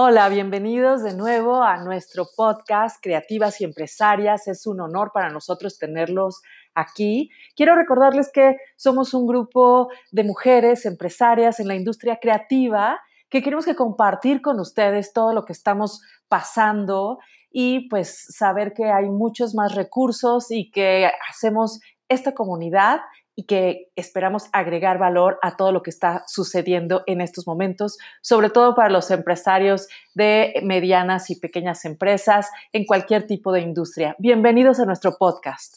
Hola, 0.00 0.28
bienvenidos 0.28 1.02
de 1.02 1.16
nuevo 1.16 1.60
a 1.60 1.78
nuestro 1.78 2.24
podcast 2.36 3.02
Creativas 3.02 3.60
y 3.60 3.64
Empresarias. 3.64 4.46
Es 4.46 4.64
un 4.64 4.80
honor 4.80 5.10
para 5.12 5.28
nosotros 5.28 5.76
tenerlos 5.76 6.40
aquí. 6.72 7.30
Quiero 7.56 7.74
recordarles 7.74 8.30
que 8.32 8.58
somos 8.76 9.12
un 9.12 9.26
grupo 9.26 9.88
de 10.12 10.22
mujeres 10.22 10.86
empresarias 10.86 11.58
en 11.58 11.66
la 11.66 11.74
industria 11.74 12.20
creativa 12.22 13.00
que 13.28 13.42
queremos 13.42 13.64
que 13.64 13.74
compartir 13.74 14.40
con 14.40 14.60
ustedes 14.60 15.12
todo 15.12 15.32
lo 15.32 15.44
que 15.44 15.52
estamos 15.52 16.00
pasando 16.28 17.18
y 17.50 17.88
pues 17.88 18.24
saber 18.36 18.74
que 18.74 18.92
hay 18.92 19.10
muchos 19.10 19.56
más 19.56 19.74
recursos 19.74 20.52
y 20.52 20.70
que 20.70 21.10
hacemos 21.28 21.80
esta 22.08 22.34
comunidad 22.34 23.00
y 23.38 23.44
que 23.44 23.92
esperamos 23.94 24.48
agregar 24.52 24.98
valor 24.98 25.38
a 25.42 25.56
todo 25.56 25.70
lo 25.70 25.84
que 25.84 25.90
está 25.90 26.24
sucediendo 26.26 27.04
en 27.06 27.20
estos 27.20 27.46
momentos, 27.46 27.96
sobre 28.20 28.50
todo 28.50 28.74
para 28.74 28.90
los 28.90 29.12
empresarios 29.12 29.86
de 30.12 30.54
medianas 30.64 31.30
y 31.30 31.36
pequeñas 31.36 31.84
empresas 31.84 32.50
en 32.72 32.84
cualquier 32.84 33.28
tipo 33.28 33.52
de 33.52 33.60
industria. 33.60 34.16
Bienvenidos 34.18 34.80
a 34.80 34.86
nuestro 34.86 35.16
podcast. 35.16 35.76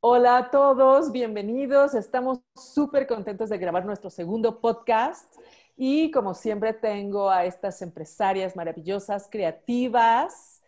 Hola 0.00 0.38
a 0.38 0.50
todos, 0.50 1.12
bienvenidos. 1.12 1.94
Estamos 1.94 2.40
súper 2.56 3.06
contentos 3.06 3.48
de 3.48 3.58
grabar 3.58 3.84
nuestro 3.84 4.10
segundo 4.10 4.60
podcast. 4.60 5.32
Y 5.76 6.10
como 6.10 6.34
siempre 6.34 6.74
tengo 6.74 7.30
a 7.30 7.44
estas 7.44 7.82
empresarias 7.82 8.56
maravillosas, 8.56 9.28
creativas 9.30 10.62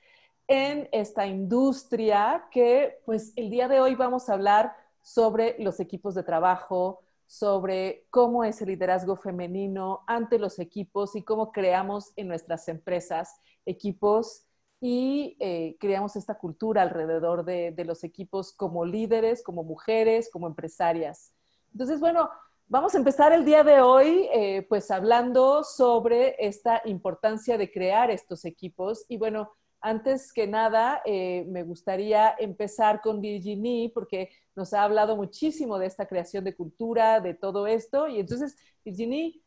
en 0.47 0.89
esta 0.93 1.27
industria 1.27 2.47
que 2.51 3.01
pues 3.05 3.33
el 3.37 3.51
día 3.51 3.69
de 3.69 3.81
hoy 3.81 3.95
vamos 3.95 4.29
a 4.29 4.35
hablar 4.35 4.75
sobre 5.03 5.57
los 5.59 5.81
equipos 5.81 6.15
de 6.15 6.23
trabajo, 6.23 7.03
sobre 7.27 8.07
cómo 8.11 8.45
es 8.45 8.61
el 8.63 8.69
liderazgo 8.69 9.17
femenino 9.17 10.03
ante 10.07 10.39
los 10.39 10.59
equipos 10.59 11.17
y 11.17 11.23
cómo 11.23 11.53
creamos 11.53 12.13
en 12.17 12.29
nuestras 12.29 12.69
empresas 12.69 13.41
equipos 13.67 14.47
y 14.81 15.37
eh, 15.41 15.77
creamos 15.81 16.17
esta 16.17 16.37
cultura 16.37 16.83
alrededor 16.83 17.45
de, 17.45 17.73
de 17.73 17.85
los 17.85 18.05
equipos 18.05 18.53
como 18.53 18.85
líderes, 18.85 19.43
como 19.43 19.65
mujeres, 19.65 20.29
como 20.31 20.47
empresarias. 20.47 21.33
Entonces, 21.73 22.01
bueno, 22.01 22.29
Vamos 22.75 22.97
a 22.97 22.99
empezar 22.99 23.33
el 23.33 23.45
día 23.45 23.63
de 23.63 23.81
hoy 23.81 24.29
eh, 24.33 24.67
pues 24.69 24.91
hablando 24.91 25.63
sobre 25.63 26.35
esta 26.45 26.83
importancia 26.87 27.57
de 27.57 27.71
crear 27.71 28.11
estos 28.11 28.45
equipos. 28.45 29.05
Y 29.09 29.17
bueno, 29.17 29.53
antes 29.81 30.33
que 30.33 30.49
nada, 30.49 31.01
eh, 31.05 31.45
me 31.47 31.63
gustaría 31.63 32.35
empezar 32.37 33.01
con 33.01 33.21
Virginie 33.21 33.93
porque 33.95 34.31
nos 34.57 34.75
ha 34.75 34.83
hablado 34.83 35.15
muchísimo 35.15 35.79
de 35.79 35.87
esta 35.87 36.09
creación 36.09 36.43
de 36.43 36.57
cultura, 36.57 37.21
de 37.21 37.35
todo 37.35 37.69
esto. 37.69 38.09
Y 38.09 38.19
entonces, 38.19 38.57
Virginie, 38.85 39.41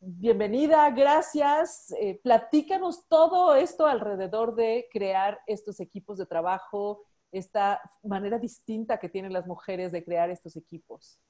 bienvenida, 0.00 0.90
gracias. 0.90 1.94
Eh, 2.00 2.18
platícanos 2.20 3.06
todo 3.06 3.54
esto 3.54 3.86
alrededor 3.86 4.56
de 4.56 4.88
crear 4.90 5.38
estos 5.46 5.78
equipos 5.78 6.18
de 6.18 6.26
trabajo, 6.26 7.04
esta 7.30 7.80
manera 8.02 8.40
distinta 8.40 8.98
que 8.98 9.08
tienen 9.08 9.32
las 9.32 9.46
mujeres 9.46 9.92
de 9.92 10.02
crear 10.02 10.30
estos 10.30 10.56
equipos. 10.56 11.20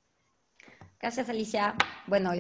Gracias, 1.03 1.29
Alicia. 1.29 1.75
Bueno, 2.07 2.31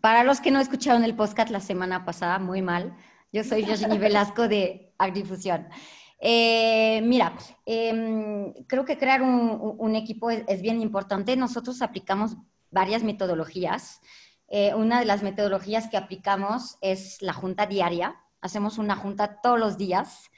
para 0.00 0.24
los 0.24 0.40
que 0.40 0.50
no 0.50 0.58
escucharon 0.58 1.04
el 1.04 1.14
podcast 1.14 1.48
la 1.48 1.60
semana 1.60 2.04
pasada, 2.04 2.40
muy 2.40 2.60
mal, 2.60 2.96
yo 3.32 3.44
soy 3.44 3.62
Virginie 3.62 3.98
Velasco 4.00 4.48
de 4.48 4.92
Agrifusión. 4.98 5.68
Eh, 6.18 7.02
mira, 7.04 7.36
em, 7.66 8.52
creo 8.66 8.84
que 8.84 8.98
crear 8.98 9.22
un, 9.22 9.94
equipo 9.94 10.28
es, 10.28 10.60
bien 10.60 10.80
importante. 10.80 11.36
Nosotros 11.36 11.82
aplicamos 11.82 12.36
varias 12.72 13.04
metodologías. 13.04 14.00
Eh, 14.48 14.74
una 14.74 14.98
de 14.98 15.06
las 15.06 15.22
metodologías 15.22 15.86
que 15.86 15.96
aplicamos 15.96 16.78
es 16.80 17.22
la 17.22 17.32
junta 17.32 17.66
diaria. 17.66 18.16
Hacemos 18.40 18.78
una 18.78 18.96
junta 18.96 19.40
todos 19.40 19.60
los 19.60 19.78
días 19.78 20.32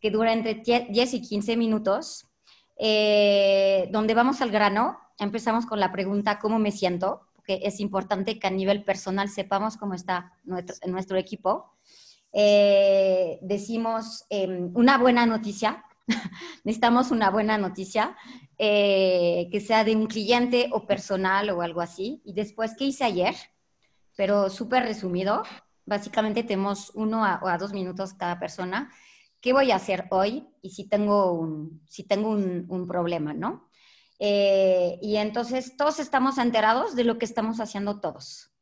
que 0.00 0.10
dura 0.10 0.32
entre 0.32 0.54
10 0.54 1.12
y 1.12 1.20
15 1.20 1.58
minutos, 1.58 2.26
eh, 2.78 3.86
donde 3.92 4.14
vamos 4.14 4.40
al 4.40 4.50
grano 4.50 4.98
empezamos 5.18 5.66
con 5.66 5.80
la 5.80 5.92
pregunta, 5.92 6.38
¿cómo 6.38 6.58
me 6.58 6.72
siento? 6.72 7.27
Porque 7.48 7.66
es 7.66 7.80
importante 7.80 8.38
que 8.38 8.46
a 8.46 8.50
nivel 8.50 8.84
personal 8.84 9.30
sepamos 9.30 9.78
cómo 9.78 9.94
está 9.94 10.34
nuestro, 10.44 10.76
nuestro 10.86 11.16
equipo. 11.16 11.72
Eh, 12.30 13.38
decimos 13.40 14.26
em, 14.28 14.70
una 14.74 14.98
buena 14.98 15.24
noticia, 15.24 15.82
necesitamos 16.64 17.10
una 17.10 17.30
buena 17.30 17.56
noticia, 17.56 18.14
eh, 18.58 19.48
que 19.50 19.60
sea 19.60 19.82
de 19.82 19.96
un 19.96 20.08
cliente 20.08 20.68
o 20.72 20.86
personal 20.86 21.48
o 21.48 21.62
algo 21.62 21.80
así. 21.80 22.20
Y 22.26 22.34
después, 22.34 22.74
¿qué 22.76 22.84
hice 22.84 23.04
ayer? 23.04 23.34
Pero 24.14 24.50
súper 24.50 24.82
resumido, 24.82 25.42
básicamente 25.86 26.42
tenemos 26.42 26.92
uno 26.94 27.24
a, 27.24 27.56
dos 27.56 27.72
minutos 27.72 28.12
cada 28.12 28.38
persona. 28.38 28.92
¿Qué 29.40 29.54
voy 29.54 29.70
a 29.70 29.76
hacer 29.76 30.06
hoy? 30.10 30.46
Y 30.60 30.68
si 30.68 30.84
tengo 30.84 31.32
un, 31.32 31.80
si 31.88 32.04
tengo 32.04 32.28
un, 32.28 32.66
un 32.68 32.86
problema, 32.86 33.32
¿no? 33.32 33.67
Eh, 34.18 34.98
y 35.00 35.16
entonces 35.16 35.76
todos 35.76 36.00
estamos 36.00 36.38
enterados 36.38 36.96
de 36.96 37.04
lo 37.04 37.18
que 37.18 37.24
estamos 37.24 37.60
haciendo 37.60 38.00
todos. 38.00 38.52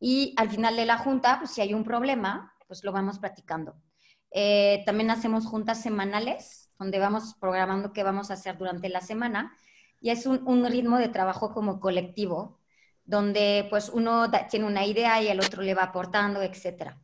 Y 0.00 0.34
al 0.36 0.50
final 0.50 0.76
de 0.76 0.86
la 0.86 0.98
junta, 0.98 1.38
pues 1.38 1.50
si 1.52 1.60
hay 1.60 1.74
un 1.74 1.84
problema, 1.84 2.54
pues 2.66 2.84
lo 2.84 2.92
vamos 2.92 3.18
platicando. 3.18 3.76
Eh, 4.30 4.82
también 4.86 5.10
hacemos 5.10 5.46
juntas 5.46 5.80
semanales, 5.80 6.70
donde 6.78 6.98
vamos 6.98 7.34
programando 7.40 7.92
qué 7.92 8.02
vamos 8.02 8.30
a 8.30 8.34
hacer 8.34 8.58
durante 8.58 8.88
la 8.88 9.00
semana. 9.00 9.56
Y 10.00 10.10
es 10.10 10.26
un, 10.26 10.46
un 10.46 10.66
ritmo 10.66 10.98
de 10.98 11.08
trabajo 11.08 11.52
como 11.52 11.80
colectivo, 11.80 12.60
donde 13.04 13.66
pues 13.70 13.88
uno 13.90 14.30
tiene 14.50 14.66
una 14.66 14.84
idea 14.84 15.22
y 15.22 15.28
el 15.28 15.40
otro 15.40 15.62
le 15.62 15.74
va 15.74 15.84
aportando, 15.84 16.42
etcétera. 16.42 17.00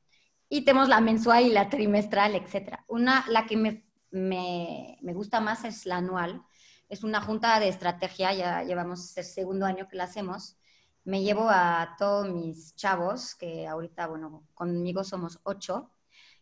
Y 0.49 0.63
tenemos 0.65 0.89
la 0.89 1.01
mensual 1.01 1.45
y 1.45 1.51
la 1.51 1.69
trimestral, 1.69 2.35
etcétera. 2.35 2.85
Una, 2.89 3.25
la 3.29 3.47
que 3.47 3.57
me, 3.57 3.87
me, 4.11 4.99
me 5.03 5.15
gusta 5.15 5.41
más 5.41 5.65
es 5.65 5.87
la 5.87 5.99
anual, 5.99 6.43
es 6.91 7.05
una 7.05 7.23
junta 7.23 7.61
de 7.61 7.69
estrategia, 7.69 8.35
ya 8.35 8.65
llevamos 8.65 9.17
el 9.17 9.25
segundo 9.25 9.65
año 9.65 9.87
que 9.89 9.97
la 9.97 10.05
hacemos. 10.05 10.57
Me 11.05 11.23
llevo 11.23 11.49
a 11.49 11.95
todos 11.97 12.29
mis 12.29 12.75
chavos, 12.75 13.37
que 13.37 13.67
ahorita, 13.67 14.09
bueno, 14.09 14.49
conmigo 14.55 15.05
somos 15.05 15.39
ocho. 15.45 15.93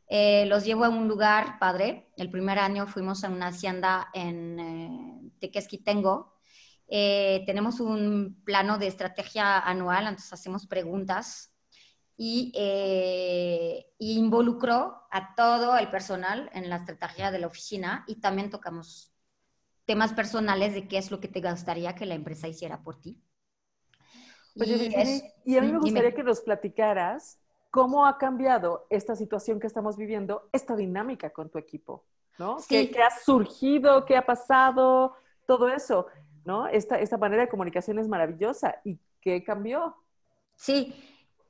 Eh, 0.08 0.46
los 0.46 0.64
llevo 0.64 0.86
a 0.86 0.88
un 0.88 1.06
lugar 1.06 1.58
padre. 1.58 2.10
El 2.16 2.30
primer 2.30 2.58
año 2.58 2.86
fuimos 2.86 3.24
a 3.24 3.28
una 3.28 3.48
hacienda 3.48 4.08
en 4.14 4.58
eh, 4.58 5.30
Tequesquitengo. 5.38 6.34
Eh, 6.88 7.42
tenemos 7.44 7.78
un 7.78 8.40
plano 8.42 8.78
de 8.78 8.86
estrategia 8.86 9.58
anual, 9.58 10.06
entonces 10.06 10.32
hacemos 10.32 10.66
preguntas 10.66 11.52
y, 12.16 12.52
y 13.98 14.18
involucro 14.18 15.02
a 15.10 15.34
todo 15.34 15.76
el 15.76 15.90
personal 15.90 16.48
en 16.54 16.70
la 16.70 16.76
estrategia 16.76 17.30
de 17.30 17.38
la 17.38 17.46
oficina 17.46 18.04
y 18.08 18.16
también 18.16 18.50
tocamos 18.50 19.12
temas 19.88 20.12
personales 20.12 20.74
de 20.74 20.86
qué 20.86 20.98
es 20.98 21.10
lo 21.10 21.18
que 21.18 21.28
te 21.28 21.40
gustaría 21.40 21.94
que 21.94 22.04
la 22.04 22.14
empresa 22.14 22.46
hiciera 22.46 22.82
por 22.82 23.00
ti. 23.00 23.18
y, 24.54 25.56
a 25.56 25.62
mí 25.62 25.72
me 25.72 25.78
gustaría 25.78 26.14
que 26.14 26.22
nos 26.22 26.42
platicaras 26.42 27.40
cómo 27.70 28.06
ha 28.06 28.18
cambiado 28.18 28.86
esta 28.90 29.16
situación 29.16 29.58
que 29.58 29.66
estamos 29.66 29.96
viviendo, 29.96 30.50
esta 30.52 30.76
dinámica 30.76 31.30
con 31.30 31.48
tu 31.48 31.56
equipo, 31.56 32.04
¿no? 32.38 32.58
¿Qué, 32.68 32.94
ha 33.02 33.18
surgido? 33.18 34.04
¿Qué 34.04 34.14
ha 34.14 34.26
pasado? 34.26 35.14
Todo 35.46 35.70
eso, 35.70 36.06
¿no? 36.44 36.66
Esta, 36.66 37.00
esta 37.00 37.16
manera 37.16 37.44
de 37.44 37.48
comunicación 37.48 37.98
es 37.98 38.08
maravillosa. 38.08 38.82
¿Y 38.84 38.98
qué 39.22 39.42
cambió? 39.42 39.96
Sí, 40.54 40.94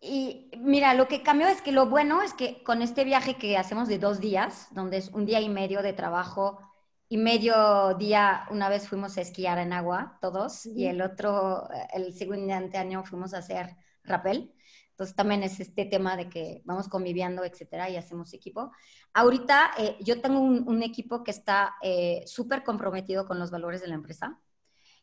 y 0.01 0.49
mira, 0.59 0.95
lo 0.95 1.09
que 1.09 1.25
cambió 1.25 1.49
es 1.49 1.61
que 1.61 1.73
lo 1.73 1.87
bueno 1.87 2.23
es 2.23 2.35
que 2.35 2.63
con 2.63 2.83
este 2.83 3.03
viaje 3.03 3.35
que 3.35 3.57
hacemos 3.57 3.89
de 3.89 3.99
dos 3.99 4.21
días, 4.21 4.69
donde 4.71 4.99
es 4.99 5.09
un 5.09 5.27
día 5.27 5.41
y 5.41 5.49
medio 5.49 5.83
de 5.83 5.93
trabajo 5.93 6.68
y 7.09 7.17
medio 7.17 7.95
día 7.95 8.47
una 8.51 8.69
vez 8.69 8.87
fuimos 8.89 9.17
a 9.17 9.23
esquiar 9.23 9.59
en 9.59 9.73
agua 9.73 10.19
todos 10.21 10.67
y 10.67 10.87
el 10.87 11.01
otro, 11.01 11.67
el 11.93 12.13
siguiente 12.13 12.77
año 12.77 13.03
fuimos 13.05 13.33
a 13.35 13.39
hacer 13.39 13.77
rappel. 14.05 14.55
Entonces 14.91 15.15
también 15.15 15.43
es 15.45 15.61
este 15.61 15.85
tema 15.85 16.17
de 16.17 16.29
que 16.29 16.61
vamos 16.65 16.89
conviviendo, 16.89 17.45
etcétera, 17.45 17.89
y 17.89 17.97
hacemos 17.97 18.35
equipo. 18.35 18.73
Ahorita 19.15 19.71
eh, 19.79 19.97
yo 20.01 20.21
tengo 20.21 20.41
un, 20.41 20.83
equipo 20.83 21.23
que 21.23 21.31
está 21.31 21.77
eh, 21.83 22.25
súper 22.27 22.65
comprometido 22.65 23.25
con 23.27 23.39
los 23.39 23.51
valores 23.53 23.81
de 23.81 23.89
la 23.89 23.95
empresa, 23.95 24.41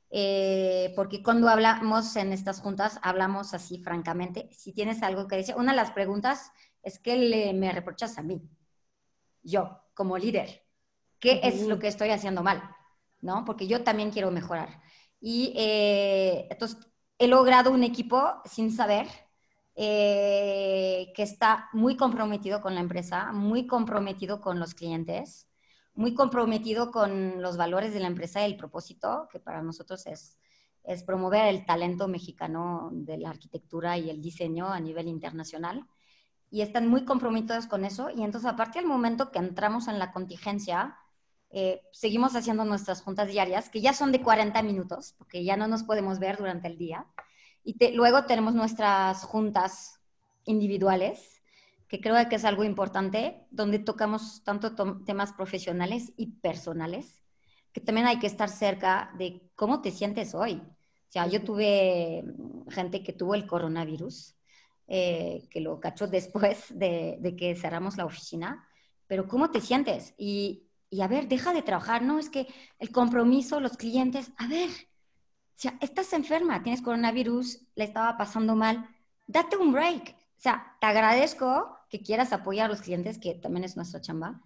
eh, 0.09 0.91
porque 0.97 1.23
cuando 1.23 1.47
hablamos 1.47 2.15
en 2.17 2.33
estas 2.33 2.59
juntas, 2.59 2.99
hablamos 3.03 3.53
así 3.53 3.79
francamente. 3.79 4.49
Si 4.51 4.73
tienes 4.73 5.01
algo 5.01 5.27
que 5.27 5.37
decir, 5.37 5.55
una 5.55 5.71
de 5.71 5.77
las 5.77 5.91
preguntas 5.91 6.51
es 6.83 6.99
que 6.99 7.15
le, 7.15 7.53
me 7.53 7.71
reprochas 7.71 8.17
a 8.17 8.21
mí, 8.21 8.41
yo 9.43 9.81
como 9.93 10.17
líder 10.17 10.64
qué 11.19 11.41
es 11.43 11.67
lo 11.67 11.79
que 11.79 11.87
estoy 11.87 12.09
haciendo 12.09 12.43
mal, 12.43 12.63
¿no? 13.21 13.45
Porque 13.45 13.67
yo 13.67 13.83
también 13.83 14.11
quiero 14.11 14.31
mejorar. 14.31 14.81
Y 15.19 15.53
eh, 15.55 16.47
entonces 16.49 16.77
he 17.17 17.27
logrado 17.27 17.71
un 17.71 17.83
equipo 17.83 18.41
sin 18.45 18.71
saber 18.71 19.07
eh, 19.75 21.11
que 21.15 21.23
está 21.23 21.69
muy 21.73 21.97
comprometido 21.97 22.61
con 22.61 22.75
la 22.75 22.81
empresa, 22.81 23.31
muy 23.33 23.67
comprometido 23.67 24.39
con 24.41 24.59
los 24.59 24.73
clientes, 24.73 25.49
muy 25.93 26.13
comprometido 26.13 26.91
con 26.91 27.41
los 27.41 27.57
valores 27.57 27.93
de 27.93 27.99
la 27.99 28.07
empresa 28.07 28.41
y 28.41 28.45
el 28.51 28.57
propósito, 28.57 29.27
que 29.31 29.39
para 29.39 29.61
nosotros 29.61 30.05
es, 30.07 30.39
es 30.83 31.03
promover 31.03 31.47
el 31.47 31.65
talento 31.65 32.07
mexicano 32.07 32.89
de 32.93 33.17
la 33.17 33.29
arquitectura 33.29 33.97
y 33.97 34.09
el 34.09 34.21
diseño 34.21 34.67
a 34.67 34.79
nivel 34.79 35.07
internacional. 35.07 35.87
Y 36.51 36.61
están 36.61 36.87
muy 36.87 37.05
comprometidos 37.05 37.67
con 37.67 37.85
eso. 37.85 38.09
Y 38.09 38.23
entonces, 38.23 38.49
a 38.49 38.55
partir 38.55 38.81
del 38.81 38.89
momento 38.89 39.31
que 39.31 39.39
entramos 39.39 39.87
en 39.87 39.99
la 39.99 40.11
contingencia, 40.13 40.97
eh, 41.51 41.81
seguimos 41.91 42.35
haciendo 42.35 42.65
nuestras 42.65 43.01
juntas 43.01 43.29
diarias, 43.29 43.69
que 43.69 43.81
ya 43.81 43.93
son 43.93 44.11
de 44.11 44.21
40 44.21 44.61
minutos, 44.63 45.13
porque 45.17 45.43
ya 45.43 45.57
no 45.57 45.67
nos 45.67 45.83
podemos 45.83 46.19
ver 46.19 46.37
durante 46.37 46.67
el 46.67 46.77
día. 46.77 47.07
Y 47.63 47.75
luego 47.93 48.25
tenemos 48.25 48.53
nuestras 48.53 49.23
juntas 49.23 49.99
individuales, 50.43 51.41
que 51.87 52.01
creo 52.01 52.15
que 52.29 52.35
es 52.35 52.45
algo 52.45 52.63
importante, 52.63 53.45
donde 53.51 53.79
tocamos 53.79 54.43
tanto 54.43 54.75
temas 55.05 55.33
profesionales 55.33 56.13
y 56.17 56.27
personales, 56.41 57.23
que 57.71 57.81
también 57.81 58.07
hay 58.07 58.19
que 58.19 58.27
estar 58.27 58.49
cerca 58.49 59.11
de 59.17 59.49
cómo 59.55 59.81
te 59.81 59.91
sientes 59.91 60.33
hoy. 60.33 60.55
O 60.55 61.11
sea, 61.11 61.27
yo 61.27 61.43
tuve 61.43 62.23
gente 62.69 63.03
que 63.03 63.13
tuvo 63.13 63.35
el 63.35 63.47
coronavirus, 63.47 64.35
eh, 64.87 65.47
que 65.49 65.61
lo 65.61 65.79
cachó 65.79 66.07
después 66.07 66.65
de, 66.69 67.17
de, 67.19 67.35
que 67.35 67.55
cerramos 67.55 67.97
la 67.97 68.05
oficina, 68.05 68.67
pero 69.07 69.27
¿cómo 69.27 69.51
te 69.51 69.61
sientes? 69.61 70.13
Y, 70.17 70.65
y, 70.95 71.01
a 71.01 71.07
ver, 71.09 71.27
deja 71.27 71.51
de 71.51 71.61
trabajar, 71.61 72.03
¿no? 72.03 72.19
Es 72.19 72.29
que 72.29 72.47
el 72.79 72.89
compromiso, 72.89 73.59
los 73.59 73.75
clientes, 73.75 74.31
a 74.37 74.47
ver, 74.47 74.69
o 74.69 75.57
sea, 75.57 75.77
estás 75.81 76.13
enferma, 76.13 76.63
tienes 76.63 76.81
coronavirus, 76.81 77.59
le 77.75 77.83
estaba 77.83 78.17
pasando 78.17 78.55
mal, 78.55 78.87
date 79.27 79.57
un 79.57 79.73
break. 79.73 80.15
O 80.37 80.41
sea, 80.41 80.77
te 80.79 80.87
agradezco 80.87 81.77
que 81.89 82.01
quieras 82.01 82.31
apoyar 82.31 82.67
a 82.67 82.69
los 82.69 82.81
clientes, 82.81 83.17
que 83.17 83.33
también 83.33 83.65
es 83.65 83.75
nuestra 83.75 83.99
chamba, 83.99 84.41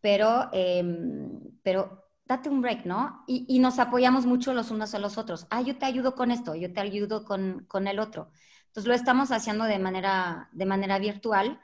pero, 0.00 0.48
em, 0.52 1.40
pero 1.62 2.10
date 2.24 2.48
un 2.48 2.60
break, 2.60 2.84
¿no? 2.84 3.22
Y, 3.28 3.58
nos 3.60 3.78
apoyamos 3.78 4.26
mucho 4.26 4.52
los 4.54 4.72
unos 4.72 4.94
a 4.94 4.98
los 4.98 5.16
otros. 5.16 5.46
Ah, 5.50 5.62
yo 5.62 5.78
te 5.78 5.86
ayudo 5.86 6.16
con 6.16 6.32
esto, 6.32 6.56
yo 6.56 6.72
te 6.72 6.80
ayudo 6.80 7.24
con, 7.24 7.66
con 7.68 7.86
el 7.86 8.00
otro. 8.00 8.32
Entonces 8.66 8.88
lo 8.88 8.94
estamos 8.94 9.30
haciendo 9.30 9.64
de 9.64 9.78
manera, 9.78 10.48
de 10.52 10.66
manera 10.66 10.98
virtual 10.98 11.60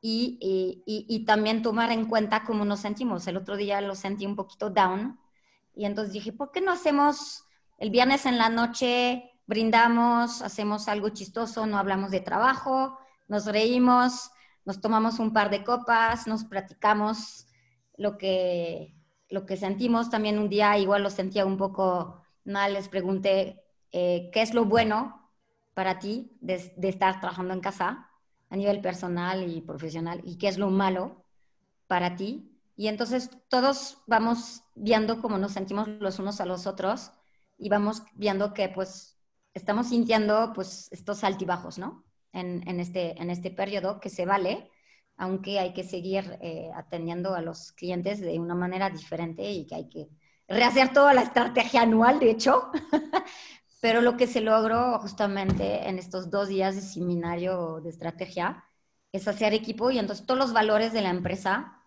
y, 0.00 1.24
también 1.26 1.62
tomar 1.62 1.92
en 1.92 2.06
cuenta 2.06 2.44
cómo 2.44 2.64
nos 2.64 2.80
sentimos. 2.80 3.26
El 3.26 3.36
otro 3.36 3.56
día 3.56 3.80
lo 3.80 3.94
sentí 3.94 4.26
un 4.26 4.36
poquito 4.36 4.70
down 4.70 5.18
y 5.74 5.84
entonces 5.84 6.12
dije, 6.12 6.32
¿por 6.32 6.50
qué 6.50 6.60
no 6.60 6.72
hacemos 6.72 7.44
el 7.78 7.90
viernes 7.90 8.26
en 8.26 8.38
la 8.38 8.48
noche, 8.48 9.30
brindamos, 9.46 10.42
hacemos 10.42 10.88
algo 10.88 11.08
chistoso, 11.08 11.66
no 11.66 11.78
hablamos 11.78 12.10
de 12.10 12.20
trabajo, 12.20 12.98
nos 13.26 13.46
reímos, 13.46 14.30
nos 14.64 14.80
tomamos 14.80 15.18
un 15.18 15.32
par 15.32 15.50
de 15.50 15.64
copas, 15.64 16.26
nos 16.26 16.44
platicamos 16.44 17.46
lo 17.96 18.18
que, 18.18 18.94
lo 19.28 19.46
que 19.46 19.56
sentimos. 19.56 20.10
También 20.10 20.38
un 20.38 20.48
día 20.48 20.76
igual 20.78 21.02
lo 21.02 21.10
sentía 21.10 21.46
un 21.46 21.56
poco 21.56 22.22
mal, 22.44 22.74
les 22.74 22.88
pregunté 22.88 23.62
eh, 23.92 24.30
qué 24.32 24.42
es 24.42 24.54
lo 24.54 24.64
bueno 24.66 25.30
para 25.74 25.98
ti 25.98 26.36
de, 26.40 26.72
estar 26.82 27.20
trabajando 27.20 27.54
en 27.54 27.60
casa 27.60 28.09
a 28.50 28.56
nivel 28.56 28.80
personal 28.80 29.48
y 29.48 29.60
profesional 29.62 30.20
y 30.24 30.36
qué 30.36 30.48
es 30.48 30.58
lo 30.58 30.70
malo 30.70 31.24
para 31.86 32.16
ti. 32.16 32.52
Y 32.76 32.88
entonces 32.88 33.30
todos 33.48 33.98
vamos 34.06 34.62
viendo 34.74 35.20
cómo 35.20 35.38
nos 35.38 35.52
sentimos 35.52 35.88
los 35.88 36.18
unos 36.18 36.40
a 36.40 36.46
los 36.46 36.66
otros 36.66 37.12
y 37.56 37.68
vamos 37.68 38.02
viendo 38.14 38.52
que 38.52 38.68
pues 38.68 39.18
estamos 39.54 39.88
sintiendo 39.88 40.52
pues 40.54 40.88
estos 40.92 41.24
altibajos, 41.24 41.78
¿no? 41.78 42.04
En, 42.32 42.78
este, 42.78 43.20
en 43.20 43.28
este 43.28 43.50
periodo 43.50 43.98
que 43.98 44.08
se 44.08 44.24
vale, 44.24 44.70
aunque 45.16 45.58
hay 45.58 45.72
que 45.72 45.82
seguir 45.82 46.38
eh, 46.40 46.70
atendiendo 46.76 47.34
a 47.34 47.42
los 47.42 47.72
clientes 47.72 48.20
de 48.20 48.38
una 48.38 48.54
manera 48.54 48.88
diferente 48.88 49.50
y 49.50 49.66
que 49.66 49.74
hay 49.74 49.88
que 49.88 50.08
rehacer 50.46 50.92
toda 50.92 51.12
la 51.12 51.22
estrategia 51.22 51.82
anual, 51.82 52.20
de 52.20 52.30
hecho. 52.30 52.70
Pero 53.80 54.02
lo 54.02 54.16
que 54.16 54.26
se 54.26 54.40
logró 54.40 54.98
justamente 55.00 55.88
en 55.88 55.98
estos 55.98 56.30
dos 56.30 56.48
días 56.48 56.76
de 56.76 56.82
seminario 56.82 57.80
de 57.80 57.90
estrategia 57.90 58.64
es 59.12 59.26
hacer 59.26 59.54
equipo 59.54 59.90
y 59.90 59.98
entonces 59.98 60.26
todos 60.26 60.38
los 60.38 60.52
valores 60.52 60.92
de 60.92 61.02
la 61.02 61.10
empresa 61.10 61.82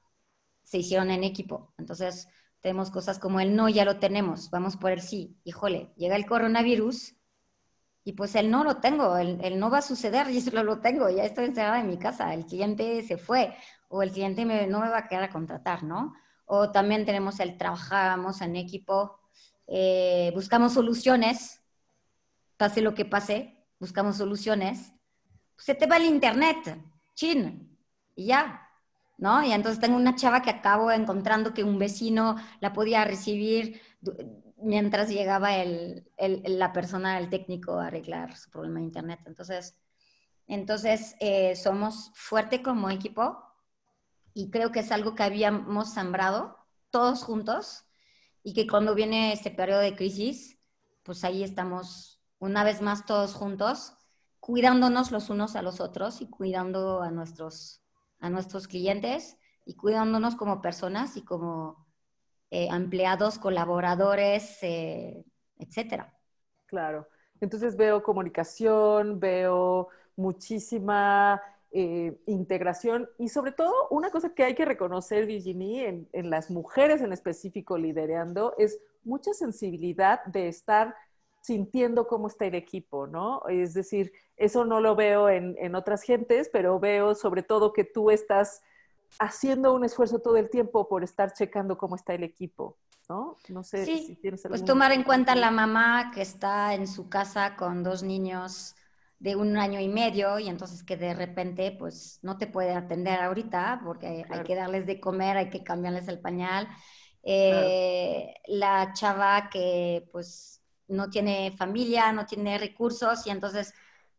se 0.63 0.80
hicieron 0.80 1.12
en 1.12 1.24
equipo. 1.24 1.74
Entonces, 1.78 2.28
tenemos 2.62 2.92
cosas 2.92 3.19
como 3.19 3.40
el 3.40 3.56
no, 3.56 3.69
ya 3.69 3.86
lo 3.86 4.00
tenemos, 4.00 4.50
vamos 4.50 4.78
por 4.78 4.92
el 4.92 5.01
sí. 5.01 5.38
Híjole, 5.44 5.92
llega 5.98 6.16
el 6.16 6.25
coronavirus 6.25 7.16
y 8.06 8.13
pues 8.13 8.36
el 8.36 8.50
no 8.50 8.63
lo 8.63 8.78
tengo, 8.78 9.18
el, 9.18 9.60
no 9.60 9.69
va 9.69 9.80
a 9.80 9.81
suceder, 9.81 10.30
y 10.31 10.38
eso 10.38 10.63
lo 10.63 10.80
tengo, 10.80 11.10
ya 11.10 11.24
estoy 11.25 11.46
encerrada 11.46 11.80
en 11.80 11.89
mi 11.89 11.98
casa, 11.98 12.34
el 12.34 12.46
cliente 12.46 13.04
se 13.04 13.18
fue 13.18 13.56
o 13.89 14.01
el 14.01 14.12
cliente 14.12 14.46
no 14.46 14.80
me 14.80 14.89
va 14.89 15.00
a 15.00 15.07
quedar 15.07 15.24
a 15.24 15.30
contratar, 15.30 15.84
¿no? 15.84 16.13
O 16.46 16.72
también 16.72 17.06
tenemos 17.06 17.39
el 17.39 17.57
trabajamos 17.57 18.42
en 18.42 18.56
equipo, 18.56 19.19
eh, 19.68 20.31
buscamos 20.34 20.74
soluciones, 20.74 21.62
pase 22.63 22.80
lo 22.80 22.95
que 22.95 23.04
pase, 23.04 23.57
buscamos 23.77 24.15
soluciones. 24.15 24.94
se 25.57 25.75
te 25.75 25.86
va 25.86 25.98
el 25.98 26.06
internet, 26.06 26.80
chin, 27.13 27.77
y 28.15 28.27
ya, 28.27 28.69
¿no? 29.18 29.44
Y 29.44 29.51
entonces 29.51 29.81
tengo 29.81 29.98
una 29.98 30.15
chava 30.15 30.42
que 30.42 30.50
acabo 30.50 30.89
encontrando 30.89 31.54
que 31.54 31.65
un 31.65 31.77
vecino 31.77 32.38
la 32.62 32.71
podía 32.71 33.04
recibir 33.04 33.81
mientras 34.56 35.10
llegaba 35.10 35.57
el, 35.57 36.10
la 36.18 36.71
persona, 36.71 37.19
el 37.19 37.30
técnico, 37.30 37.80
a 37.80 37.88
arreglar 37.88 38.38
su 38.38 38.50
problema 38.50 38.80
de 38.80 38.86
internet. 38.86 39.19
Entonces, 39.25 39.75
entonces 40.48 41.18
eh, 41.19 41.57
somos 41.57 42.12
fuerte 42.15 42.63
como 42.63 42.89
equipo 42.89 43.44
y 44.33 44.51
creo 44.51 44.71
que 44.71 44.80
es 44.80 44.92
algo 44.94 45.15
que 45.15 45.24
habíamos 45.24 45.94
sembrado 45.94 46.57
todos 46.92 47.24
juntos 47.24 47.83
y 48.42 48.54
que 48.54 48.68
cuando 48.68 48.95
viene 48.95 49.33
este 49.33 49.51
periodo 49.51 49.81
de 49.81 49.98
crisis, 49.98 50.57
pues 51.04 51.25
ahí 51.25 51.44
estamos 51.44 52.12
una 52.44 52.66
vez 52.66 52.81
más 52.81 53.06
todos 53.06 53.36
juntos, 53.36 53.95
cuidándonos 54.42 55.12
los 55.12 55.30
unos 55.30 55.56
a 55.56 55.62
los 55.62 55.80
otros 55.80 56.22
y 56.22 56.28
cuidando 56.30 57.01
a 57.01 57.10
nuestros 57.10 57.81
a 58.19 58.30
nuestros 58.30 58.68
clientes 58.68 59.38
y 59.66 59.75
cuidándonos 59.75 60.36
como 60.36 60.62
personas 60.62 61.16
y 61.16 61.24
como 61.24 61.88
eh, 62.51 62.68
empleados, 62.69 63.40
colaboradores, 63.40 64.62
eh, 64.62 65.24
etcétera. 65.57 66.13
Claro. 66.66 67.07
Entonces 67.40 67.78
veo 67.78 68.04
comunicación, 68.04 69.22
veo 69.22 69.88
muchísima 70.18 71.42
eh, 71.72 72.18
integración 72.28 73.10
y 73.18 73.30
sobre 73.30 73.54
todo 73.54 73.88
una 73.89 74.10
cosa 74.10 74.34
que 74.34 74.44
hay 74.44 74.54
que 74.54 74.66
reconocer, 74.66 75.25
Virginie, 75.25 75.88
en, 75.88 76.10
en, 76.12 76.30
las 76.30 76.50
mujeres 76.50 77.01
en 77.01 77.13
específico 77.13 77.77
liderando, 77.77 78.53
es 78.58 78.79
mucha 79.03 79.34
sensibilidad 79.34 80.24
de 80.25 80.50
estar 80.50 80.94
sintiendo 81.44 82.08
cómo 82.08 82.28
está 82.28 82.46
el 82.46 82.56
equipo, 82.56 83.06
¿no? 83.06 83.42
Es 83.50 83.74
decir, 83.74 84.14
eso 84.38 84.64
no 84.64 84.80
lo 84.80 84.96
veo 84.96 85.28
en, 85.28 85.58
en, 85.60 85.76
otras 85.76 86.02
gentes, 86.02 86.50
pero 86.52 86.80
veo 86.80 87.16
sobre 87.16 87.44
todo 87.44 87.74
que 87.74 87.84
tú 87.84 88.12
estás 88.12 88.62
haciendo 89.20 89.74
un 89.74 89.84
esfuerzo 89.84 90.20
todo 90.20 90.38
el 90.38 90.50
tiempo 90.50 90.88
por 90.88 91.04
estar 91.04 91.34
checando 91.34 91.78
cómo 91.78 91.98
está 91.98 92.14
el 92.14 92.24
equipo, 92.24 92.78
¿no? 93.10 93.38
No 93.50 93.62
sé 93.62 93.86
si 93.86 94.16
tienes 94.16 94.40
pues 94.42 94.46
algún... 94.46 94.60
Pues 94.60 94.66
tomar 94.66 94.94
en 94.94 95.04
cuenta 95.04 95.36
la 95.36 95.52
mamá 95.52 96.12
que 96.16 96.22
está 96.22 96.76
en 96.76 96.88
su 96.88 97.10
casa 97.10 97.58
con 97.58 97.84
dos 97.84 98.04
niños 98.04 98.76
de 99.20 99.36
un 99.36 99.58
año 99.58 99.82
y 99.82 99.90
medio 99.90 100.40
y 100.40 100.48
entonces 100.48 100.82
que 100.82 100.96
de 100.96 101.14
repente 101.14 101.76
pues 101.78 102.20
no 102.22 102.38
te 102.38 102.48
puede 102.48 102.74
atender 102.74 103.20
ahorita 103.20 103.82
porque 103.84 104.26
hay 104.30 104.44
que 104.44 104.56
darles 104.56 104.86
de 104.86 105.02
comer, 105.02 105.36
hay 105.36 105.50
que 105.50 105.62
cambiarles 105.62 106.08
el 106.08 106.22
pañal. 106.22 106.70
Eh, 107.22 108.34
la 108.48 108.94
chava 108.94 109.50
que 109.50 110.08
pues 110.14 110.62
no 110.94 111.10
tiene 111.10 111.52
familia, 111.58 112.12
no 112.12 112.26
tiene 112.26 112.58
recursos 112.58 113.26
y 113.28 113.30
entonces 113.32 113.74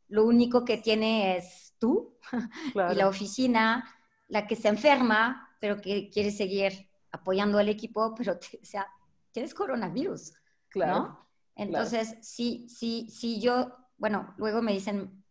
lo 0.09 0.25
único 0.25 0.64
que 0.64 0.78
tiene 0.78 1.37
es 1.37 1.75
tú 1.78 2.16
y 2.75 2.95
la 2.95 3.09
oficina, 3.09 3.85
la 4.28 4.47
que 4.47 4.57
se 4.57 4.69
enferma, 4.69 5.57
pero 5.61 5.81
que 5.81 6.11
quiere 6.11 6.31
seguir 6.31 6.88
apoyando 7.11 7.59
al 7.59 7.69
equipo, 7.69 8.14
pero 8.16 8.35
o 8.35 8.64
sea, 8.64 8.87
tienes 9.33 9.54
coronavirus, 9.54 10.33
claro, 10.69 11.26
Entonces, 11.57 12.16
sí, 12.21 12.66
sí, 12.69 13.09
sí, 13.11 13.40
yo, 13.40 13.75
bueno, 13.97 14.35
luego 14.37 14.61
me 14.61 14.73
dicen 14.73 15.25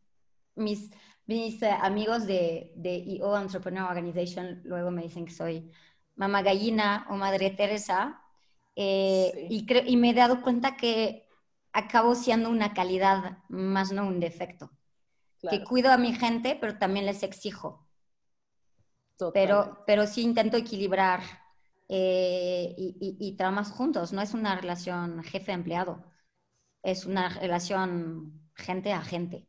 mis, 0.55 0.89
mis 1.25 1.61
eh, 1.61 1.69
amigos 1.81 2.25
de, 2.25 2.71
de 2.75 3.03
EO 3.15 3.37
Entrepreneur 3.37 3.89
Organization, 3.89 4.61
luego 4.63 4.91
me 4.91 5.03
dicen 5.03 5.25
que 5.25 5.33
soy 5.33 5.71
mamá 6.15 6.41
gallina 6.41 7.05
o 7.09 7.15
madre 7.15 7.51
Teresa, 7.51 8.21
eh, 8.75 9.47
y, 9.49 9.65
y 9.85 9.97
me 9.97 10.11
he 10.11 10.13
dado 10.13 10.41
cuenta 10.41 10.75
que 10.75 11.22
acabo 11.73 12.15
siendo 12.15 12.49
una 12.49 12.73
calidad 12.73 13.39
más 13.49 13.91
no 13.91 14.07
un 14.07 14.19
defecto. 14.19 14.71
Que 15.49 15.61
cuido 15.65 15.91
a 15.91 15.97
mi 15.97 16.13
gente, 16.13 16.57
pero 16.59 16.77
también 16.77 17.05
les 17.05 17.21
exijo. 17.21 17.85
Pero, 19.33 19.83
pero 19.85 20.07
sí 20.07 20.21
intento 20.21 20.55
equilibrar 20.55 21.21
eh, 21.89 22.73
y, 22.77 23.17
y, 23.19 23.35
tramas 23.35 23.71
juntos. 23.71 24.13
No 24.13 24.21
es 24.21 24.33
una 24.33 24.55
relación 24.55 25.21
jefe-empleado, 25.23 26.03
es 26.81 27.05
una 27.05 27.29
relación 27.29 28.41
gente 28.55 28.93
a 28.93 29.01
gente. 29.01 29.45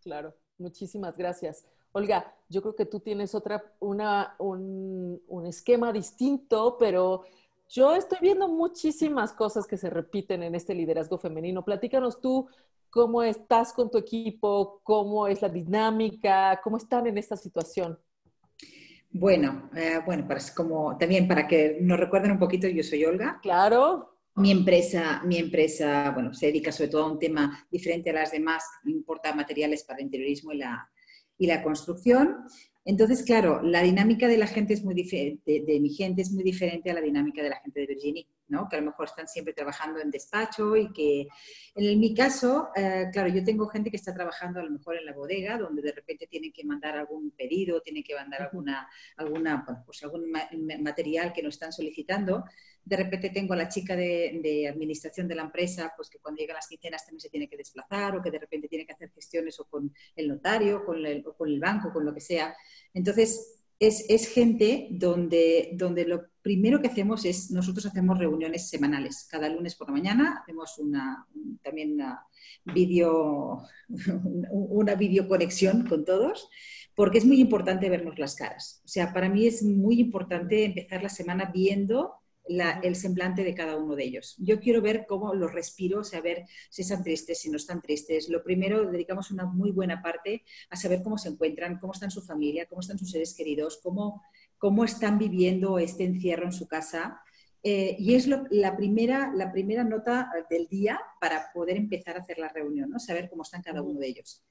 Claro, 0.00 0.34
muchísimas 0.58 1.16
gracias. 1.18 1.66
Olga, 1.92 2.34
yo 2.48 2.62
creo 2.62 2.74
que 2.74 2.86
tú 2.86 3.00
tienes 3.00 3.34
otra, 3.34 3.74
una, 3.80 4.36
un, 4.38 5.22
un 5.28 5.46
esquema 5.46 5.92
distinto, 5.92 6.76
pero 6.78 7.24
yo 7.68 7.94
estoy 7.94 8.18
viendo 8.20 8.48
muchísimas 8.48 9.32
cosas 9.32 9.66
que 9.66 9.76
se 9.76 9.90
repiten 9.90 10.42
en 10.42 10.54
este 10.54 10.74
liderazgo 10.74 11.18
femenino. 11.18 11.64
Platícanos 11.64 12.20
tú 12.20 12.48
cómo 12.90 13.22
estás 13.22 13.72
con 13.72 13.90
tu 13.90 13.98
equipo, 13.98 14.80
cómo 14.82 15.26
es 15.26 15.42
la 15.42 15.48
dinámica, 15.48 16.60
cómo 16.62 16.76
están 16.76 17.06
en 17.06 17.18
esta 17.18 17.36
situación. 17.36 17.98
Bueno, 19.10 19.70
eh, 19.74 20.00
bueno, 20.04 20.26
para, 20.28 20.40
como, 20.54 20.96
también 20.96 21.26
para 21.26 21.46
que 21.46 21.78
nos 21.80 21.98
recuerden 21.98 22.32
un 22.32 22.38
poquito, 22.38 22.68
yo 22.68 22.82
soy 22.82 23.04
Olga. 23.04 23.38
Claro. 23.42 24.18
Mi 24.36 24.50
empresa, 24.50 25.22
mi 25.24 25.38
empresa, 25.38 26.10
bueno, 26.10 26.34
se 26.34 26.46
dedica 26.46 26.70
sobre 26.70 26.90
todo 26.90 27.04
a 27.04 27.12
un 27.12 27.18
tema 27.18 27.66
diferente 27.70 28.10
a 28.10 28.14
las 28.14 28.32
demás, 28.32 28.64
importa 28.84 29.34
materiales 29.34 29.82
para 29.84 29.98
el 29.98 30.04
interiorismo 30.04 30.52
y 30.52 30.58
la, 30.58 30.90
y 31.38 31.46
la 31.46 31.62
construcción. 31.62 32.44
Entonces, 32.86 33.24
claro, 33.24 33.60
la 33.62 33.82
dinámica 33.82 34.28
de 34.28 34.38
la 34.38 34.46
gente 34.46 34.72
es 34.72 34.84
muy 34.84 34.94
diferente, 34.94 35.64
de, 35.66 35.80
mi 35.80 35.90
gente 35.90 36.22
es 36.22 36.30
muy 36.30 36.44
diferente 36.44 36.88
a 36.90 36.94
la 36.94 37.00
dinámica 37.00 37.42
de 37.42 37.50
la 37.50 37.60
gente 37.60 37.80
de 37.80 37.86
Virginia, 37.86 38.24
¿no? 38.48 38.68
Que 38.68 38.76
a 38.76 38.80
lo 38.80 38.86
mejor 38.86 39.06
están 39.06 39.28
siempre 39.28 39.54
trabajando 39.54 40.00
en 40.00 40.10
despacho 40.10 40.76
y 40.76 40.92
que, 40.92 41.28
en 41.74 42.00
mi 42.00 42.14
caso, 42.14 42.70
eh, 42.74 43.06
claro, 43.12 43.28
yo 43.28 43.44
tengo 43.44 43.66
gente 43.68 43.90
que 43.90 43.96
está 43.96 44.12
trabajando 44.14 44.60
a 44.60 44.62
lo 44.62 44.70
mejor 44.70 44.96
en 44.96 45.06
la 45.06 45.12
bodega, 45.12 45.58
donde 45.58 45.82
de 45.82 45.92
repente 45.92 46.26
tienen 46.26 46.52
que 46.52 46.64
mandar 46.64 46.96
algún 46.96 47.30
pedido, 47.32 47.80
tienen 47.80 48.02
que 48.02 48.14
mandar 48.14 48.42
alguna, 48.42 48.88
alguna 49.16 49.64
pues 49.84 50.02
algún 50.02 50.30
material 50.80 51.32
que 51.32 51.42
nos 51.42 51.54
están 51.54 51.72
solicitando 51.72 52.44
de 52.86 52.96
repente 52.96 53.30
tengo 53.30 53.52
a 53.52 53.56
la 53.56 53.68
chica 53.68 53.96
de, 53.96 54.68
administración 54.72 55.26
de 55.26 55.34
la 55.34 55.42
empresa, 55.42 55.92
pues 55.96 56.08
que 56.08 56.18
cuando 56.18 56.38
llegan 56.38 56.54
las 56.54 56.68
quincenas 56.68 57.04
también 57.04 57.20
se 57.20 57.28
tiene 57.28 57.48
que 57.48 57.56
desplazar 57.56 58.16
o 58.16 58.22
que 58.22 58.30
de 58.30 58.38
repente 58.38 58.68
tiene 58.68 58.86
que 58.86 58.92
hacer 58.92 59.10
gestiones 59.10 59.58
o 59.58 59.64
con 59.64 59.92
el 60.14 60.28
notario 60.28 60.84
con 60.84 61.04
el, 61.04 61.26
o 61.26 61.34
con 61.34 61.48
el 61.48 61.58
banco, 61.58 61.92
con 61.92 62.04
lo 62.04 62.14
que 62.14 62.20
sea. 62.20 62.56
Entonces, 62.94 63.55
es, 63.78 64.04
es, 64.08 64.28
gente 64.28 64.88
donde, 64.90 65.70
donde 65.74 66.06
lo 66.06 66.24
primero 66.42 66.80
que 66.80 66.88
hacemos 66.88 67.24
es, 67.24 67.50
nosotros 67.50 67.86
hacemos 67.86 68.18
reuniones 68.18 68.68
semanales. 68.68 69.26
Cada 69.30 69.48
lunes 69.48 69.74
por 69.74 69.88
la 69.88 69.94
mañana 69.94 70.38
hacemos 70.42 70.78
una, 70.78 71.26
también 71.62 71.94
una 71.94 72.22
video, 72.64 73.62
una 74.50 74.94
videoconexión 74.94 75.86
con 75.86 76.04
todos, 76.04 76.48
porque 76.94 77.18
es 77.18 77.26
muy 77.26 77.40
importante 77.40 77.90
vernos 77.90 78.18
las 78.18 78.34
caras. 78.34 78.80
O 78.84 78.88
sea, 78.88 79.12
para 79.12 79.28
mí 79.28 79.46
es 79.46 79.62
muy 79.62 80.00
importante 80.00 80.64
empezar 80.64 81.02
la 81.02 81.08
semana 81.08 81.50
viendo 81.52 82.14
el 82.48 82.96
semblante 82.96 83.44
de 83.44 83.54
cada 83.54 83.76
uno 83.76 83.96
de 83.96 84.04
ellos. 84.04 84.36
Yo 84.38 84.60
quiero 84.60 84.80
ver 84.80 85.06
cómo 85.06 85.34
los 85.34 85.52
respiro, 85.52 86.04
saber 86.04 86.46
si 86.70 86.82
están 86.82 87.02
tristes, 87.02 87.40
si 87.40 87.50
no 87.50 87.56
están 87.56 87.80
tristes. 87.80 88.28
Lo 88.28 88.42
primero, 88.42 88.90
dedicamos 88.90 89.30
una 89.30 89.46
muy 89.46 89.72
buena 89.72 90.02
parte 90.02 90.44
a 90.70 90.76
saber 90.76 91.02
cómo 91.02 91.18
se 91.18 91.28
encuentran, 91.28 91.78
cómo 91.78 91.92
están 91.92 92.10
su 92.10 92.22
familia, 92.22 92.66
cómo 92.66 92.80
están 92.80 92.98
sus 92.98 93.10
seres 93.10 93.34
queridos, 93.34 93.80
cómo, 93.82 94.22
cómo 94.58 94.84
están 94.84 95.18
viviendo 95.18 95.78
este 95.78 96.04
encierro 96.04 96.44
en 96.44 96.52
su 96.52 96.66
casa. 96.66 97.20
Eh, 97.62 97.96
y 97.98 98.14
es 98.14 98.28
la, 98.28 98.76
primera, 98.76 99.32
la 99.34 99.50
primera 99.50 99.82
nota 99.82 100.30
del 100.48 100.68
día 100.68 101.00
para 101.20 101.50
poder 101.52 101.76
empezar 101.76 102.16
a 102.16 102.20
hacer 102.20 102.38
la 102.38 102.48
reunión, 102.48 102.90
¿no? 102.90 103.00
saber 103.00 103.28
cómo 103.28 103.42
están 103.42 103.62
cada 103.62 103.82
uno 103.82 103.98
de 103.98 104.06
ellos. 104.06 104.44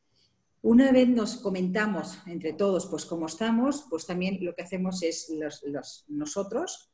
Una 0.62 0.92
vez 0.92 1.08
nos 1.08 1.38
comentamos 1.38 2.18
entre 2.26 2.52
todos 2.52 2.88
pues 2.88 3.06
cómo 3.06 3.28
estamos, 3.28 3.86
pues 3.88 4.08
también 4.08 4.44
lo 4.44 4.56
que 4.56 4.64
hacemos 4.64 5.04
es 5.04 5.30
los, 5.30 6.06
nosotros 6.08 6.92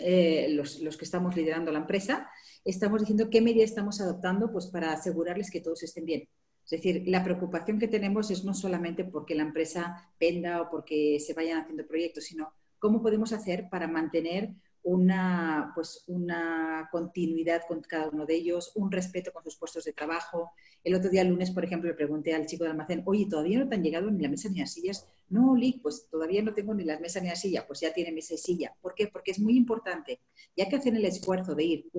eh, 0.00 0.48
los, 0.50 0.78
que 0.96 1.04
estamos 1.04 1.36
liderando 1.36 1.72
la 1.72 1.80
empresa, 1.80 2.28
estamos 2.64 3.00
diciendo 3.00 3.30
qué 3.30 3.40
medidas 3.40 3.70
estamos 3.70 4.00
adoptando 4.00 4.50
pues, 4.50 4.66
para 4.66 4.92
asegurarles 4.92 5.50
que 5.50 5.60
todos 5.60 5.82
estén 5.82 6.04
bien. 6.04 6.28
Es 6.64 6.70
decir, 6.70 7.04
la 7.06 7.22
preocupación 7.22 7.78
que 7.78 7.86
tenemos 7.86 8.30
es 8.30 8.44
no 8.44 8.52
solamente 8.52 9.04
porque 9.04 9.36
la 9.36 9.44
empresa 9.44 10.10
venda 10.18 10.62
o 10.62 10.70
porque 10.70 11.20
se 11.20 11.32
vayan 11.32 11.60
haciendo 11.60 11.86
proyectos, 11.86 12.24
sino 12.24 12.52
cómo 12.78 13.02
podemos 13.02 13.32
hacer 13.32 13.68
para 13.70 13.86
mantener 13.86 14.50
una, 14.86 15.72
pues, 15.74 16.04
una 16.06 16.88
continuidad 16.92 17.62
con 17.66 17.80
cada 17.80 18.08
uno 18.08 18.24
de 18.24 18.36
ellos, 18.36 18.70
un 18.76 18.92
respeto 18.92 19.32
con 19.32 19.42
sus 19.42 19.56
puestos 19.56 19.84
de 19.84 19.92
trabajo. 19.92 20.52
El 20.84 20.94
otro 20.94 21.10
día, 21.10 21.22
el 21.22 21.28
lunes, 21.28 21.50
por 21.50 21.64
ejemplo, 21.64 21.90
le 21.90 21.96
pregunté 21.96 22.34
al 22.34 22.46
chico 22.46 22.62
del 22.62 22.70
almacén, 22.70 23.02
oye, 23.04 23.26
¿todavía 23.28 23.58
no 23.58 23.68
te 23.68 23.74
han 23.74 23.82
llegado 23.82 24.08
ni 24.12 24.22
la 24.22 24.28
mesa 24.28 24.48
ni 24.48 24.60
las 24.60 24.72
sillas? 24.72 25.04
No, 25.28 25.56
Lick, 25.56 25.82
pues 25.82 26.06
todavía 26.08 26.40
no 26.40 26.54
tengo 26.54 26.72
ni 26.72 26.84
las 26.84 27.00
mesas 27.00 27.20
ni 27.20 27.28
la 27.30 27.34
silla. 27.34 27.66
Pues 27.66 27.80
ya 27.80 27.92
tiene 27.92 28.12
mesa 28.12 28.34
y 28.34 28.38
silla. 28.38 28.76
¿Por 28.80 28.94
qué? 28.94 29.08
Porque 29.08 29.32
es 29.32 29.40
muy 29.40 29.56
importante, 29.56 30.20
ya 30.56 30.68
que 30.68 30.76
hacen 30.76 30.94
el 30.94 31.04
esfuerzo 31.04 31.56
de 31.56 31.64
ir 31.64 31.90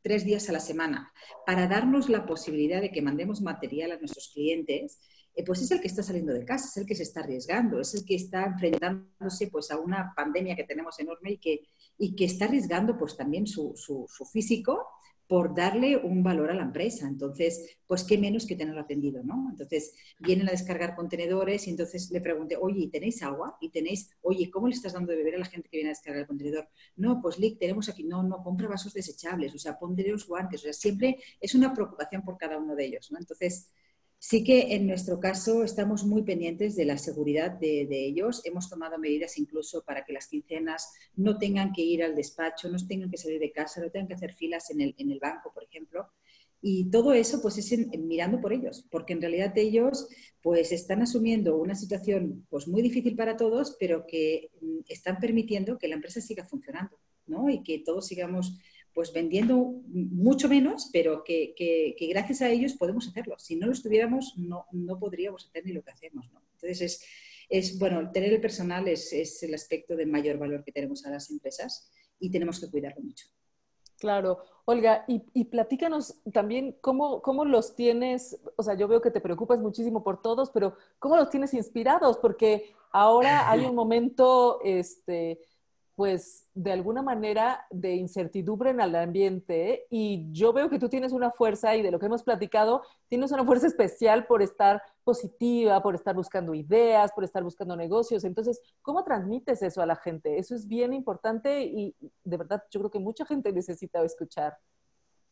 tres 0.00 0.24
días 0.24 0.48
a 0.48 0.52
la 0.52 0.60
semana 0.60 1.12
para 1.44 1.66
darnos 1.66 2.08
la 2.08 2.24
posibilidad 2.24 2.80
de 2.80 2.90
que 2.90 3.02
mandemos 3.02 3.42
material 3.42 3.92
a 3.92 3.98
nuestros 3.98 4.30
clientes, 4.32 4.98
eh, 5.34 5.44
pues 5.44 5.60
es 5.62 5.70
el 5.72 5.80
que 5.80 5.88
está 5.88 6.02
saliendo 6.02 6.32
de 6.32 6.44
casa, 6.44 6.68
es 6.68 6.76
el 6.76 6.86
que 6.86 6.94
se 6.94 7.02
está 7.02 7.20
arriesgando, 7.20 7.80
es 7.80 7.94
el 7.94 8.04
que 8.04 8.14
está 8.14 8.44
enfrentándose 8.44 9.48
pues, 9.48 9.70
a 9.70 9.78
una 9.78 10.12
pandemia 10.14 10.54
que 10.54 10.64
tenemos 10.64 10.98
enorme 11.00 11.32
y 11.32 11.38
que, 11.38 11.68
y 11.98 12.14
que 12.16 12.24
está 12.24 12.46
arriesgando 12.46 12.96
pues, 12.98 13.16
también 13.16 13.46
su, 13.46 13.74
su, 13.76 14.24
físico 14.26 14.86
por 15.26 15.54
darle 15.54 15.96
un 15.96 16.22
valor 16.22 16.50
a 16.50 16.54
la 16.54 16.64
empresa. 16.64 17.06
Entonces, 17.08 17.78
pues 17.86 18.04
qué 18.04 18.18
menos 18.18 18.46
que 18.46 18.56
tenerlo 18.56 18.82
atendido, 18.82 19.22
¿no? 19.24 19.48
Entonces, 19.50 19.94
vienen 20.18 20.48
a 20.48 20.50
descargar 20.50 20.94
contenedores 20.94 21.66
y 21.66 21.70
entonces 21.70 22.10
le 22.10 22.20
pregunté, 22.20 22.56
oye, 22.60 22.88
¿tenéis 22.92 23.22
agua? 23.22 23.56
Y 23.60 23.70
tenéis, 23.70 24.10
oye, 24.20 24.50
¿cómo 24.50 24.68
le 24.68 24.74
estás 24.74 24.92
dando 24.92 25.12
de 25.12 25.18
beber 25.18 25.36
a 25.36 25.38
la 25.38 25.46
gente 25.46 25.68
que 25.70 25.78
viene 25.78 25.90
a 25.90 25.92
descargar 25.92 26.22
el 26.22 26.26
contenedor? 26.26 26.68
No, 26.96 27.20
pues 27.22 27.38
Lick, 27.38 27.58
tenemos 27.58 27.88
aquí, 27.88 28.04
no, 28.04 28.22
no, 28.22 28.42
compra 28.42 28.68
vasos 28.68 28.92
desechables, 28.92 29.54
o 29.54 29.58
sea, 29.58 29.78
ponte 29.78 30.06
los 30.06 30.26
guantes, 30.26 30.60
o 30.60 30.64
sea, 30.64 30.72
siempre 30.74 31.16
es 31.40 31.54
una 31.54 31.72
preocupación 31.72 32.22
por 32.22 32.36
cada 32.36 32.58
uno 32.58 32.74
de 32.74 32.84
ellos, 32.84 33.10
¿no? 33.10 33.18
Entonces, 33.18 33.70
Sí 34.26 34.42
que 34.42 34.74
en 34.74 34.86
nuestro 34.86 35.20
caso 35.20 35.64
estamos 35.64 36.02
muy 36.04 36.22
pendientes 36.22 36.76
de 36.76 36.86
la 36.86 36.96
seguridad 36.96 37.50
de, 37.50 37.86
ellos. 37.90 38.40
Hemos 38.46 38.70
tomado 38.70 38.98
medidas 38.98 39.36
incluso 39.36 39.84
para 39.84 40.02
que 40.02 40.14
las 40.14 40.28
quincenas 40.28 40.90
no 41.14 41.36
tengan 41.36 41.74
que 41.74 41.82
ir 41.82 42.02
al 42.02 42.14
despacho, 42.14 42.70
no 42.70 42.78
tengan 42.88 43.10
que 43.10 43.18
salir 43.18 43.38
de 43.38 43.52
casa, 43.52 43.82
no 43.82 43.90
tengan 43.90 44.08
que 44.08 44.14
hacer 44.14 44.32
filas 44.32 44.70
en 44.70 44.80
el, 44.80 44.94
en 44.96 45.10
el 45.10 45.18
banco, 45.18 45.52
por 45.52 45.64
ejemplo. 45.64 46.08
Y 46.62 46.88
todo 46.88 47.12
eso 47.12 47.42
pues 47.42 47.58
es 47.58 47.78
mirando 47.98 48.40
por 48.40 48.54
ellos, 48.54 48.86
porque 48.90 49.12
en 49.12 49.20
realidad 49.20 49.52
ellos 49.58 50.08
pues 50.40 50.72
están 50.72 51.02
asumiendo 51.02 51.58
una 51.58 51.74
situación 51.74 52.46
pues 52.48 52.66
muy 52.66 52.80
difícil 52.80 53.16
para 53.16 53.36
todos, 53.36 53.76
pero 53.78 54.06
que 54.06 54.48
mm, 54.62 54.78
están 54.88 55.18
permitiendo 55.18 55.76
que 55.76 55.88
la 55.88 55.96
empresa 55.96 56.22
siga 56.22 56.46
funcionando, 56.46 56.98
¿no? 57.26 57.50
Y 57.50 57.62
que 57.62 57.80
todos 57.80 58.06
sigamos 58.06 58.56
pues 58.94 59.12
vendiendo 59.12 59.56
mucho 59.86 60.48
menos, 60.48 60.88
pero 60.92 61.24
que, 61.24 61.96
gracias 62.08 62.42
a 62.42 62.48
ellos 62.48 62.74
podemos 62.74 63.08
hacerlo. 63.08 63.36
Si 63.38 63.56
no 63.56 63.66
lo 63.66 63.72
estuviéramos, 63.72 64.34
no, 64.36 64.66
no 64.70 64.98
podríamos 64.98 65.46
hacer 65.46 65.66
ni 65.66 65.72
lo 65.72 65.82
que 65.82 65.90
hacemos. 65.90 66.26
Entonces, 66.54 66.80
es, 66.80 67.04
es, 67.48 67.78
bueno, 67.78 68.10
tener 68.12 68.32
el 68.32 68.40
personal 68.40 68.86
es, 68.86 69.12
es, 69.12 69.42
el 69.42 69.52
aspecto 69.52 69.96
de 69.96 70.06
mayor 70.06 70.38
valor 70.38 70.62
que 70.62 70.70
tenemos 70.70 71.04
a 71.04 71.10
las 71.10 71.28
empresas 71.30 71.90
y 72.20 72.30
tenemos 72.30 72.60
que 72.60 72.70
cuidarlo 72.70 73.02
mucho. 73.02 73.26
Claro. 73.98 74.38
Olga, 74.64 75.04
y, 75.08 75.22
y 75.34 75.44
platícanos 75.46 76.20
también 76.32 76.76
cómo, 76.80 77.20
cómo, 77.20 77.44
los 77.44 77.74
tienes, 77.74 78.38
o 78.56 78.62
sea, 78.62 78.74
yo 78.74 78.86
veo 78.86 79.02
que 79.02 79.10
te 79.10 79.20
preocupas 79.20 79.58
muchísimo 79.58 80.04
por 80.04 80.22
todos, 80.22 80.50
pero 80.50 80.76
¿cómo 80.98 81.16
los 81.16 81.30
tienes 81.30 81.52
inspirados? 81.52 82.18
Porque 82.18 82.72
ahora 82.92 83.50
hay 83.50 83.64
un 83.64 83.74
momento, 83.74 84.60
este, 84.62 85.40
pues 85.96 86.48
de 86.54 86.72
alguna 86.72 87.02
manera 87.02 87.66
de 87.70 87.94
incertidumbre 87.94 88.70
en 88.70 88.80
el 88.80 88.96
ambiente 88.96 89.86
y 89.90 90.26
yo 90.32 90.52
veo 90.52 90.68
que 90.68 90.78
tú 90.78 90.88
tienes 90.88 91.12
una 91.12 91.30
fuerza 91.30 91.76
y 91.76 91.82
de 91.82 91.90
lo 91.92 92.00
que 92.00 92.06
hemos 92.06 92.24
platicado, 92.24 92.82
tienes 93.08 93.30
una 93.30 93.44
fuerza 93.44 93.68
especial 93.68 94.26
por 94.26 94.42
estar 94.42 94.82
positiva, 95.04 95.82
por 95.82 95.94
estar 95.94 96.16
buscando 96.16 96.52
ideas, 96.52 97.12
por 97.12 97.22
estar 97.22 97.44
buscando 97.44 97.76
negocios. 97.76 98.24
Entonces, 98.24 98.60
¿cómo 98.82 99.04
transmites 99.04 99.62
eso 99.62 99.82
a 99.82 99.86
la 99.86 99.94
gente? 99.94 100.38
Eso 100.38 100.56
es 100.56 100.66
bien 100.66 100.92
importante 100.92 101.62
y 101.62 101.94
de 102.24 102.36
verdad 102.36 102.62
yo 102.70 102.80
creo 102.80 102.90
que 102.90 102.98
mucha 102.98 103.24
gente 103.24 103.52
necesita 103.52 104.02
escuchar. 104.02 104.56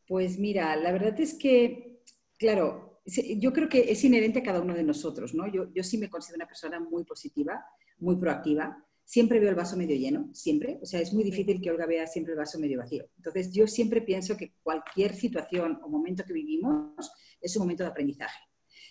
Pues 0.06 0.38
mira, 0.38 0.76
la 0.76 0.92
verdad 0.92 1.18
es 1.18 1.34
que, 1.34 2.02
claro, 2.38 3.00
yo 3.04 3.52
creo 3.52 3.68
que 3.68 3.90
es 3.90 4.04
inherente 4.04 4.40
a 4.40 4.42
cada 4.44 4.60
uno 4.60 4.74
de 4.74 4.84
nosotros, 4.84 5.34
¿no? 5.34 5.48
Yo, 5.48 5.72
yo 5.72 5.82
sí 5.82 5.98
me 5.98 6.08
considero 6.08 6.36
una 6.36 6.46
persona 6.46 6.78
muy 6.78 7.02
positiva, 7.02 7.64
muy 7.98 8.16
proactiva 8.16 8.84
siempre 9.12 9.40
veo 9.40 9.50
el 9.50 9.54
vaso 9.54 9.76
medio 9.76 9.94
lleno, 9.94 10.30
siempre. 10.32 10.78
O 10.80 10.86
sea, 10.86 10.98
es 10.98 11.12
muy 11.12 11.22
difícil 11.22 11.60
que 11.60 11.70
Olga 11.70 11.84
vea 11.84 12.06
siempre 12.06 12.32
el 12.32 12.38
vaso 12.38 12.58
medio 12.58 12.78
vacío. 12.78 13.04
Entonces, 13.18 13.52
yo 13.52 13.66
siempre 13.66 14.00
pienso 14.00 14.38
que 14.38 14.54
cualquier 14.62 15.14
situación 15.14 15.78
o 15.82 15.90
momento 15.90 16.24
que 16.24 16.32
vivimos 16.32 17.12
es 17.38 17.54
un 17.54 17.64
momento 17.64 17.82
de 17.82 17.90
aprendizaje. 17.90 18.40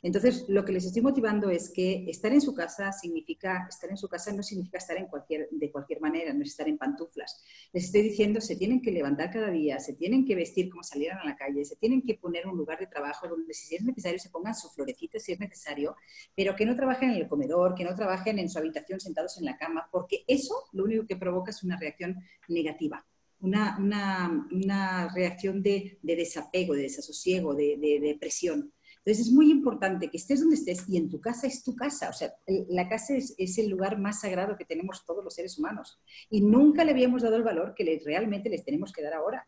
Entonces, 0.03 0.45
lo 0.47 0.65
que 0.65 0.71
les 0.71 0.85
estoy 0.85 1.03
motivando 1.03 1.49
es 1.51 1.69
que 1.69 2.09
estar 2.09 2.31
en 2.33 2.41
su 2.41 2.55
casa 2.55 2.91
significa, 2.91 3.67
estar 3.69 3.89
en 3.89 3.97
su 3.97 4.07
casa 4.09 4.33
no 4.33 4.41
significa 4.41 4.79
estar 4.79 4.97
de 4.97 5.71
cualquier 5.71 6.01
manera, 6.01 6.33
no 6.33 6.41
es 6.41 6.49
estar 6.49 6.67
en 6.67 6.77
pantuflas. 6.77 7.43
Les 7.71 7.85
estoy 7.85 8.01
diciendo, 8.01 8.41
se 8.41 8.55
tienen 8.55 8.81
que 8.81 8.91
levantar 8.91 9.29
cada 9.31 9.51
día, 9.51 9.79
se 9.79 9.93
tienen 9.93 10.25
que 10.25 10.35
vestir 10.35 10.71
como 10.71 10.83
salieran 10.83 11.19
a 11.19 11.25
la 11.25 11.35
calle, 11.35 11.63
se 11.65 11.75
tienen 11.75 12.01
que 12.01 12.15
poner 12.15 12.47
un 12.47 12.57
lugar 12.57 12.79
de 12.79 12.87
trabajo 12.87 13.27
donde 13.27 13.53
si 13.53 13.75
es 13.75 13.83
necesario 13.83 14.17
se 14.17 14.29
pongan 14.29 14.55
su 14.55 14.69
florecita 14.69 15.19
si 15.19 15.33
es 15.33 15.39
necesario, 15.39 15.95
pero 16.35 16.55
que 16.55 16.65
no 16.65 16.75
trabajen 16.75 17.11
en 17.11 17.17
el 17.17 17.27
comedor, 17.27 17.75
que 17.75 17.83
no 17.83 17.95
trabajen 17.95 18.39
en 18.39 18.49
su 18.49 18.57
habitación 18.57 18.99
sentados 18.99 19.37
en 19.37 19.45
la 19.45 19.57
cama, 19.57 19.87
porque 19.91 20.23
eso 20.27 20.55
lo 20.73 20.83
único 20.83 21.05
que 21.05 21.15
provoca 21.15 21.51
es 21.51 21.63
una 21.63 21.77
reacción 21.77 22.17
negativa. 22.47 23.05
Una, 23.39 25.09
reacción 25.15 25.63
de, 25.63 25.97
de, 26.03 26.15
desapego, 26.15 26.75
de 26.75 26.83
desasosiego, 26.83 27.55
de, 27.55 27.75
de 27.77 27.99
depresión. 27.99 28.71
Entonces 29.03 29.27
es 29.27 29.33
muy 29.33 29.49
importante 29.49 30.09
que 30.09 30.17
estés 30.17 30.41
donde 30.41 30.55
estés 30.55 30.87
y 30.87 30.97
en 30.97 31.09
tu 31.09 31.19
casa 31.19 31.47
es 31.47 31.63
tu 31.63 31.75
casa. 31.75 32.09
O 32.09 32.13
sea, 32.13 32.33
la 32.69 32.87
casa 32.87 33.15
es, 33.15 33.57
el 33.57 33.69
lugar 33.69 33.97
más 33.97 34.21
sagrado 34.21 34.55
que 34.55 34.65
tenemos 34.65 35.03
todos 35.05 35.23
los 35.23 35.33
seres 35.33 35.57
humanos. 35.57 35.99
Y 36.29 36.41
nunca 36.41 36.83
le 36.83 36.91
habíamos 36.91 37.23
dado 37.23 37.35
el 37.35 37.43
valor 37.43 37.73
que 37.75 38.01
realmente 38.05 38.49
les 38.49 38.63
tenemos 38.63 38.91
que 38.91 39.01
dar 39.01 39.13
ahora. 39.15 39.47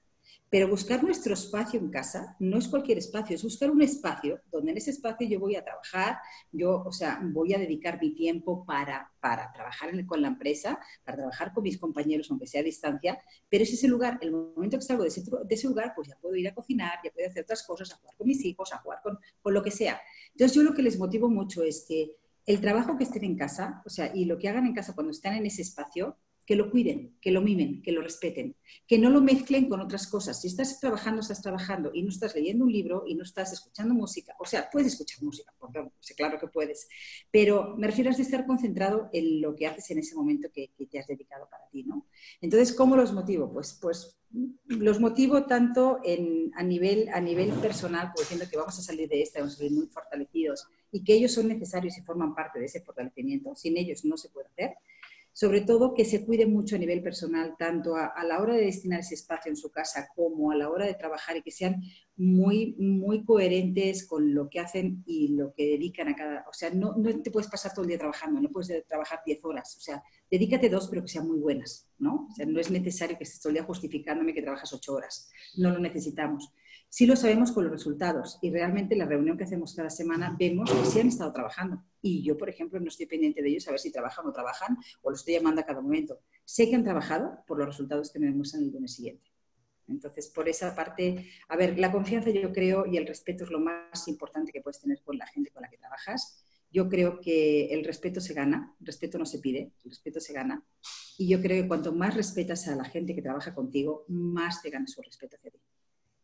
Pero 0.54 0.68
buscar 0.68 1.04
nuestro 1.04 1.34
espacio 1.34 1.80
en 1.80 1.90
casa 1.90 2.36
no 2.38 2.60
es 2.60 2.68
cualquier 2.68 3.00
espacio, 3.00 3.36
es 3.36 3.42
buscar 3.42 3.72
un 3.72 3.82
espacio 3.82 4.40
donde 4.52 4.70
en 4.70 4.78
ese 4.78 4.92
espacio 4.92 5.28
yo 5.28 5.40
voy 5.40 5.56
a 5.56 5.64
trabajar, 5.64 6.20
yo, 6.52 6.84
o 6.86 6.92
sea, 6.92 7.20
voy 7.24 7.56
a 7.56 7.58
dedicar 7.58 8.00
mi 8.00 8.14
tiempo 8.14 8.64
para, 8.64 9.12
para 9.20 9.52
trabajar 9.52 9.90
con 10.06 10.22
la 10.22 10.28
empresa, 10.28 10.80
para 11.04 11.18
trabajar 11.18 11.54
con 11.54 11.64
mis 11.64 11.80
compañeros, 11.80 12.30
aunque 12.30 12.46
sea 12.46 12.62
a 12.62 12.66
distancia, 12.66 13.18
pero 13.50 13.64
es 13.64 13.74
ese 13.74 13.88
lugar, 13.88 14.20
el 14.22 14.32
momento 14.32 14.78
que 14.78 14.84
salgo 14.84 15.02
de 15.02 15.10
ese, 15.10 15.68
lugar, 15.68 15.94
pues 15.96 16.10
ya 16.10 16.20
puedo 16.22 16.36
ir 16.36 16.48
a 16.48 16.54
cocinar, 16.54 17.00
ya 17.04 17.10
puedo 17.10 17.28
hacer 17.28 17.42
otras 17.42 17.64
cosas, 17.64 17.92
a 17.92 17.96
jugar 17.96 18.16
con 18.16 18.28
mis 18.28 18.46
hijos, 18.46 18.72
a 18.74 18.78
jugar 18.78 19.00
con, 19.02 19.18
con 19.42 19.56
lo 19.56 19.64
que 19.64 19.72
sea. 19.72 20.00
Entonces 20.34 20.56
yo 20.56 20.62
lo 20.62 20.76
que 20.76 20.84
les 20.84 21.00
motivo 21.00 21.30
mucho 21.30 21.64
es 21.64 21.84
que 21.88 22.12
el 22.46 22.62
trabajo 22.62 22.96
que 22.96 23.06
estén 23.06 23.24
en 23.24 23.38
casa, 23.38 23.82
o 23.88 23.90
sea, 23.90 24.12
y 24.14 24.26
lo 24.26 24.38
que 24.38 24.50
hagan 24.50 24.68
en 24.68 24.76
casa 24.76 24.94
cuando 24.94 25.10
están 25.10 25.34
en 25.34 25.48
ese 25.48 25.64
espacio, 25.64 26.16
que 26.46 26.56
lo 26.56 26.70
cuiden, 26.70 27.18
que 27.22 27.32
lo 27.32 27.42
mimen, 27.42 27.82
que 27.82 27.92
lo 27.92 28.02
respeten, 28.02 28.56
que 28.88 28.98
no 28.98 29.10
lo 29.10 29.22
mezclen 29.22 29.70
con 29.70 29.80
otras 29.80 30.08
cosas. 30.08 30.42
Si 30.42 30.48
estás 30.48 30.80
trabajando, 30.80 31.22
estás 31.22 31.42
trabajando 31.42 31.92
y 31.94 32.02
no 32.04 32.10
estás 32.10 32.36
leyendo 32.36 32.66
un 32.66 32.72
libro 32.72 33.04
y 33.08 33.16
no 33.16 33.24
estás 33.24 33.54
escuchando 33.54 33.94
música, 33.94 34.36
o 34.40 34.46
sea, 34.46 34.70
puedes 34.70 34.94
escuchar 34.94 35.24
música, 35.24 35.54
claro 36.18 36.40
que 36.40 36.48
puedes, 36.48 36.88
pero 37.32 37.76
me 37.78 37.88
refiero 37.88 38.10
a 38.10 38.14
estar 38.14 38.46
concentrado 38.46 39.10
en 39.14 39.42
lo 39.42 39.56
que 39.56 39.68
haces 39.68 39.90
en 39.92 40.00
ese 40.00 40.16
momento 40.16 40.50
que, 40.54 40.72
te 40.90 41.00
has 41.00 41.08
dedicado 41.08 41.48
para 41.50 41.68
ti, 41.70 41.84
¿no? 41.84 42.06
Entonces, 42.42 42.76
¿cómo 42.76 42.96
los 42.96 43.14
motivo? 43.14 43.52
Pues, 43.52 43.78
pues 43.82 44.20
los 44.68 45.00
motivo 45.00 45.46
tanto 45.46 46.00
a, 46.56 46.64
nivel, 46.64 47.10
a 47.14 47.22
nivel 47.22 47.52
personal, 47.54 48.12
diciendo 48.18 48.46
que 48.50 48.58
vamos 48.58 48.78
a 48.78 48.82
salir 48.82 49.08
de 49.08 49.22
esta, 49.22 49.40
vamos 49.40 49.56
a 49.56 49.58
salir 49.58 49.72
muy 49.72 49.88
fortalecidos 49.88 50.68
y 50.92 51.04
que 51.04 51.14
ellos 51.14 51.32
son 51.32 51.48
necesarios 51.48 51.98
y 51.98 52.02
forman 52.02 52.36
parte 52.36 52.60
de 52.60 52.66
ese 52.66 52.82
fortalecimiento. 52.82 53.56
Sin 53.56 53.78
ellos 53.78 54.04
no 54.06 54.18
se 54.18 54.30
puede 54.30 54.48
hacer 54.48 54.76
sobre 55.34 55.62
todo 55.62 55.96
que 55.96 56.06
se 56.06 56.24
cuide 56.24 56.46
mucho 56.46 56.76
a 56.76 56.80
nivel 56.80 57.02
personal, 57.02 57.56
tanto 57.58 57.96
a, 57.96 58.14
la 58.24 58.40
hora 58.40 58.54
de 58.54 58.66
destinar 58.66 59.00
ese 59.00 59.16
espacio 59.16 59.50
en 59.50 59.58
su 59.58 59.72
casa 59.72 60.08
como 60.16 60.52
a 60.52 60.56
la 60.56 60.70
hora 60.70 60.86
de 60.86 60.94
trabajar 60.94 61.36
y 61.36 61.42
que 61.42 61.50
sean 61.50 61.82
muy, 62.16 62.76
muy 62.78 63.26
coherentes 63.26 64.08
con 64.08 64.36
lo 64.36 64.48
que 64.48 64.60
hacen 64.60 65.04
y 65.08 65.30
lo 65.30 65.52
que 65.54 65.66
dedican 65.66 66.08
a 66.10 66.16
cada... 66.16 66.46
O 66.48 66.54
sea, 66.54 66.70
no, 66.70 66.96
no 66.96 67.22
te 67.22 67.32
puedes 67.32 67.50
pasar 67.50 67.74
todo 67.74 67.82
el 67.82 67.90
día 67.90 67.98
trabajando, 67.98 68.40
no 68.40 68.50
puedes 68.50 68.86
trabajar 68.86 69.22
10 69.26 69.44
horas, 69.44 69.76
o 69.76 69.82
sea, 69.82 70.04
dedícate 70.30 70.70
dos, 70.70 70.88
pero 70.88 71.02
que 71.02 71.08
sean 71.08 71.28
muy 71.28 71.40
buenas, 71.40 71.90
¿no? 71.98 72.28
O 72.32 72.36
sea, 72.36 72.46
no 72.46 72.60
es 72.60 72.70
necesario 72.70 73.18
que 73.18 73.24
estés 73.24 73.42
todo 73.42 73.50
el 73.50 73.56
día 73.56 73.64
justificándome 73.64 74.36
que 74.36 74.44
trabajas 74.44 74.72
8 74.72 74.94
horas, 74.94 75.32
no 75.58 75.72
lo 75.72 75.80
necesitamos. 75.80 76.54
Sí 76.96 77.08
lo 77.08 77.16
sabemos 77.16 77.52
con 77.52 77.64
los 77.64 77.74
resultados 77.74 78.38
y 78.40 78.52
realmente 78.52 78.96
la 78.96 79.08
reunión 79.08 79.36
que 79.36 79.46
hacemos 79.46 79.74
cada 79.74 79.90
semana 79.90 80.36
vemos 80.38 80.70
que 80.72 80.86
sí 80.86 81.00
han 81.00 81.08
estado 81.08 81.34
trabajando. 81.34 81.84
Y 82.04 82.22
yo, 82.24 82.38
por 82.38 82.50
ejemplo, 82.50 82.80
no 82.80 82.88
estoy 82.88 83.08
pendiente 83.08 83.42
de 83.42 83.50
ellos 83.50 83.68
a 83.68 83.72
ver 83.72 83.80
si 83.80 83.92
trabajan 83.92 84.28
o 84.28 84.32
trabajan 84.32 84.78
o 85.02 85.10
lo 85.10 85.16
estoy 85.16 85.34
llamando 85.34 85.62
a 85.62 85.66
cada 85.66 85.82
momento. 85.82 86.20
Sé 86.46 86.70
que 86.70 86.76
han 86.76 86.84
trabajado 86.84 87.40
por 87.48 87.58
los 87.58 87.66
resultados 87.66 88.12
que 88.12 88.20
me 88.20 88.28
demuestran 88.28 88.62
el 88.62 88.70
lunes 88.70 88.94
siguiente. 88.94 89.32
Entonces, 89.88 90.28
por 90.28 90.48
esa 90.48 90.76
parte, 90.76 91.32
a 91.48 91.58
ver, 91.58 91.80
la 91.80 91.92
confianza 91.92 92.30
yo 92.30 92.54
creo 92.54 92.86
y 92.86 92.98
el 92.98 93.08
respeto 93.08 93.46
es 93.46 93.50
lo 93.50 93.60
más 93.60 94.08
importante 94.08 94.52
que 94.52 94.62
puedes 94.62 94.80
tener 94.80 95.02
con 95.02 95.18
la 95.18 95.26
gente 95.26 95.50
con 95.50 95.64
la 95.64 95.70
que 95.70 95.80
trabajas. 95.80 96.46
Yo 96.70 96.90
creo 96.90 97.20
que 97.20 97.74
el 97.74 97.84
respeto 97.86 98.22
se 98.22 98.36
gana, 98.36 98.76
respeto 98.80 99.18
no 99.18 99.26
se 99.26 99.40
pide, 99.40 99.74
el 99.84 99.90
respeto 99.90 100.20
se 100.20 100.32
gana. 100.32 100.64
Y 101.18 101.28
yo 101.28 101.42
creo 101.42 101.60
que 101.60 101.68
cuanto 101.68 101.92
más 101.92 102.14
respetas 102.14 102.68
a 102.68 102.76
la 102.76 102.86
gente 102.86 103.16
que 103.16 103.24
trabaja 103.24 103.56
contigo, 103.56 104.06
más 104.10 104.62
te 104.62 104.70
gana 104.70 104.86
su 104.86 105.02
respeto 105.02 105.38
hacia 105.38 105.50
ti. 105.50 105.60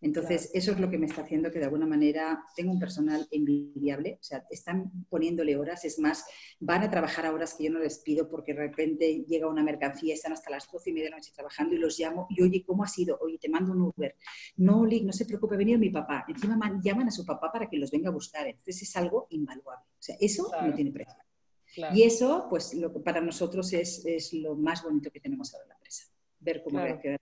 Entonces, 0.02 0.50
eso 0.54 0.72
es 0.72 0.80
lo 0.80 0.90
que 0.90 0.98
me 0.98 1.06
está 1.06 1.24
haciendo 1.24 1.52
que 1.52 1.60
de 1.60 1.66
alguna 1.66 1.86
manera 1.86 2.44
tengo 2.56 2.72
un 2.72 2.80
personal 2.80 3.28
envidiable, 3.32 4.18
o 4.20 4.24
sea, 4.24 4.46
están 4.50 4.92
poniéndole 5.10 5.58
horas, 5.58 5.84
es 5.84 6.00
más, 6.00 6.26
van 6.60 6.84
a 6.84 6.90
trabajar 6.90 7.26
a 7.26 7.34
horas 7.34 7.54
que 7.54 7.66
yo 7.66 7.72
no 7.72 7.80
les 7.80 8.00
pido 8.00 8.30
porque 8.30 8.54
de 8.54 8.62
repente 8.62 9.26
llega 9.28 9.48
una 9.48 9.64
mercancía, 9.64 10.14
están 10.14 10.32
hasta 10.32 10.50
las 10.50 10.72
12 10.72 10.90
y 10.90 10.94
media 10.94 11.06
de 11.06 11.12
la 11.12 11.18
noche 11.18 11.32
trabajando 11.36 11.76
y 11.76 11.80
los 11.80 12.00
llamo 12.00 12.28
y 12.30 12.42
oye, 12.42 12.64
¿cómo 12.66 12.84
ha 12.84 12.88
sido? 12.88 13.18
Oye, 13.22 13.38
te 13.38 13.50
mando 13.50 13.74
un 13.74 13.82
Uber. 13.82 14.16
No, 14.58 14.86
Lick, 14.86 15.04
no 15.04 15.12
se 15.12 15.26
preocupe, 15.26 15.56
ha 15.56 15.58
venido 15.58 15.80
mi 15.80 15.90
papá. 15.90 16.26
Encima 16.28 16.58
llaman 16.82 17.08
a 17.08 17.12
su 17.12 17.26
papá 17.26 17.52
para 17.52 17.70
que 17.70 17.78
los 17.78 17.92
venga 17.92 18.10
a 18.10 18.14
buscar. 18.14 18.48
Entonces 18.48 18.82
es 18.82 18.96
algo 18.96 19.28
invaluable. 19.32 19.86
O 19.92 20.02
sea, 20.02 20.16
eso 20.20 20.50
no 20.62 20.74
tiene 20.74 20.92
precio. 20.92 21.16
Y 21.94 22.04
eso, 22.04 22.48
pues, 22.50 22.74
lo 22.74 22.92
que 22.92 23.00
para 23.00 23.22
nosotros 23.22 23.72
es, 23.74 24.04
es, 24.06 24.34
lo 24.34 24.56
más 24.56 24.84
bonito 24.84 25.12
que 25.12 25.20
tenemos 25.20 25.54
ahora 25.54 25.66
en 25.66 25.70
la 25.70 25.76
empresa, 25.76 26.06
ver 26.40 26.64
cómo 26.64 26.80
va 26.80 26.90
a 26.90 27.00
quedar 27.00 27.20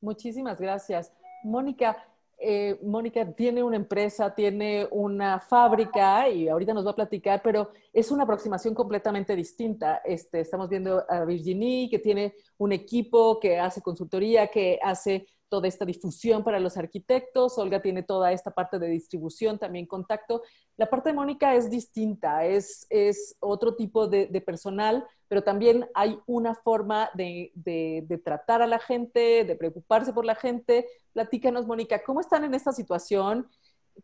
Muchísimas 0.00 0.58
gracias. 0.58 1.12
Mónica, 1.42 1.96
eh, 2.38 2.78
Mónica 2.82 3.30
tiene 3.32 3.62
una 3.62 3.76
empresa, 3.76 4.34
tiene 4.34 4.88
una 4.90 5.40
fábrica 5.40 6.28
y 6.28 6.48
ahorita 6.48 6.72
nos 6.72 6.86
va 6.86 6.92
a 6.92 6.96
platicar, 6.96 7.42
pero 7.42 7.70
es 7.92 8.10
una 8.10 8.24
aproximación 8.24 8.74
completamente 8.74 9.36
distinta. 9.36 10.00
Este, 10.04 10.40
estamos 10.40 10.68
viendo 10.68 11.04
a 11.08 11.24
Virginie, 11.24 11.90
que 11.90 11.98
tiene 11.98 12.34
un 12.58 12.72
equipo 12.72 13.38
que 13.38 13.58
hace 13.58 13.82
consultoría, 13.82 14.46
que 14.46 14.78
hace 14.82 15.26
toda 15.50 15.68
esta 15.68 15.84
difusión 15.84 16.42
para 16.42 16.60
los 16.60 16.76
arquitectos, 16.78 17.58
Olga 17.58 17.82
tiene 17.82 18.02
toda 18.02 18.32
esta 18.32 18.52
parte 18.52 18.78
de 18.78 18.88
distribución, 18.88 19.58
también 19.58 19.84
contacto. 19.84 20.42
La 20.78 20.88
parte 20.88 21.10
de 21.10 21.14
Mónica 21.14 21.54
es 21.54 21.68
distinta, 21.68 22.46
es, 22.46 22.86
es 22.88 23.36
otro 23.40 23.74
tipo 23.74 24.06
de, 24.06 24.28
personal, 24.40 25.04
pero 25.28 25.42
también 25.42 25.86
hay 25.92 26.18
una 26.26 26.54
forma 26.54 27.10
de, 27.14 27.52
de, 27.54 28.18
tratar 28.24 28.62
a 28.62 28.66
la 28.66 28.78
gente, 28.78 29.44
de 29.44 29.56
preocuparse 29.56 30.12
por 30.12 30.24
la 30.24 30.36
gente. 30.36 30.86
Platícanos, 31.12 31.66
Mónica, 31.66 32.02
¿cómo 32.02 32.20
están 32.20 32.44
en 32.44 32.54
esta 32.54 32.72
situación? 32.72 33.46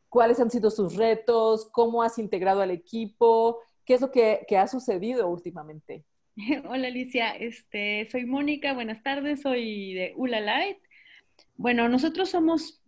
¿Cuáles 0.08 0.40
han 0.40 0.50
sido 0.50 0.70
sus 0.70 0.96
retos? 0.96 1.70
¿Cómo 1.72 2.02
has 2.02 2.18
integrado 2.18 2.60
al 2.60 2.72
equipo? 2.72 3.60
¿Qué 3.84 3.94
es 3.94 4.00
lo 4.00 4.10
que, 4.10 4.44
que 4.48 4.58
ha 4.58 4.66
sucedido 4.66 5.28
últimamente? 5.28 6.04
Hola 6.68 6.88
Alicia, 6.88 7.30
este, 7.30 8.08
soy 8.10 8.26
Mónica, 8.26 8.74
buenas 8.74 9.02
tardes, 9.02 9.40
soy 9.40 9.94
de 9.94 10.12
Ula 10.16 10.40
Light. 10.40 10.76
Bueno, 11.56 11.88
nosotros 11.88 12.30
somos, 12.30 12.82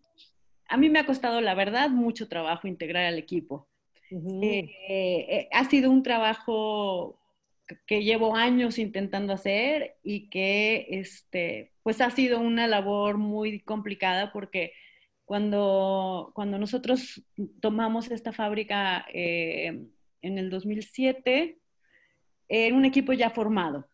a 0.68 0.76
mí 0.76 0.90
me 0.90 0.98
ha 0.98 1.06
costado, 1.06 1.40
la 1.40 1.54
verdad, 1.54 1.90
mucho 1.90 2.28
trabajo 2.28 2.68
integrar 2.68 3.04
al 3.04 3.18
equipo. 3.18 3.68
Eh, 4.10 4.70
eh, 4.88 5.48
ha 5.52 5.68
sido 5.68 5.90
un 5.90 6.02
trabajo 6.02 7.18
que 7.86 8.02
llevo 8.02 8.34
años 8.34 8.78
intentando 8.78 9.34
hacer 9.34 9.96
y 10.02 10.30
que 10.30 10.86
este, 10.90 11.72
pues 11.82 12.00
ha 12.00 12.10
sido 12.10 12.40
una 12.40 12.66
labor 12.66 13.18
muy 13.18 13.60
complicada 13.60 14.32
porque 14.32 14.72
cuando, 15.26 16.32
cuando 16.34 16.58
nosotros 16.58 17.22
tomamos 17.60 18.10
esta 18.10 18.32
fábrica 18.32 19.04
eh, 19.12 19.86
en 20.22 20.38
el 20.38 20.48
2007, 20.48 21.58
era 22.48 22.74
un 22.74 22.86
equipo 22.86 23.12
ya 23.12 23.28
formado. 23.28 23.86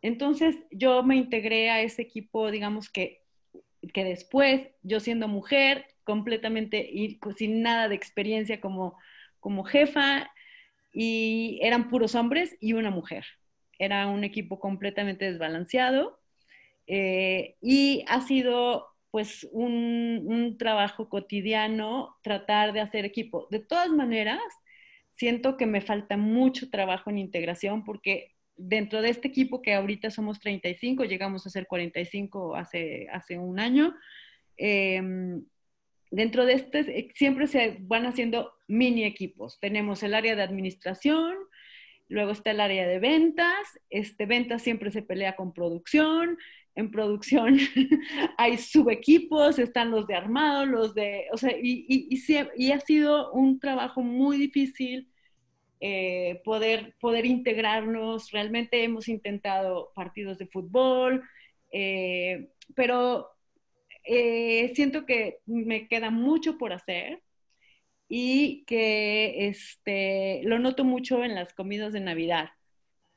Entonces 0.00 0.56
yo 0.70 1.02
me 1.02 1.16
integré 1.16 1.68
a 1.68 1.82
ese 1.82 2.02
equipo, 2.02 2.50
digamos 2.50 2.88
que 2.88 3.22
que 3.92 4.04
después, 4.04 4.68
yo 4.82 5.00
siendo 5.00 5.28
mujer, 5.28 5.86
completamente 6.04 6.88
y 6.90 7.20
sin 7.36 7.62
nada 7.62 7.88
de 7.88 7.94
experiencia 7.94 8.60
como, 8.60 8.98
como 9.40 9.64
jefa, 9.64 10.30
y 10.92 11.60
eran 11.62 11.88
puros 11.90 12.14
hombres 12.14 12.56
y 12.60 12.72
una 12.72 12.90
mujer. 12.90 13.24
Era 13.78 14.08
un 14.08 14.24
equipo 14.24 14.58
completamente 14.58 15.26
desbalanceado 15.26 16.18
eh, 16.86 17.56
y 17.60 18.04
ha 18.08 18.22
sido 18.22 18.86
pues 19.10 19.48
un, 19.52 20.56
trabajo 20.58 21.08
cotidiano 21.08 22.16
tratar 22.22 22.72
de 22.72 22.80
hacer 22.80 23.04
equipo. 23.04 23.46
De 23.50 23.60
todas 23.60 23.90
maneras, 23.90 24.40
siento 25.14 25.56
que 25.56 25.66
me 25.66 25.80
falta 25.80 26.16
mucho 26.16 26.70
trabajo 26.70 27.10
en 27.10 27.18
integración 27.18 27.84
porque 27.84 28.34
dentro 28.58 29.00
de 29.00 29.10
este 29.10 29.28
equipo 29.28 29.62
que 29.62 29.72
ahorita 29.72 30.10
somos 30.10 30.40
35, 30.40 31.04
llegamos 31.04 31.46
a 31.46 31.50
ser 31.50 31.66
45 31.66 32.56
hace, 32.56 33.06
hace 33.10 33.38
un 33.38 33.60
año, 33.60 33.94
em, 34.56 35.44
dentro 36.10 36.44
de 36.44 36.54
este 36.54 36.80
eh, 36.80 37.08
siempre 37.14 37.46
se 37.46 37.78
van 37.80 38.04
haciendo 38.06 38.52
mini 38.66 39.04
equipos. 39.04 39.60
Tenemos 39.60 40.02
el 40.02 40.14
área 40.14 40.34
de 40.34 40.42
administración, 40.42 41.34
luego 42.08 42.32
está 42.32 42.50
el 42.50 42.60
área 42.60 42.86
de 42.86 42.98
ventas, 42.98 43.78
este, 43.90 44.26
ventas 44.26 44.62
siempre 44.62 44.90
se 44.90 45.02
pelea 45.02 45.36
con 45.36 45.52
producción, 45.52 46.36
en 46.74 46.90
producción 46.90 47.58
hay 48.38 48.58
subequipos, 48.58 49.58
están 49.58 49.90
los 49.90 50.06
de 50.06 50.14
armado, 50.14 50.66
los 50.66 50.94
de, 50.94 51.26
o 51.32 51.36
sea, 51.36 51.52
y, 51.56 51.86
y, 51.88 52.20
y 52.56 52.72
ha 52.72 52.80
sido 52.80 53.32
un 53.32 53.60
trabajo 53.60 54.02
muy 54.02 54.36
difícil 54.36 55.08
eh, 55.80 56.40
poder, 56.44 56.94
poder 57.00 57.26
integrarnos. 57.26 58.30
Realmente 58.32 58.82
hemos 58.84 59.08
intentado 59.08 59.92
partidos 59.94 60.38
de 60.38 60.46
fútbol, 60.46 61.22
eh, 61.72 62.50
pero 62.74 63.28
eh, 64.04 64.72
siento 64.74 65.06
que 65.06 65.38
me 65.46 65.88
queda 65.88 66.10
mucho 66.10 66.58
por 66.58 66.72
hacer 66.72 67.22
y 68.08 68.64
que 68.66 69.48
este, 69.48 70.42
lo 70.44 70.58
noto 70.58 70.84
mucho 70.84 71.24
en 71.24 71.34
las 71.34 71.52
comidas 71.54 71.92
de 71.92 72.00
Navidad. 72.00 72.50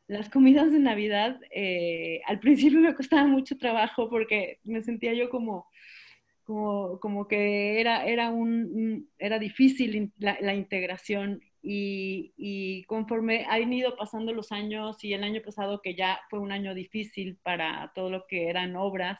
Las 0.07 0.29
comidas 0.29 0.71
de 0.71 0.79
Navidad 0.79 1.39
al 2.27 2.39
principio 2.39 2.79
me 2.79 2.95
costaba 2.95 3.25
mucho 3.27 3.57
trabajo 3.57 4.09
porque 4.09 4.59
me 4.63 4.83
sentía 4.83 5.13
yo 5.13 5.29
como 5.29 5.67
como, 6.43 6.99
como 6.99 7.27
que 7.27 7.79
era, 7.79 8.05
era, 8.05 8.29
un, 8.29 9.09
era 9.17 9.39
difícil 9.39 10.11
la, 10.17 10.53
integración 10.53 11.41
y, 11.61 12.33
y, 12.37 12.83
conforme 12.85 13.45
han 13.49 13.71
ido 13.71 13.95
pasando 13.95 14.33
los 14.33 14.51
años 14.51 15.03
y 15.03 15.13
el 15.13 15.23
año 15.23 15.41
pasado 15.43 15.81
que 15.81 15.95
ya 15.95 16.19
fue 16.29 16.39
un 16.39 16.51
año 16.51 16.73
difícil 16.73 17.37
para 17.43 17.91
todo 17.93 18.09
lo 18.09 18.25
que 18.27 18.49
eran 18.49 18.75
obras 18.75 19.19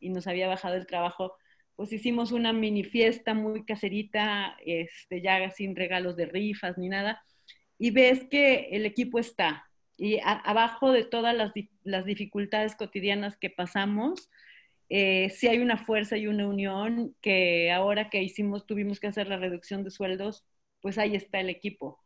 y 0.00 0.10
nos 0.10 0.26
había 0.26 0.48
bajado 0.48 0.74
el 0.74 0.86
trabajo, 0.86 1.36
pues 1.76 1.92
hicimos 1.92 2.32
una 2.32 2.52
mini 2.52 2.84
fiesta 2.84 3.34
muy 3.34 3.64
caserita, 3.64 4.56
este, 4.64 5.20
ya 5.22 5.50
sin 5.50 5.76
regalos 5.76 6.16
de 6.16 6.26
rifas 6.26 6.78
ni 6.78 6.88
nada, 6.88 7.22
y 7.78 7.90
ves 7.90 8.24
que 8.30 8.70
el 8.72 8.86
equipo 8.86 9.18
está, 9.18 9.64
y 9.98 10.18
abajo 10.22 10.92
de 10.92 11.04
todas 11.04 11.34
las, 11.34 11.52
las, 11.84 12.04
dificultades 12.04 12.76
cotidianas 12.76 13.36
que 13.36 13.50
pasamos, 13.50 14.30
eh, 14.88 15.30
sí 15.30 15.48
hay 15.48 15.58
una 15.58 15.78
fuerza 15.78 16.16
y 16.16 16.26
una 16.26 16.46
unión 16.48 17.14
que 17.20 17.72
ahora 17.72 18.10
que 18.10 18.22
hicimos, 18.22 18.66
tuvimos 18.66 19.00
que 19.00 19.08
hacer 19.08 19.28
la 19.28 19.38
reducción 19.38 19.84
de 19.84 19.90
sueldos, 19.90 20.44
pues 20.86 20.98
ahí 20.98 21.16
está 21.16 21.40
el 21.40 21.50
equipo. 21.50 21.98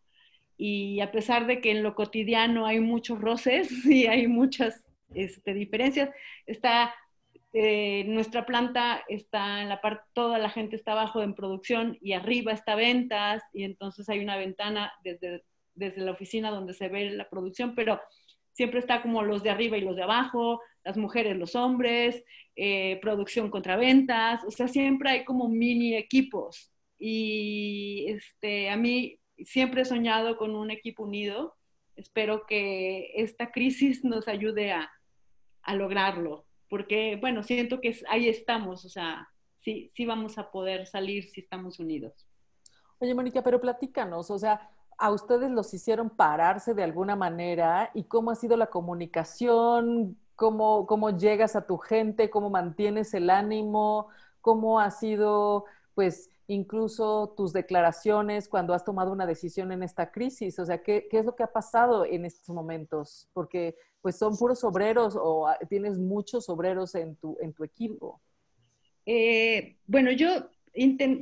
Y 0.56 1.00
a 1.00 1.12
pesar 1.12 1.46
de 1.46 1.60
que 1.60 1.70
en 1.70 1.82
lo 1.82 1.94
cotidiano 1.94 2.64
hay 2.64 2.80
muchos 2.80 3.20
roces 3.20 3.68
y 3.84 4.06
hay 4.06 4.26
muchas 4.26 4.86
este, 5.14 5.52
diferencias, 5.52 6.08
está 6.46 6.94
eh, 7.52 8.04
nuestra 8.06 8.46
planta 8.46 9.04
está 9.06 9.60
en 9.60 9.68
la 9.68 9.82
parte, 9.82 10.02
toda 10.14 10.38
la 10.38 10.48
gente 10.48 10.76
está 10.76 10.92
abajo 10.92 11.22
en 11.22 11.34
producción 11.34 11.98
y 12.00 12.14
arriba 12.14 12.52
está 12.52 12.74
ventas 12.74 13.42
y 13.52 13.64
entonces 13.64 14.08
hay 14.08 14.20
una 14.20 14.38
ventana 14.38 14.90
desde, 15.04 15.44
desde 15.74 16.00
la 16.00 16.12
oficina 16.12 16.50
donde 16.50 16.72
se 16.72 16.88
ve 16.88 17.10
la 17.10 17.28
producción, 17.28 17.74
pero 17.74 18.00
siempre 18.54 18.78
está 18.78 19.02
como 19.02 19.22
los 19.22 19.42
de 19.42 19.50
arriba 19.50 19.76
y 19.76 19.82
los 19.82 19.94
de 19.94 20.04
abajo, 20.04 20.62
las 20.84 20.96
mujeres, 20.96 21.36
los 21.36 21.54
hombres, 21.54 22.24
eh, 22.56 22.98
producción 23.02 23.50
contra 23.50 23.76
ventas, 23.76 24.42
o 24.46 24.50
sea, 24.50 24.68
siempre 24.68 25.10
hay 25.10 25.24
como 25.26 25.50
mini 25.50 25.96
equipos. 25.96 26.72
Y 27.00 28.04
este, 28.08 28.70
a 28.70 28.76
mí 28.76 29.18
siempre 29.38 29.82
he 29.82 29.84
soñado 29.84 30.36
con 30.36 30.54
un 30.54 30.70
equipo 30.70 31.02
unido. 31.02 31.56
Espero 31.96 32.46
que 32.46 33.10
esta 33.16 33.50
crisis 33.50 34.04
nos 34.04 34.28
ayude 34.28 34.70
a, 34.72 34.90
a 35.62 35.74
lograrlo, 35.74 36.44
porque, 36.68 37.16
bueno, 37.20 37.42
siento 37.42 37.80
que 37.80 37.98
ahí 38.08 38.28
estamos, 38.28 38.84
o 38.84 38.88
sea, 38.88 39.28
sí, 39.60 39.90
sí 39.94 40.06
vamos 40.06 40.38
a 40.38 40.50
poder 40.50 40.86
salir 40.86 41.24
si 41.24 41.40
estamos 41.40 41.80
unidos. 41.80 42.26
Oye, 42.98 43.14
Mónica, 43.14 43.42
pero 43.42 43.60
platícanos, 43.60 44.30
o 44.30 44.38
sea, 44.38 44.70
a 44.98 45.10
ustedes 45.10 45.50
los 45.50 45.72
hicieron 45.72 46.10
pararse 46.10 46.74
de 46.74 46.84
alguna 46.84 47.16
manera 47.16 47.90
y 47.94 48.04
cómo 48.04 48.30
ha 48.30 48.34
sido 48.34 48.56
la 48.56 48.66
comunicación, 48.66 50.18
cómo, 50.36 50.86
cómo 50.86 51.16
llegas 51.16 51.56
a 51.56 51.66
tu 51.66 51.78
gente, 51.78 52.30
cómo 52.30 52.50
mantienes 52.50 53.14
el 53.14 53.30
ánimo, 53.30 54.08
cómo 54.42 54.80
ha 54.80 54.90
sido, 54.90 55.64
pues, 55.94 56.30
incluso 56.52 57.34
tus 57.36 57.52
declaraciones 57.52 58.48
cuando 58.48 58.74
has 58.74 58.84
tomado 58.84 59.12
una 59.12 59.26
decisión 59.26 59.72
en 59.72 59.82
esta 59.82 60.10
crisis. 60.10 60.58
O 60.58 60.66
sea, 60.66 60.82
¿qué, 60.82 61.06
qué 61.10 61.18
es 61.18 61.24
lo 61.24 61.34
que 61.34 61.42
ha 61.42 61.52
pasado 61.52 62.04
en 62.04 62.24
estos 62.24 62.54
momentos? 62.54 63.28
Porque, 63.32 63.76
pues, 64.00 64.18
son 64.18 64.36
puros 64.36 64.64
obreros 64.64 65.16
o 65.16 65.46
ah, 65.46 65.58
tienes 65.68 65.98
muchos 65.98 66.48
obreros 66.48 66.94
en 66.94 67.16
tu, 67.16 67.36
en 67.40 67.52
tu 67.52 67.64
equipo. 67.64 68.20
Eh, 69.06 69.76
bueno, 69.86 70.10
yo, 70.12 70.28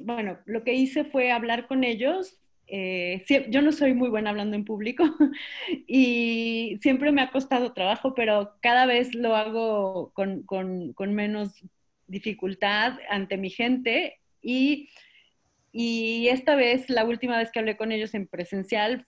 bueno, 0.04 0.38
lo 0.46 0.64
que 0.64 0.74
hice 0.74 1.04
fue 1.04 1.30
hablar 1.32 1.68
con 1.68 1.84
ellos 1.84 2.38
eh, 2.70 3.24
yo 3.48 3.62
no 3.62 3.72
soy 3.72 3.94
muy 3.94 4.10
buena 4.10 4.28
hablando 4.28 4.54
en 4.54 4.66
público 4.66 5.02
y 5.86 6.78
siempre 6.82 7.12
me 7.12 7.22
ha 7.22 7.30
costado 7.30 7.72
trabajo, 7.72 8.14
pero 8.14 8.52
cada 8.60 8.84
vez 8.84 9.14
lo 9.14 9.34
hago 9.34 10.12
con, 10.12 10.42
con, 10.42 11.14
menos 11.14 11.64
dificultad 12.06 12.98
ante 13.08 13.38
mi 13.38 13.48
gente 13.48 14.18
y, 14.42 14.90
y, 15.80 16.26
esta 16.26 16.56
vez, 16.56 16.90
la 16.90 17.04
última 17.04 17.38
vez 17.38 17.52
que 17.52 17.60
hablé 17.60 17.76
con 17.76 17.92
ellos 17.92 18.12
en 18.14 18.26
presencial, 18.26 19.06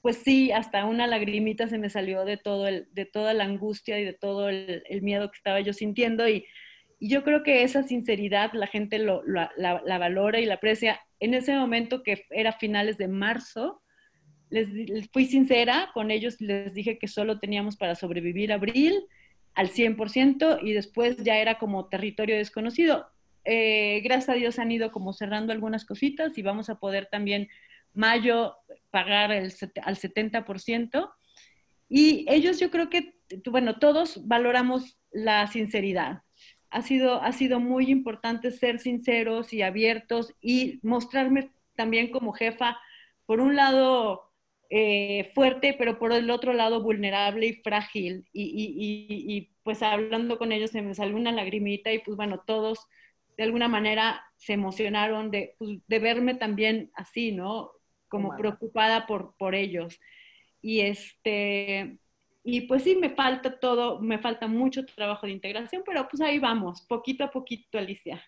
pues 0.00 0.18
sí, 0.18 0.52
hasta 0.52 0.84
una 0.84 1.08
lagrimita 1.08 1.66
se 1.66 1.76
me 1.76 1.90
salió 1.90 2.24
de, 2.24 2.36
todo 2.36 2.66
de 2.66 3.04
toda 3.04 3.34
la 3.34 3.42
angustia 3.42 3.98
y 3.98 4.04
de 4.04 4.12
todo 4.12 4.48
el, 4.48 4.84
miedo 5.02 5.28
que 5.32 5.36
estaba 5.36 5.58
yo 5.58 5.72
sintiendo 5.72 6.28
y 6.28 6.46
yo 7.00 7.24
creo 7.24 7.42
que 7.42 7.64
esa 7.64 7.82
sinceridad 7.82 8.52
la 8.52 8.68
gente 8.68 9.00
la, 9.00 9.98
valora 9.98 10.38
y 10.38 10.46
la 10.46 10.54
aprecia. 10.54 11.00
En 11.18 11.34
ese 11.34 11.56
momento 11.56 12.04
que 12.04 12.24
era 12.30 12.52
finales 12.52 12.96
de 12.96 13.08
marzo, 13.08 13.82
les, 14.50 14.68
fui 15.12 15.26
sincera 15.26 15.90
con 15.94 16.12
ellos, 16.12 16.40
les 16.40 16.72
dije 16.74 16.96
que 16.96 17.08
solo 17.08 17.40
teníamos 17.40 17.76
para 17.76 17.96
sobrevivir 17.96 18.52
abril 18.52 19.02
al 19.54 19.68
100% 19.68 20.60
y 20.62 20.74
después 20.74 21.16
ya 21.24 21.38
era 21.38 21.58
como 21.58 21.88
territorio 21.88 22.36
desconocido. 22.36 23.08
Eh, 23.44 24.00
gracias 24.02 24.30
a 24.30 24.34
Dios 24.34 24.58
han 24.58 24.72
ido 24.72 24.90
como 24.92 25.12
cerrando 25.12 25.52
algunas 25.52 25.84
cositas 25.84 26.36
y 26.38 26.42
vamos 26.42 26.70
a 26.70 26.78
poder 26.78 27.06
también 27.10 27.48
mayo 27.92 28.56
pagar 28.90 29.32
el, 29.32 29.52
al 29.82 29.96
70%. 29.96 31.12
Y 31.88 32.26
ellos 32.28 32.58
yo 32.58 32.70
creo 32.70 32.90
que, 32.90 33.14
bueno, 33.50 33.78
todos 33.78 34.26
valoramos 34.26 34.98
la 35.12 35.46
sinceridad 35.46 36.24
ha 36.74 36.82
sido, 36.82 37.22
ha 37.22 37.30
sido 37.30 37.60
muy 37.60 37.88
importante 37.88 38.50
ser 38.50 38.80
sinceros 38.80 39.52
y 39.52 39.62
abiertos 39.62 40.34
y 40.40 40.80
mostrarme 40.82 41.52
también 41.76 42.10
como 42.10 42.32
jefa, 42.32 42.76
por 43.26 43.38
un 43.40 43.54
lado 43.54 44.32
eh, 44.70 45.30
fuerte, 45.36 45.76
pero 45.78 46.00
por 46.00 46.12
el 46.12 46.28
otro 46.30 46.52
lado 46.52 46.82
vulnerable 46.82 47.46
y 47.46 47.54
frágil. 47.62 48.26
Y, 48.32 49.50
pues 49.62 49.84
hablando 49.84 50.36
con 50.36 50.50
ellos 50.50 50.72
se 50.72 50.82
me 50.82 50.94
salió 50.94 51.16
una 51.16 51.30
lagrimita 51.30 51.92
y 51.92 52.00
pues 52.00 52.16
bueno, 52.16 52.42
todos 52.44 52.88
de 53.36 53.44
alguna 53.44 53.68
manera 53.68 54.22
se 54.36 54.52
emocionaron 54.52 55.30
de, 55.30 55.54
pues, 55.58 55.78
de 55.86 55.98
verme 55.98 56.34
también 56.34 56.90
así, 56.94 57.32
¿no? 57.32 57.70
Como 58.08 58.36
preocupada 58.36 59.06
por, 59.06 59.34
por 59.36 59.54
ellos. 59.54 59.98
Y 60.60 60.80
este, 60.80 61.98
y 62.44 62.62
pues 62.62 62.82
sí, 62.82 62.94
me 62.94 63.10
falta 63.10 63.58
todo, 63.58 64.00
me 64.00 64.18
falta 64.18 64.46
mucho 64.46 64.84
trabajo 64.84 65.26
de 65.26 65.32
integración, 65.32 65.82
pero 65.84 66.06
pues 66.08 66.20
ahí 66.20 66.38
vamos, 66.38 66.82
poquito 66.82 67.24
a 67.24 67.30
poquito, 67.30 67.78
Alicia. 67.78 68.22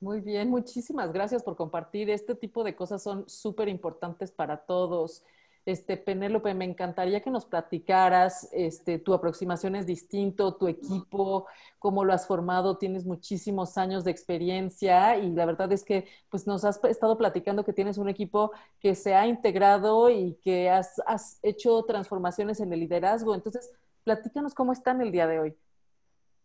Muy 0.00 0.20
bien, 0.20 0.50
muchísimas 0.50 1.12
gracias 1.12 1.42
por 1.42 1.56
compartir. 1.56 2.10
Este 2.10 2.34
tipo 2.34 2.64
de 2.64 2.76
cosas 2.76 3.02
son 3.02 3.28
súper 3.28 3.68
importantes 3.68 4.30
para 4.30 4.58
todos. 4.58 5.24
Este, 5.66 5.96
Penélope, 5.96 6.54
me 6.54 6.64
encantaría 6.64 7.20
que 7.20 7.30
nos 7.30 7.44
platicaras, 7.44 8.48
este, 8.52 9.00
tu 9.00 9.12
aproximación 9.12 9.74
es 9.74 9.84
distinto, 9.84 10.54
tu 10.54 10.68
equipo, 10.68 11.48
cómo 11.80 12.04
lo 12.04 12.12
has 12.12 12.24
formado, 12.24 12.78
tienes 12.78 13.04
muchísimos 13.04 13.76
años 13.76 14.04
de 14.04 14.12
experiencia 14.12 15.18
y 15.18 15.32
la 15.32 15.44
verdad 15.44 15.72
es 15.72 15.82
que 15.82 16.06
pues 16.30 16.46
nos 16.46 16.64
has 16.64 16.78
estado 16.84 17.18
platicando 17.18 17.64
que 17.64 17.72
tienes 17.72 17.98
un 17.98 18.08
equipo 18.08 18.52
que 18.78 18.94
se 18.94 19.16
ha 19.16 19.26
integrado 19.26 20.08
y 20.08 20.38
que 20.40 20.70
has, 20.70 20.94
hecho 21.42 21.82
transformaciones 21.82 22.60
en 22.60 22.72
el 22.72 22.78
liderazgo. 22.78 23.34
Entonces, 23.34 23.72
platícanos 24.04 24.54
cómo 24.54 24.72
están 24.72 25.00
el 25.00 25.10
día 25.10 25.26
de 25.26 25.40
hoy. 25.40 25.54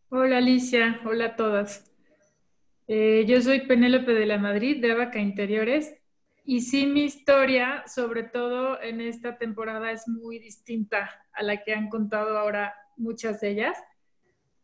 Hola 0.10 0.39
Alicia, 0.39 0.99
hola 1.05 1.25
a 1.25 1.36
todas. 1.36 1.91
Eh, 2.88 3.25
yo 3.27 3.39
soy 3.39 3.67
Penélope 3.67 4.13
de 4.13 4.25
la 4.25 4.39
Madrid, 4.39 4.81
de 4.81 4.93
Abaca 4.93 5.19
Interiores. 5.19 6.00
Y 6.51 6.59
sí, 6.59 6.85
mi 6.85 7.05
historia, 7.05 7.85
sobre 7.87 8.23
todo 8.23 8.77
en 8.81 8.99
esta 8.99 9.37
temporada, 9.37 9.89
es 9.93 10.05
muy 10.09 10.37
distinta 10.37 11.09
a 11.31 11.43
la 11.43 11.63
que 11.63 11.73
han 11.73 11.87
contado 11.87 12.37
ahora 12.37 12.75
muchas 12.97 13.39
de 13.39 13.51
ellas. 13.51 13.77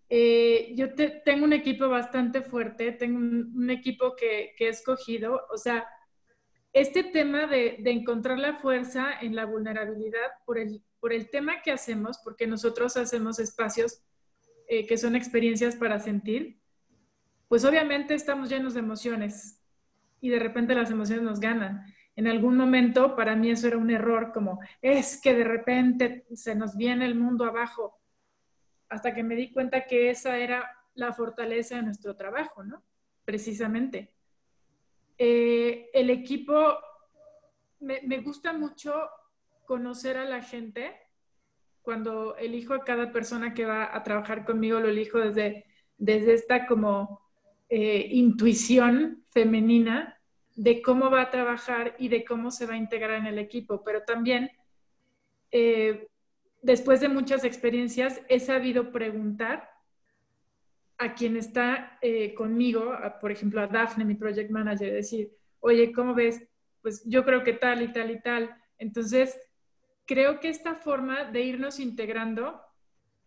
Eh, 0.09 0.73
yo 0.75 0.93
tengo 1.23 1.45
un 1.45 1.53
equipo 1.53 1.87
bastante 1.87 2.41
fuerte, 2.41 2.91
tengo 2.91 3.19
un, 3.19 3.69
equipo 3.69 4.17
que, 4.17 4.53
he 4.59 4.67
escogido, 4.67 5.47
o 5.49 5.55
sea, 5.55 5.87
este 6.73 7.05
tema 7.05 7.47
de, 7.47 7.77
encontrar 7.85 8.37
la 8.37 8.57
fuerza 8.57 9.21
en 9.21 9.33
la 9.33 9.45
vulnerabilidad 9.45 10.27
por 10.45 10.57
el, 10.59 10.83
por 10.99 11.13
el 11.13 11.29
tema 11.29 11.61
que 11.61 11.71
hacemos, 11.71 12.17
porque 12.21 12.47
nosotros 12.47 12.97
hacemos 12.97 13.39
espacios 13.39 14.03
eh, 14.67 14.85
que 14.85 14.97
son 14.97 15.15
experiencias 15.15 15.77
para 15.77 15.99
sentir, 15.99 16.59
pues 17.47 17.63
obviamente 17.63 18.13
estamos 18.13 18.49
llenos 18.49 18.73
de 18.73 18.81
emociones, 18.81 19.63
y 20.21 20.29
de 20.29 20.39
repente 20.39 20.75
las 20.75 20.91
emociones 20.91 21.23
nos 21.23 21.39
ganan. 21.39 21.85
En 22.15 22.27
algún 22.27 22.57
momento 22.57 23.15
para 23.15 23.35
mí 23.35 23.51
eso 23.51 23.67
era 23.67 23.77
un 23.77 23.91
error, 23.91 24.31
como 24.33 24.59
es 24.81 25.21
que 25.21 25.35
de 25.35 25.43
repente 25.43 26.25
se 26.33 26.55
nos 26.55 26.75
viene 26.75 27.05
el 27.05 27.15
mundo 27.15 27.45
abajo, 27.45 27.99
hasta 28.89 29.13
que 29.13 29.23
me 29.23 29.35
di 29.35 29.51
cuenta 29.51 29.85
que 29.85 30.09
esa 30.09 30.37
era 30.37 30.67
la 30.95 31.13
fortaleza 31.13 31.75
de 31.75 31.83
nuestro 31.83 32.15
trabajo, 32.15 32.63
¿no? 32.63 32.83
Precisamente. 33.23 34.13
Eh, 35.17 35.89
el 35.93 36.09
equipo, 36.09 36.77
me, 37.79 38.01
me 38.03 38.19
gusta 38.19 38.53
mucho 38.53 39.09
conocer 39.65 40.17
a 40.17 40.25
la 40.25 40.41
gente. 40.41 40.95
Cuando 41.83 42.35
elijo 42.37 42.73
a 42.73 42.83
cada 42.83 43.11
persona 43.11 43.53
que 43.53 43.65
va 43.65 43.95
a 43.95 44.03
trabajar 44.03 44.43
conmigo, 44.43 44.79
lo 44.79 44.89
elijo 44.89 45.19
desde, 45.19 45.65
desde 45.97 46.33
esta 46.33 46.65
como 46.65 47.26
eh, 47.69 48.07
intuición 48.11 49.25
femenina 49.31 50.19
de 50.55 50.81
cómo 50.81 51.09
va 51.11 51.23
a 51.23 51.29
trabajar 51.29 51.95
y 51.99 52.07
de 52.07 52.25
cómo 52.25 52.49
se 52.49 52.65
va 52.65 52.73
a 52.73 52.77
integrar 52.77 53.19
en 53.19 53.27
el 53.27 53.37
equipo, 53.37 53.83
pero 53.83 54.03
también 54.03 54.51
eh, 55.51 56.07
después 56.61 56.99
de 56.99 57.09
muchas 57.09 57.43
experiencias 57.43 58.21
he 58.27 58.39
sabido 58.39 58.91
preguntar 58.91 59.69
a 60.97 61.13
quien 61.13 61.37
está 61.37 61.99
eh, 62.01 62.33
conmigo, 62.33 62.91
por 63.21 63.31
ejemplo, 63.31 63.61
a 63.61 63.67
Daphne, 63.67 64.03
mi 64.05 64.15
project 64.15 64.49
manager, 64.49 64.93
decir, 64.93 65.31
oye, 65.59 65.91
¿cómo 65.91 66.15
ves? 66.15 66.43
Pues 66.81 67.03
yo 67.05 67.23
creo 67.23 67.43
que 67.43 67.53
tal 67.53 67.83
y 67.83 67.93
tal 67.93 68.09
y 68.09 68.21
tal. 68.21 68.55
Entonces, 68.79 69.39
creo 70.05 70.39
que 70.39 70.49
esta 70.49 70.73
forma 70.73 71.25
de 71.25 71.41
irnos 71.41 71.79
integrando, 71.79 72.61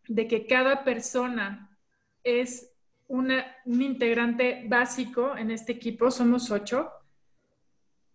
de 0.08 0.26
que 0.26 0.46
cada 0.46 0.82
persona 0.82 1.78
es 2.24 2.69
un 3.10 3.82
integrante 3.82 4.64
básico 4.68 5.36
en 5.36 5.50
este 5.50 5.72
equipo, 5.72 6.10
somos 6.10 6.50
ocho, 6.50 6.90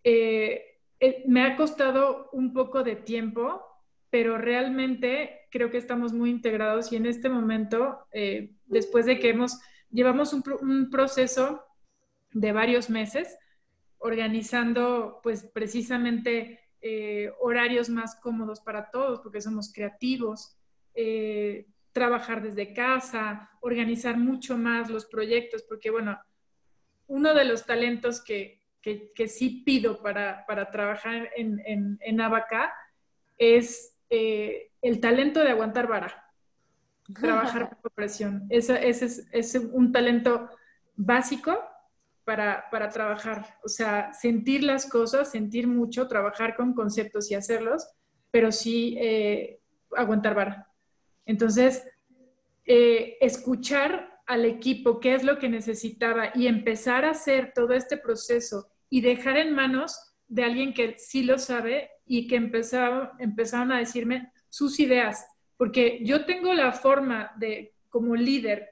eh, 0.07 0.79
eh, 0.99 1.23
me 1.27 1.41
ha 1.41 1.57
costado 1.57 2.29
un 2.31 2.53
poco 2.53 2.83
de 2.83 2.95
tiempo, 2.95 3.61
pero 4.11 4.37
realmente 4.37 5.47
creo 5.51 5.71
que 5.71 5.79
estamos 5.79 6.13
muy 6.13 6.29
integrados 6.29 6.91
y 6.91 6.95
en 6.95 7.07
este 7.07 7.27
momento, 7.27 8.07
eh, 8.11 8.53
después 8.67 9.07
de 9.07 9.19
que 9.19 9.29
hemos, 9.29 9.59
llevamos 9.89 10.31
un, 10.31 10.89
proceso 10.91 11.65
de 12.31 12.51
varios 12.51 12.89
meses 12.89 13.35
organizando 13.97 15.19
pues 15.23 15.43
precisamente 15.43 16.61
horarios 17.39 17.89
más 17.89 18.15
cómodos 18.21 18.59
para 18.59 18.91
todos, 18.91 19.19
porque 19.21 19.41
somos 19.41 19.73
creativos, 19.73 20.55
trabajar 21.95 22.43
desde 22.43 22.73
casa, 22.73 23.49
organizar 23.61 24.17
mucho 24.17 24.57
más 24.57 24.89
los 24.89 25.05
proyectos, 25.05 25.63
porque 25.63 25.89
bueno, 25.89 26.19
uno 27.07 27.33
de 27.33 27.45
los 27.45 27.65
talentos 27.65 28.21
que, 28.21 28.61
que, 28.81 29.27
sí 29.29 29.63
pido 29.65 30.01
para, 30.03 30.45
para 30.45 30.69
trabajar 30.71 31.29
en, 31.37 31.61
en, 31.65 31.97
en 32.01 32.19
es 33.37 33.95
eh, 34.09 34.71
el 34.81 34.99
talento 34.99 35.39
de 35.39 35.51
aguantar 35.51 35.87
vara, 35.87 36.33
trabajar 37.17 37.69
bajo 37.71 37.89
presión. 37.95 38.45
Ese, 38.49 38.89
es, 38.89 39.25
es, 39.31 39.55
un 39.55 39.93
talento 39.93 40.49
básico 40.97 41.57
para, 42.25 42.69
para, 42.71 42.89
trabajar, 42.89 43.57
o 43.63 43.69
sea, 43.69 44.13
sentir 44.13 44.65
las 44.65 44.89
cosas, 44.89 45.31
sentir 45.31 45.65
mucho, 45.65 46.09
trabajar 46.09 46.57
con 46.57 46.73
conceptos 46.73 47.31
y 47.31 47.35
hacerlos, 47.35 47.87
pero 48.31 48.51
sí 48.51 48.97
eh, 48.99 49.61
aguantar 49.95 50.35
vara. 50.35 50.74
Entonces, 51.25 51.83
eh, 52.65 53.17
escuchar 53.21 54.19
al 54.25 54.45
equipo 54.45 54.99
qué 54.99 55.13
es 55.13 55.23
lo 55.23 55.37
que 55.37 55.49
necesitaba 55.49 56.31
y 56.33 56.47
empezar 56.47 57.05
a 57.05 57.11
hacer 57.11 57.51
todo 57.53 57.73
este 57.73 57.97
proceso 57.97 58.67
y 58.89 59.01
dejar 59.01 59.37
en 59.37 59.53
manos 59.53 60.15
de 60.27 60.43
alguien 60.43 60.73
que 60.73 60.97
sí 60.97 61.23
lo 61.23 61.37
sabe 61.37 61.91
y 62.05 62.27
que 62.27 62.35
empezaron, 62.35 63.09
empezaron 63.19 63.71
a 63.71 63.79
decirme 63.79 64.31
sus 64.49 64.79
ideas, 64.79 65.25
porque 65.57 65.99
yo 66.03 66.25
tengo 66.25 66.53
la 66.53 66.71
forma 66.71 67.31
de, 67.37 67.73
como 67.89 68.15
líder, 68.15 68.69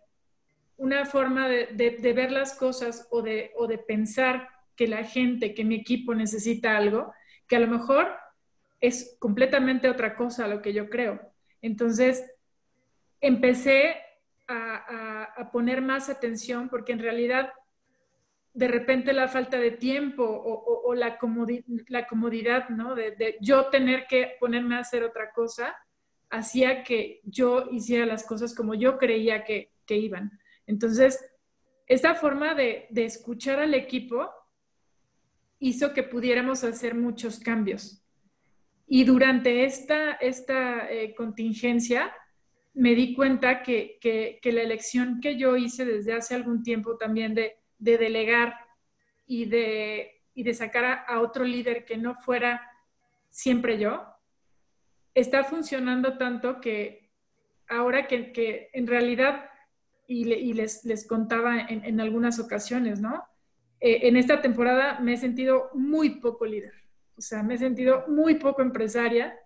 una 0.77 1.05
forma 1.05 1.47
de, 1.47 2.13
ver 2.15 2.31
las 2.31 2.55
cosas 2.55 3.07
o 3.11 3.21
de, 3.21 3.51
o 3.55 3.67
de 3.67 3.77
pensar 3.77 4.49
que 4.75 4.87
la 4.87 5.03
gente, 5.03 5.53
que 5.53 5.63
mi 5.63 5.75
equipo 5.75 6.15
necesita 6.15 6.77
algo, 6.77 7.13
que 7.47 7.55
a 7.55 7.59
lo 7.59 7.67
mejor 7.67 8.15
es 8.81 9.15
completamente 9.19 9.89
otra 9.89 10.15
cosa 10.15 10.45
a 10.45 10.47
lo 10.47 10.61
que 10.61 10.73
yo 10.73 10.89
creo. 10.89 11.21
Entonces, 11.61 12.23
empecé 13.23 13.95
a, 14.47 15.23
a, 15.37 15.51
poner 15.51 15.81
más 15.81 16.09
atención 16.09 16.67
porque 16.67 16.91
en 16.91 16.99
realidad 16.99 17.53
de 18.53 18.67
repente 18.67 19.13
la 19.13 19.29
falta 19.29 19.57
de 19.57 19.71
tiempo 19.71 20.23
o, 20.23 20.93
la, 20.93 21.17
la, 21.87 22.07
comodidad, 22.07 22.69
¿no? 22.69 22.93
De, 22.95 23.37
yo 23.39 23.69
tener 23.69 24.05
que 24.07 24.33
ponerme 24.39 24.75
a 24.75 24.79
hacer 24.79 25.03
otra 25.03 25.31
cosa, 25.31 25.73
hacía 26.29 26.83
que 26.83 27.21
yo 27.23 27.69
hiciera 27.71 28.05
las 28.05 28.25
cosas 28.25 28.53
como 28.53 28.75
yo 28.75 28.97
creía 28.97 29.45
que, 29.45 29.71
iban. 29.87 30.39
Entonces, 30.67 31.23
esta 31.87 32.13
forma 32.15 32.55
de, 32.55 32.87
escuchar 32.93 33.59
al 33.59 33.73
equipo 33.73 34.29
hizo 35.59 35.93
que 35.93 36.03
pudiéramos 36.03 36.63
hacer 36.65 36.93
muchos 36.93 37.39
cambios. 37.39 38.03
Y 38.85 39.05
durante 39.05 39.63
esta, 39.63 40.11
esta 40.13 40.91
eh, 40.91 41.15
contingencia, 41.15 42.13
me 42.73 42.95
di 42.95 43.13
cuenta 43.13 43.61
que, 43.61 43.97
que 44.01 44.51
la 44.51 44.61
elección 44.61 45.19
que 45.21 45.37
yo 45.37 45.57
hice 45.57 45.85
desde 45.85 46.13
hace 46.13 46.35
algún 46.35 46.63
tiempo 46.63 46.97
también 46.97 47.35
de 47.35 47.57
de 47.83 47.97
delegar 47.97 48.55
y 49.25 49.45
de, 49.45 50.23
y 50.33 50.53
sacar 50.53 51.03
a, 51.05 51.19
otro 51.19 51.43
líder 51.43 51.83
que 51.83 51.97
no 51.97 52.15
fuera 52.15 52.61
siempre 53.29 53.77
yo, 53.77 54.05
está 55.13 55.43
funcionando 55.43 56.17
tanto 56.17 56.61
que 56.61 57.11
ahora 57.67 58.07
que, 58.07 58.69
en 58.71 58.87
realidad, 58.87 59.49
y, 60.07 60.31
y 60.31 60.53
les, 60.53 60.85
les, 60.85 61.05
contaba 61.05 61.59
en, 61.59 61.83
en, 61.83 61.99
algunas 61.99 62.39
ocasiones, 62.39 63.01
¿no? 63.01 63.23
Eh, 63.81 64.07
en 64.07 64.15
esta 64.15 64.41
temporada 64.41 64.99
me 65.01 65.13
he 65.13 65.17
sentido 65.17 65.69
muy 65.73 66.21
poco 66.21 66.45
líder, 66.45 66.73
o 67.17 67.21
sea, 67.21 67.43
me 67.43 67.55
he 67.55 67.57
sentido 67.57 68.05
muy 68.07 68.35
poco 68.35 68.61
empresaria, 68.61 69.37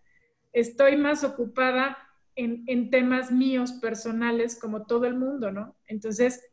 estoy 0.53 0.95
más 0.95 1.23
ocupada 1.23 1.97
en, 2.37 2.89
temas 2.91 3.31
míos 3.31 3.73
personales 3.73 4.57
como 4.59 4.85
todo 4.85 5.05
el 5.05 5.15
mundo, 5.15 5.51
¿no? 5.51 5.75
Entonces, 5.87 6.47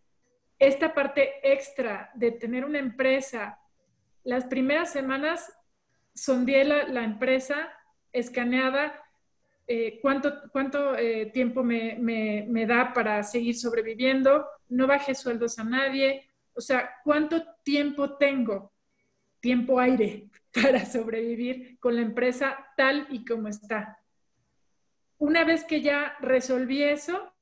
esta 0.59 0.95
parte 0.95 1.35
extra 1.43 2.11
de 2.15 2.33
tener 2.33 2.65
una 2.65 2.79
empresa, 2.79 3.61
las 4.25 4.47
primeras 4.47 4.91
semanas 4.91 5.53
sondeé 6.15 6.65
la, 6.65 7.05
empresa, 7.05 7.71
escaneada, 8.13 8.99
eh, 9.67 9.99
cuánto, 10.01 10.33
cuánto 10.51 10.97
eh, 10.97 11.27
tiempo 11.27 11.63
me, 11.63 11.97
me, 11.99 12.67
da 12.67 12.93
para 12.95 13.23
seguir 13.23 13.57
sobreviviendo, 13.57 14.47
no 14.69 14.87
bajé 14.87 15.15
sueldos 15.15 15.59
a 15.59 15.65
nadie, 15.65 16.31
o 16.55 16.61
sea, 16.61 16.91
cuánto 17.05 17.43
tiempo 17.63 18.17
tengo, 18.17 18.73
tiempo 19.41 19.79
aire 19.79 20.31
para 20.63 20.87
sobrevivir 20.87 21.79
con 21.79 21.97
la 21.97 22.03
empresa 22.03 22.57
tal 22.77 23.07
y 23.11 23.25
como 23.25 23.49
está. 23.49 23.99
Una 25.19 25.45
vez 25.45 25.65
que 25.65 25.81
ya 25.81 26.17
resolví 26.21 26.83
eso, 26.83 27.33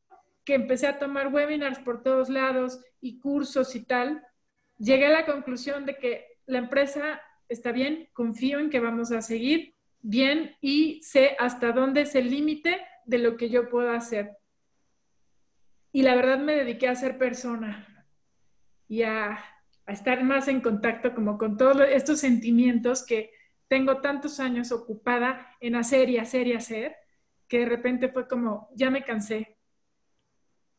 que 0.45 0.55
empecé 0.55 0.87
a 0.87 0.99
tomar 0.99 1.29
webinars 1.29 1.79
por 1.79 2.03
todos 2.03 2.29
lados 2.29 2.81
y 3.01 3.19
cursos 3.19 3.75
y 3.75 3.85
tal, 3.85 4.25
llegué 4.79 5.07
a 5.07 5.11
la 5.11 5.27
conclusión 5.27 5.87
de 5.87 5.97
que 5.97 6.27
la 6.47 6.59
empresa 6.59 7.21
está 7.49 7.73
bien, 7.73 8.09
confío 8.13 8.59
en 8.59 8.71
que 8.71 8.81
vamos 8.81 9.13
a 9.13 9.23
seguir 9.23 9.75
bien 10.01 10.57
y 10.61 11.01
sé 11.03 11.37
hasta 11.39 11.73
dónde 11.73 12.03
es 12.03 12.15
el 12.15 12.31
límite 12.31 12.81
de 13.05 13.19
lo 13.19 13.37
que 13.37 13.49
yo 13.49 13.69
puedo 13.69 13.91
hacer. 13.93 14.37
Y 15.93 16.03
la 16.03 16.15
verdad 16.15 16.39
me 16.39 16.55
dediqué 16.55 16.89
a 16.89 16.95
ser 16.95 17.19
persona 17.19 18.07
y 18.89 19.03
a, 19.03 19.39
estar 19.87 20.23
más 20.23 20.47
en 20.49 20.61
contacto 20.61 21.13
como 21.13 21.37
con 21.37 21.57
todos 21.57 21.81
estos 21.91 22.21
sentimientos 22.21 23.05
que 23.05 23.33
tengo 23.67 24.01
tantos 24.01 24.39
años 24.39 24.71
ocupada 24.71 25.57
en 25.61 25.75
hacer 25.75 26.09
y 26.09 26.19
hacer 26.19 26.47
y 26.47 26.53
hacer, 26.53 26.97
que 27.53 27.59
de 27.59 27.67
repente 27.67 28.09
fue 28.09 28.27
como, 28.27 28.71
ya 28.75 28.89
me 28.89 29.05
cansé, 29.05 29.59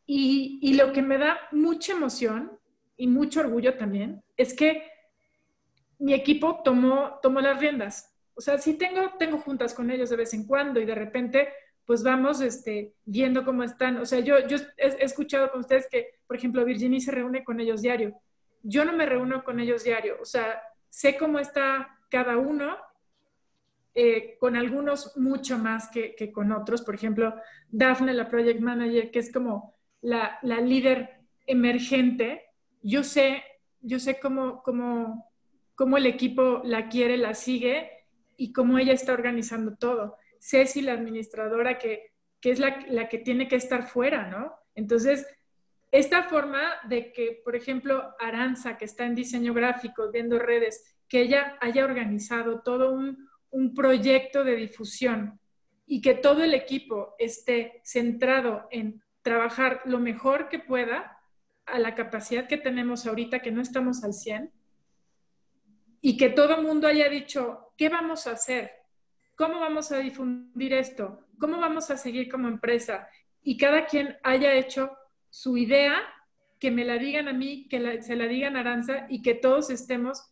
y, 0.07 0.73
lo 0.73 0.91
que 0.91 1.03
me 1.03 1.19
da 1.19 1.37
mucha 1.51 1.91
emoción 1.91 2.59
y 2.97 3.05
mucho 3.05 3.41
orgullo 3.41 3.77
también 3.77 4.23
es 4.37 4.55
que 4.55 4.87
mi 5.99 6.15
equipo 6.15 6.63
tomó, 6.63 7.19
tomó 7.21 7.41
las 7.41 7.59
riendas. 7.59 8.11
O 8.33 8.41
sea, 8.41 8.57
sí 8.57 8.73
tengo, 8.73 9.01
tengo 9.19 9.37
juntas 9.37 9.75
con 9.75 9.91
ellos 9.91 10.09
de 10.09 10.15
vez 10.15 10.33
en 10.33 10.47
cuando 10.47 10.79
y 10.79 10.85
de 10.85 10.95
repente 10.95 11.49
pues 11.85 12.01
vamos 12.01 12.41
este, 12.41 12.95
viendo 13.05 13.45
cómo 13.45 13.61
están. 13.61 13.97
O 13.97 14.05
sea, 14.07 14.21
yo, 14.21 14.39
yo 14.47 14.57
he, 14.77 15.05
escuchado 15.05 15.51
con 15.51 15.59
ustedes 15.59 15.87
que, 15.87 16.21
por 16.25 16.37
ejemplo, 16.37 16.65
Virginie 16.65 17.01
se 17.01 17.11
reúne 17.11 17.43
con 17.43 17.59
ellos 17.59 17.83
diario. 17.83 18.19
Yo 18.63 18.83
no 18.83 18.93
me 18.93 19.05
reúno 19.05 19.43
con 19.43 19.59
ellos 19.59 19.83
diario. 19.83 20.17
O 20.19 20.25
sea, 20.25 20.59
sé 20.89 21.17
cómo 21.17 21.37
está 21.37 21.99
cada 22.09 22.37
uno, 22.37 22.77
eh, 23.95 24.37
con 24.39 24.55
algunos 24.55 25.15
mucho 25.17 25.59
más 25.59 25.89
que, 25.89 26.15
que, 26.15 26.31
con 26.31 26.51
otros. 26.51 26.81
Por 26.81 26.95
ejemplo, 26.95 27.35
Daphne, 27.69 28.13
la 28.13 28.27
project 28.27 28.59
manager, 28.59 29.11
que 29.11 29.19
es 29.19 29.31
como 29.31 29.75
la, 30.01 30.39
líder 30.41 31.21
emergente, 31.45 32.43
yo 32.81 33.03
sé, 33.03 33.43
yo 33.81 33.99
sé 33.99 34.19
cómo, 34.19 34.63
cómo, 34.63 35.31
cómo 35.75 35.97
el 35.97 36.07
equipo 36.07 36.61
la 36.63 36.89
quiere, 36.89 37.17
la 37.17 37.35
sigue 37.35 37.91
y 38.35 38.51
cómo 38.51 38.79
ella 38.79 38.93
está 38.93 39.13
organizando 39.13 39.75
todo. 39.75 40.17
Ceci, 40.39 40.81
la 40.81 40.93
administradora, 40.93 41.77
que, 41.77 42.13
es 42.41 42.59
la, 42.59 42.83
la, 42.89 43.07
que 43.07 43.19
tiene 43.19 43.47
que 43.47 43.57
estar 43.57 43.87
fuera, 43.87 44.27
¿no? 44.27 44.53
Entonces, 44.73 45.27
esta 45.91 46.23
forma 46.23 46.61
de 46.89 47.13
que, 47.13 47.41
por 47.45 47.55
ejemplo, 47.55 48.15
Aranza, 48.19 48.75
que 48.75 48.85
está 48.85 49.05
en 49.05 49.13
diseño 49.13 49.53
gráfico, 49.53 50.09
viendo 50.11 50.39
redes, 50.39 50.97
que 51.07 51.21
ella 51.21 51.57
haya 51.61 51.85
organizado 51.85 52.61
todo 52.61 52.91
un, 52.91 53.29
un 53.53 53.73
proyecto 53.73 54.43
de 54.43 54.55
difusión 54.55 55.39
y 55.85 56.01
que 56.01 56.15
todo 56.15 56.43
el 56.43 56.53
equipo 56.53 57.15
esté 57.19 57.81
centrado 57.83 58.67
en 58.71 59.01
trabajar 59.21 59.81
lo 59.85 59.99
mejor 59.99 60.49
que 60.49 60.59
pueda 60.59 61.17
a 61.65 61.79
la 61.79 61.95
capacidad 61.95 62.47
que 62.47 62.57
tenemos 62.57 63.05
ahorita, 63.05 63.39
que 63.39 63.51
no 63.51 63.61
estamos 63.61 64.03
al 64.03 64.13
100, 64.13 64.51
y 66.01 66.17
que 66.17 66.29
todo 66.29 66.55
el 66.55 66.63
mundo 66.63 66.87
haya 66.87 67.07
dicho, 67.07 67.73
¿qué 67.77 67.89
vamos 67.89 68.27
a 68.27 68.31
hacer? 68.31 68.71
¿Cómo 69.35 69.59
vamos 69.59 69.91
a 69.91 69.99
difundir 69.99 70.73
esto? 70.73 71.27
¿Cómo 71.39 71.59
vamos 71.59 71.89
a 71.89 71.97
seguir 71.97 72.29
como 72.29 72.47
empresa? 72.47 73.07
Y 73.41 73.57
cada 73.57 73.85
quien 73.85 74.17
haya 74.23 74.53
hecho 74.53 74.91
su 75.29 75.57
idea 75.57 76.01
que 76.59 76.71
me 76.71 76.85
la 76.85 76.97
digan 76.97 77.27
a 77.27 77.33
mí, 77.33 77.67
que 77.69 78.01
se 78.01 78.15
la 78.15 78.27
digan 78.27 78.57
a 78.57 78.61
Aranza 78.61 79.05
y 79.09 79.21
que 79.21 79.33
todos 79.33 79.69
estemos 79.69 80.23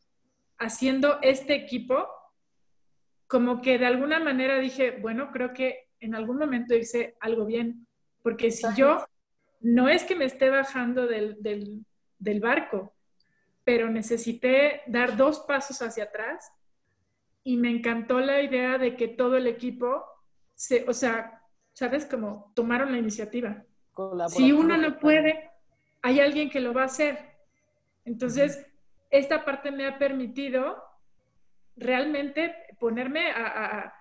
haciendo 0.57 1.19
este 1.21 1.55
equipo, 1.55 2.07
como 3.32 3.62
que 3.62 3.78
de 3.78 3.86
alguna 3.86 4.20
manera 4.20 4.60
dije, 4.60 4.98
bueno, 5.00 5.32
creo 5.32 5.54
que 5.54 5.88
en 6.02 6.15
algún 6.15 6.38
momento 6.38 6.76
hice 6.76 7.15
algo 7.22 7.46
bien, 7.46 7.88
porque 8.22 8.52
si 8.52 8.67
yo 8.76 9.06
no 9.62 9.88
es 9.88 10.04
que 10.04 10.17
me 10.17 10.26
esté 10.26 10.50
bajando 10.50 11.08
del, 11.08 11.38
del 12.20 12.39
barco, 12.41 12.94
pero 13.63 13.89
necesité 13.89 14.82
dar 14.86 15.15
dos 15.15 15.39
pasos 15.39 15.82
hacia 15.82 16.04
atrás 16.04 16.52
y 17.46 17.56
me 17.56 17.72
encantó 17.72 18.20
la 18.20 18.41
idea 18.41 18.78
de 18.78 18.98
que 18.98 19.08
todo 19.08 19.38
el 19.38 19.48
equipo, 19.48 20.04
se, 20.54 20.84
o 20.89 20.94
sea, 20.94 21.41
¿sabes? 21.72 22.06
Como 22.06 22.52
tomaron 22.54 22.91
la 22.91 22.98
iniciativa. 22.98 23.63
Si 24.28 24.52
uno 24.52 24.76
no 24.76 25.00
puede, 25.00 25.52
hay 26.02 26.20
alguien 26.20 26.50
que 26.50 26.60
lo 26.60 26.74
va 26.74 26.82
a 26.82 26.88
hacer. 26.88 27.17
Entonces, 28.04 28.67
esta 29.10 29.46
parte 29.46 29.72
me 29.72 29.88
ha 29.88 29.98
permitido 29.98 30.90
realmente 31.75 32.55
ponerme 32.79 33.31
a, 33.31 33.93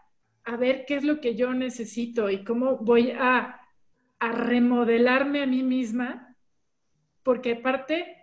a, 0.44 0.56
ver 0.56 0.84
qué 0.86 0.96
es 0.96 1.04
lo 1.04 1.20
que 1.20 1.36
yo 1.36 1.54
necesito 1.54 2.28
y 2.30 2.44
cómo 2.44 2.78
voy 2.78 3.12
a, 3.12 3.60
a 4.18 4.32
remodelarme 4.32 5.42
a 5.42 5.46
mí 5.46 5.62
misma, 5.62 6.36
porque 7.22 7.52
aparte 7.52 8.20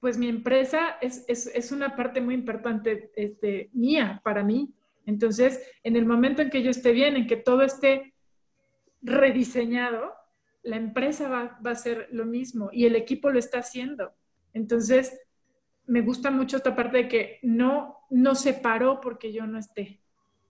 pues 0.00 0.16
mi 0.16 0.28
empresa 0.28 0.96
es, 1.00 1.24
es, 1.28 1.46
es 1.46 1.72
una 1.72 1.96
parte 1.96 2.20
muy 2.20 2.34
importante 2.34 3.10
este, 3.16 3.70
mía, 3.72 4.20
para 4.22 4.44
mí. 4.44 4.72
Entonces, 5.06 5.60
en 5.82 5.96
el 5.96 6.06
momento 6.06 6.42
en 6.42 6.50
que 6.50 6.62
yo 6.62 6.70
esté 6.70 6.92
bien, 6.92 7.16
en 7.16 7.26
que 7.26 7.36
todo 7.36 7.62
esté 7.62 8.14
rediseñado, 9.02 10.12
la 10.62 10.76
empresa 10.76 11.28
va, 11.28 11.58
va, 11.64 11.70
a 11.70 11.72
hacer 11.72 12.08
lo 12.12 12.26
mismo 12.26 12.70
y 12.72 12.84
el 12.84 12.94
equipo 12.94 13.30
lo 13.30 13.38
está 13.38 13.58
haciendo. 13.58 14.12
Entonces, 14.52 15.18
me 15.86 16.02
gusta 16.02 16.30
mucho 16.30 16.58
esta 16.58 16.76
parte 16.76 16.98
de 16.98 17.08
que 17.08 17.38
no, 17.42 17.97
no 18.10 18.34
se 18.34 18.54
paró 18.54 19.00
porque 19.00 19.32
yo 19.32 19.46
no 19.46 19.58
esté. 19.58 20.00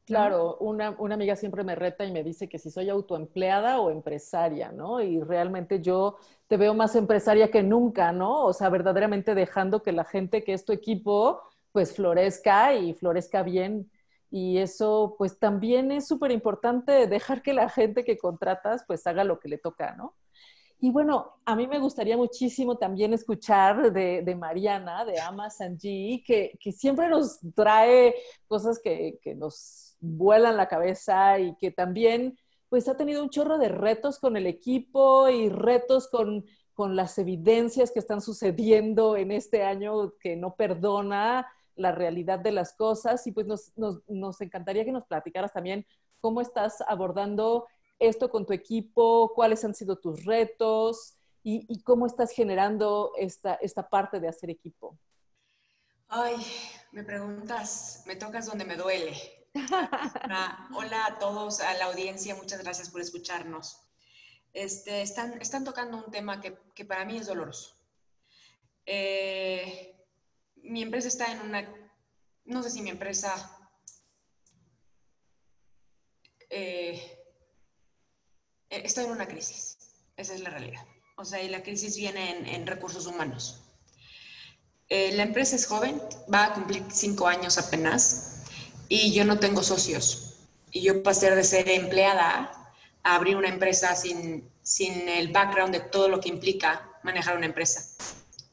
Claro, 0.09 0.57
una, 0.61 0.93
una, 0.99 1.17
amiga 1.17 1.37
siempre 1.37 1.65
me 1.65 1.75
reta 1.75 2.03
y 2.07 2.13
me 2.13 2.25
dice 2.25 2.49
que 2.49 2.59
si 2.59 2.71
soy 2.71 2.89
autoempleada 2.89 3.79
o 3.79 3.91
empresaria, 3.91 4.73
¿no? 4.73 5.03
Y 5.03 5.21
realmente 5.21 5.83
yo 5.83 6.17
te 6.47 6.57
veo 6.57 6.73
más 6.73 6.97
empresaria 6.97 7.51
que 7.51 7.63
nunca, 7.63 8.11
¿no? 8.11 8.45
O 8.47 8.55
sea, 8.55 8.71
verdaderamente 8.71 9.35
dejando 9.35 9.83
que 9.83 9.93
la 9.93 10.05
gente 10.05 10.45
que 10.45 10.55
es 10.55 10.65
tu 10.65 10.73
equipo, 10.73 11.43
pues 11.73 11.95
florezca 11.95 12.75
y 12.75 12.95
florezca 12.95 13.43
bien. 13.43 13.91
Y 14.31 14.57
eso, 14.59 15.15
pues 15.19 15.39
también 15.39 15.93
es 15.93 16.09
súper 16.09 16.31
importante 16.31 17.07
dejar 17.07 17.43
que 17.43 17.53
la 17.53 17.69
gente 17.69 18.03
que 18.03 18.17
contratas, 18.17 18.85
pues 18.87 19.07
haga 19.07 19.25
lo 19.25 19.39
que 19.39 19.49
le 19.51 19.59
toca, 19.59 19.95
¿no? 19.95 20.15
Y 20.81 20.91
bueno, 20.93 21.35
a 21.45 21.57
mí 21.57 21.67
me 21.67 21.81
gustaría 21.81 22.17
muchísimo 22.17 22.77
también 22.77 23.13
escuchar 23.13 23.93
de, 23.93 24.35
Mariana, 24.37 25.05
de 25.05 25.19
Ama 25.21 25.51
Sanji, 25.51 26.23
que, 26.25 26.57
que, 26.61 26.71
siempre 26.71 27.09
nos 27.09 27.41
trae 27.55 28.15
cosas 28.47 28.79
que, 28.83 29.19
que 29.21 29.35
nos 29.35 29.97
vuelan 30.01 30.57
la 30.57 30.69
cabeza 30.69 31.39
y 31.41 31.57
que 31.57 31.73
también 31.73 32.39
pues 32.69 32.89
ha 32.89 32.97
tenido 32.97 33.23
un 33.23 33.31
chorro 33.31 33.59
de 33.59 33.69
retos 33.69 34.19
con 34.19 34.37
el 34.37 34.47
equipo 34.47 35.29
y 35.29 35.49
retos 35.49 36.09
con, 36.09 36.45
con 36.75 36.95
las 36.97 37.19
evidencias 37.19 37.91
que 37.91 37.99
están 37.99 38.21
sucediendo 38.21 39.17
en 39.17 39.33
este 39.33 39.65
año 39.65 40.13
que 40.21 40.37
no 40.37 40.55
perdona 40.55 41.49
la 41.75 41.93
realidad 41.93 42.39
de 42.39 42.53
las 42.53 42.75
cosas. 42.75 43.27
Y 43.27 43.33
pues 43.33 43.47
nos, 43.47 43.77
nos, 43.77 44.03
nos 44.09 44.41
encantaría 44.41 44.85
que 44.85 44.93
nos 44.93 45.07
platicaras 45.07 45.53
también 45.53 45.87
cómo 46.21 46.41
estás 46.41 46.83
abordando 46.87 47.67
esto 47.99 48.31
con 48.31 48.47
tu 48.47 48.53
equipo, 48.53 49.33
cuáles 49.35 49.65
han 49.65 49.75
sido 49.75 49.97
tus 49.97 50.25
retos 50.25 51.15
y, 51.43 51.83
cómo 51.83 52.07
estás 52.07 52.31
generando 52.33 53.13
esta, 53.17 53.55
esta 53.55 53.89
parte 53.89 54.21
de 54.21 54.29
hacer 54.29 54.51
equipo. 54.51 54.99
Ay, 56.09 56.37
me 56.93 57.05
preguntas, 57.05 58.03
me 58.07 58.17
tocas 58.17 58.47
donde 58.47 58.65
me 58.65 58.77
duele. 58.77 59.15
hola 60.75 61.07
a 61.07 61.19
todos, 61.19 61.61
a 61.61 61.73
la 61.75 61.87
audiencia, 61.87 62.35
muchas 62.35 62.63
gracias 62.63 62.91
por 62.91 63.01
escucharnos. 63.01 63.81
Este, 64.53 65.03
están, 65.03 65.41
están 65.41 65.65
tocando 65.65 65.97
un 65.97 66.11
tema 66.11 66.41
que, 66.41 66.59
que 66.75 66.85
para 66.85 67.05
mí 67.05 67.17
es 67.17 67.27
doloroso. 67.27 67.77
Eh, 68.85 69.95
mi 70.57 70.83
empresa 70.83 71.09
está 71.09 71.33
en 71.33 71.41
una, 71.41 71.69
no 72.45 72.63
sé 72.63 72.71
si 72.71 72.83
mi 72.83 72.91
empresa 72.91 73.55
eh, 76.51 77.18
está 78.71 79.03
en 79.03 79.11
una 79.11 79.27
crisis, 79.27 79.79
esa 80.17 80.35
es 80.35 80.41
la 80.41 80.51
realidad. 80.51 80.85
O 81.17 81.25
sea, 81.25 81.43
y 81.43 81.49
la 81.49 81.63
crisis 81.63 81.97
viene 81.97 82.31
en, 82.31 82.47
en 82.47 82.67
recursos 82.67 83.07
humanos. 83.07 83.63
Eh, 84.89 85.13
la 85.13 85.23
empresa 85.23 85.57
es 85.57 85.67
joven, 85.67 86.01
va 86.33 86.47
a 86.47 86.55
cumplir 86.55 86.83
cinco 86.91 87.27
años 87.27 87.59
apenas 87.59 88.45
y 88.89 89.13
yo 89.13 89.25
no 89.25 89.39
tengo 89.39 89.63
socios. 89.63 90.37
Y 90.71 90.83
yo 90.83 91.03
pasé 91.03 91.35
de 91.35 91.45
ser 91.45 91.69
empleada 91.69 92.73
a 93.03 93.15
abrir 93.15 93.37
una 93.37 93.49
empresa 93.49 93.95
sin, 93.97 94.51
sin 94.63 95.09
el 95.09 95.29
background 95.29 95.75
de 95.75 95.81
todo 95.81 96.09
lo 96.09 96.21
que 96.21 96.29
implica 96.29 96.89
manejar 97.03 97.37
una 97.37 97.47
empresa. 97.47 97.85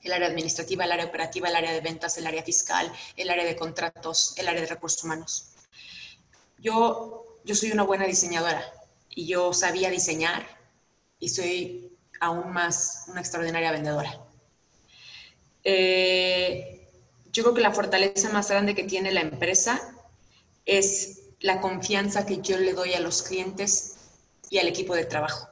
El 0.01 0.11
área 0.11 0.27
administrativa, 0.27 0.83
el 0.83 0.91
área 0.91 1.05
operativa, 1.05 1.49
el 1.49 1.55
área 1.55 1.71
de 1.71 1.81
ventas, 1.81 2.17
el 2.17 2.27
área 2.27 2.43
fiscal, 2.43 2.91
el 3.15 3.29
área 3.29 3.45
de 3.45 3.55
contratos, 3.55 4.33
el 4.37 4.47
área 4.47 4.61
de 4.61 4.67
recursos 4.67 5.03
humanos. 5.03 5.51
Yo, 6.57 7.39
yo 7.45 7.55
soy 7.55 7.71
una 7.71 7.83
buena 7.83 8.05
diseñadora 8.05 8.74
y 9.09 9.27
yo 9.27 9.53
sabía 9.53 9.89
diseñar 9.89 10.45
y 11.19 11.29
soy 11.29 11.91
aún 12.19 12.51
más 12.51 13.05
una 13.07 13.21
extraordinaria 13.21 13.71
vendedora. 13.71 14.21
Eh, 15.63 16.89
yo 17.31 17.43
creo 17.43 17.55
que 17.55 17.61
la 17.61 17.71
fortaleza 17.73 18.29
más 18.29 18.49
grande 18.49 18.75
que 18.75 18.83
tiene 18.83 19.11
la 19.11 19.21
empresa 19.21 19.81
es 20.65 21.23
la 21.39 21.61
confianza 21.61 22.25
que 22.25 22.41
yo 22.41 22.57
le 22.57 22.73
doy 22.73 22.93
a 22.93 22.99
los 22.99 23.23
clientes 23.23 23.95
y 24.49 24.59
al 24.59 24.67
equipo 24.67 24.95
de 24.95 25.05
trabajo. 25.05 25.49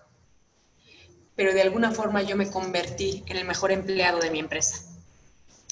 Pero 1.36 1.54
de 1.54 1.62
alguna 1.62 1.92
forma 1.92 2.22
yo 2.22 2.36
me 2.36 2.50
convertí 2.50 3.24
en 3.28 3.38
el 3.38 3.46
mejor 3.46 3.72
empleado 3.72 4.20
de 4.20 4.32
mi 4.32 4.40
empresa. 4.40 4.82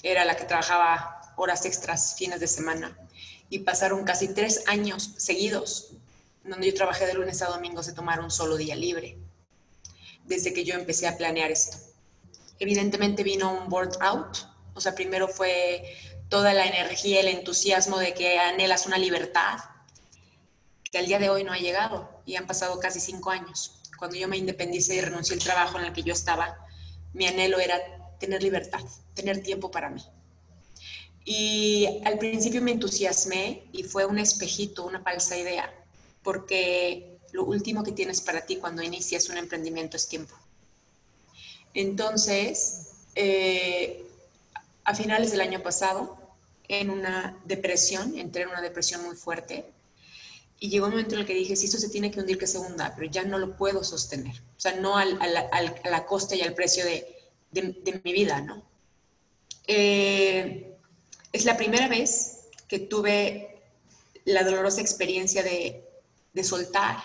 Era 0.04 0.26
la 0.26 0.36
que 0.36 0.46
trabajaba 0.46 1.34
horas 1.38 1.66
extras, 1.66 2.16
fines 2.18 2.40
de 2.40 2.48
semana. 2.48 2.98
Y 3.50 3.60
pasaron 3.60 4.04
casi 4.04 4.34
tres 4.34 4.64
años 4.68 5.14
seguidos, 5.18 5.94
donde 6.44 6.68
yo 6.68 6.74
trabajé 6.74 7.06
de 7.06 7.14
lunes 7.14 7.42
a 7.42 7.48
domingo 7.48 7.84
se 7.84 7.94
tomar 7.94 8.20
un 8.20 8.32
solo 8.32 8.58
día 8.58 8.76
libre, 8.76 9.18
desde 10.26 10.54
que 10.54 10.64
yo 10.64 10.76
empecé 10.76 11.08
a 11.08 11.18
planear 11.18 11.52
esto. 11.52 11.78
Evidentemente 12.60 13.24
vino 13.24 13.54
un 13.54 13.70
board 13.70 13.98
out, 14.02 14.38
o 14.74 14.82
sea, 14.82 14.96
primero 14.96 15.28
fue 15.28 15.84
toda 16.30 16.54
la 16.54 16.66
energía, 16.66 17.20
el 17.20 17.28
entusiasmo 17.28 17.98
de 18.00 18.14
que 18.14 18.40
anhelas 18.40 18.86
una 18.86 18.98
libertad, 18.98 19.60
que 20.92 20.98
al 20.98 21.06
día 21.06 21.20
de 21.20 21.30
hoy 21.30 21.44
no 21.44 21.54
ha 21.54 21.58
llegado 21.58 22.22
y 22.26 22.36
han 22.36 22.48
pasado 22.48 22.80
casi 22.80 23.00
cinco 23.00 23.32
años. 23.32 23.82
Cuando 23.98 24.18
yo 24.18 24.28
me 24.28 24.38
independicé 24.38 24.96
y 24.96 25.02
renuncié 25.02 25.36
al 25.36 25.44
trabajo 25.44 25.80
en 25.80 25.86
el 25.86 25.94
que 25.94 26.04
yo 26.04 26.14
estaba, 26.14 26.66
mi 27.14 27.28
anhelo 27.28 27.60
era 27.60 27.80
tener 28.20 28.42
libertad, 28.42 28.82
tener 29.14 29.42
tiempo 29.42 29.72
para 29.72 29.90
mí. 29.90 30.04
Y 31.24 32.02
al 32.06 32.18
principio 32.18 32.62
me 32.62 32.72
entusiasmé 32.72 33.64
y 33.72 33.84
fue 33.84 34.06
un 34.06 34.18
espejito, 34.18 34.86
una 34.86 35.02
falsa 35.02 35.38
idea, 35.38 35.72
porque 36.24 37.18
lo 37.32 37.46
último 37.46 37.84
que 37.84 37.92
tienes 37.92 38.22
para 38.22 38.46
ti 38.46 38.58
cuando 38.58 38.84
inicias 38.84 39.30
un 39.30 39.38
emprendimiento 39.38 39.98
es 39.98 40.08
tiempo. 40.08 40.36
Entonces, 41.74 42.90
eh, 43.16 44.06
a 44.84 44.96
finales 44.96 45.32
del 45.32 45.42
año 45.42 45.62
pasado, 45.62 46.18
en 46.68 46.90
una 46.90 47.38
depresión, 47.46 48.18
entré 48.18 48.44
en 48.44 48.50
una 48.50 48.62
depresión 48.62 49.04
muy 49.04 49.16
fuerte. 49.16 49.66
Y 50.60 50.70
llegó 50.70 50.86
un 50.86 50.92
momento 50.92 51.16
en 51.16 51.22
el 51.22 51.28
que 51.28 51.34
dije, 51.34 51.56
si 51.56 51.66
esto 51.66 51.78
se 51.78 51.90
tiene 51.90 52.12
que 52.12 52.20
hundir, 52.20 52.38
que 52.38 52.48
se 52.48 52.60
hunda, 52.60 52.94
pero 52.96 53.10
ya 53.10 53.24
no 53.24 53.40
lo 53.40 53.58
puedo 53.58 53.84
sostener. 53.84 54.36
O 54.58 54.60
sea, 54.60 54.76
no 54.76 54.98
al, 54.98 55.18
a 55.22 55.90
la 55.90 56.06
costa 56.06 56.36
y 56.36 56.42
al 56.42 56.54
precio 56.54 56.86
de, 56.86 57.22
de, 57.52 58.02
mi 58.04 58.14
vida, 58.14 58.42
¿no? 58.42 58.64
Eh, 59.68 60.74
es 61.34 61.46
la 61.46 61.58
primera 61.58 61.88
vez 61.88 62.48
que 62.68 62.80
tuve 62.80 63.62
la 64.26 64.44
dolorosa 64.44 64.82
experiencia 64.82 65.44
de, 65.44 65.84
de 66.34 66.44
soltar. 66.44 66.98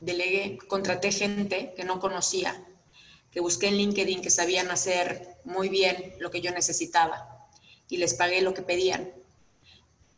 Delegué, 0.00 0.58
contraté 0.68 1.12
gente 1.12 1.72
que 1.76 1.84
no 1.84 2.00
conocía, 2.00 2.66
que 3.30 3.40
busqué 3.40 3.68
en 3.68 3.76
LinkedIn, 3.76 4.22
que 4.22 4.30
sabían 4.30 4.70
hacer 4.70 5.38
muy 5.44 5.68
bien 5.68 6.14
lo 6.18 6.30
que 6.30 6.40
yo 6.40 6.50
necesitaba 6.50 7.48
y 7.88 7.96
les 7.96 8.14
pagué 8.14 8.42
lo 8.42 8.54
que 8.54 8.62
pedían. 8.62 9.12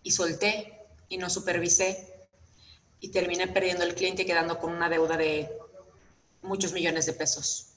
Y 0.03 0.13
solté 0.13 0.87
y 1.09 1.19
no 1.19 1.31
supervisé 1.31 2.15
y 3.01 3.09
terminé 3.09 3.49
perdiendo 3.49 3.85
el 3.85 3.95
cliente 3.95 4.23
y 4.23 4.27
quedando 4.27 4.59
con 4.59 4.73
una 4.73 4.89
deuda 4.89 5.17
de 5.17 5.51
muchos 6.43 6.73
millones 6.73 7.07
de 7.07 7.13
pesos. 7.13 7.69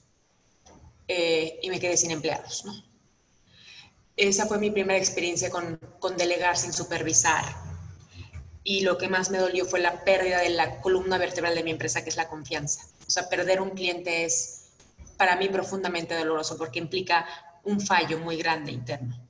Eh, 1.08 1.58
y 1.62 1.70
me 1.70 1.80
quedé 1.80 1.96
sin 1.96 2.12
empleados. 2.12 2.64
Esa 4.16 4.46
fue 4.46 4.58
mi 4.58 4.70
primera 4.70 4.98
experiencia 4.98 5.50
con, 5.50 5.76
con 5.98 6.16
delegar 6.16 6.56
sin 6.56 6.72
supervisar. 6.72 7.69
Y 8.62 8.82
lo 8.82 8.98
que 8.98 9.08
más 9.08 9.30
me 9.30 9.38
dolió 9.38 9.64
fue 9.64 9.80
la 9.80 10.04
pérdida 10.04 10.40
de 10.40 10.50
la 10.50 10.80
columna 10.80 11.18
vertebral 11.18 11.54
de 11.54 11.64
mi 11.64 11.70
empresa, 11.70 12.02
que 12.02 12.10
es 12.10 12.16
la 12.16 12.28
confianza. 12.28 12.86
O 13.06 13.10
sea, 13.10 13.28
perder 13.28 13.60
un 13.60 13.70
cliente 13.70 14.24
es 14.24 14.72
para 15.16 15.36
mí 15.36 15.48
profundamente 15.48 16.14
doloroso 16.14 16.56
porque 16.56 16.78
implica 16.78 17.26
un 17.64 17.80
fallo 17.80 18.18
muy 18.18 18.36
grande 18.36 18.72
interno. 18.72 19.28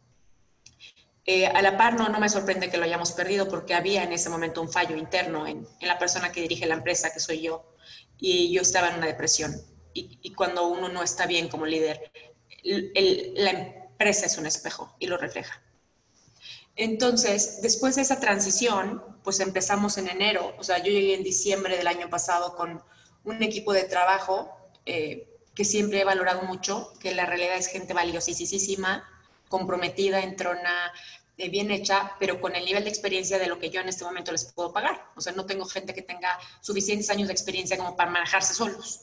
Eh, 1.26 1.46
a 1.46 1.62
la 1.62 1.76
par, 1.76 1.94
no, 1.94 2.08
no 2.08 2.18
me 2.18 2.28
sorprende 2.28 2.70
que 2.70 2.76
lo 2.76 2.84
hayamos 2.84 3.12
perdido 3.12 3.48
porque 3.48 3.74
había 3.74 4.02
en 4.02 4.12
ese 4.12 4.28
momento 4.28 4.60
un 4.62 4.70
fallo 4.70 4.96
interno 4.96 5.46
en, 5.46 5.66
en 5.80 5.88
la 5.88 5.98
persona 5.98 6.32
que 6.32 6.40
dirige 6.40 6.66
la 6.66 6.74
empresa, 6.74 7.12
que 7.12 7.20
soy 7.20 7.40
yo, 7.40 7.74
y 8.18 8.52
yo 8.52 8.62
estaba 8.62 8.88
en 8.88 8.96
una 8.96 9.06
depresión. 9.06 9.54
Y, 9.94 10.18
y 10.22 10.32
cuando 10.32 10.66
uno 10.68 10.88
no 10.88 11.02
está 11.02 11.26
bien 11.26 11.48
como 11.48 11.66
líder, 11.66 12.10
el, 12.64 12.92
el, 12.94 13.32
la 13.36 13.50
empresa 13.50 14.26
es 14.26 14.38
un 14.38 14.46
espejo 14.46 14.94
y 14.98 15.06
lo 15.06 15.16
refleja. 15.16 15.62
Entonces, 16.80 17.60
después 17.60 17.96
de 17.96 18.00
esa 18.00 18.20
transición, 18.20 19.04
pues 19.22 19.38
empezamos 19.40 19.98
en 19.98 20.08
enero, 20.08 20.54
o 20.58 20.64
sea, 20.64 20.78
yo 20.78 20.90
llegué 20.90 21.12
en 21.12 21.22
diciembre 21.22 21.76
del 21.76 21.86
año 21.86 22.08
pasado 22.08 22.56
con 22.56 22.82
un 23.24 23.42
equipo 23.42 23.74
de 23.74 23.84
trabajo 23.84 24.50
eh, 24.86 25.28
que 25.54 25.66
siempre 25.66 26.00
he 26.00 26.04
valorado 26.04 26.40
mucho, 26.44 26.94
que 26.98 27.14
la 27.14 27.26
realidad 27.26 27.58
es 27.58 27.66
gente 27.66 27.92
valiosísima, 27.92 29.06
comprometida, 29.50 30.22
entrona, 30.22 30.90
eh, 31.36 31.50
bien 31.50 31.70
hecha, 31.70 32.12
pero 32.18 32.40
con 32.40 32.56
el 32.56 32.64
nivel 32.64 32.84
de 32.84 32.88
experiencia 32.88 33.38
de 33.38 33.46
lo 33.46 33.58
que 33.58 33.68
yo 33.68 33.82
en 33.82 33.90
este 33.90 34.06
momento 34.06 34.32
les 34.32 34.46
puedo 34.46 34.72
pagar. 34.72 35.04
O 35.16 35.20
sea, 35.20 35.34
no 35.34 35.44
tengo 35.44 35.66
gente 35.66 35.92
que 35.92 36.00
tenga 36.00 36.38
suficientes 36.62 37.10
años 37.10 37.28
de 37.28 37.34
experiencia 37.34 37.76
como 37.76 37.94
para 37.94 38.10
manejarse 38.10 38.54
solos. 38.54 39.02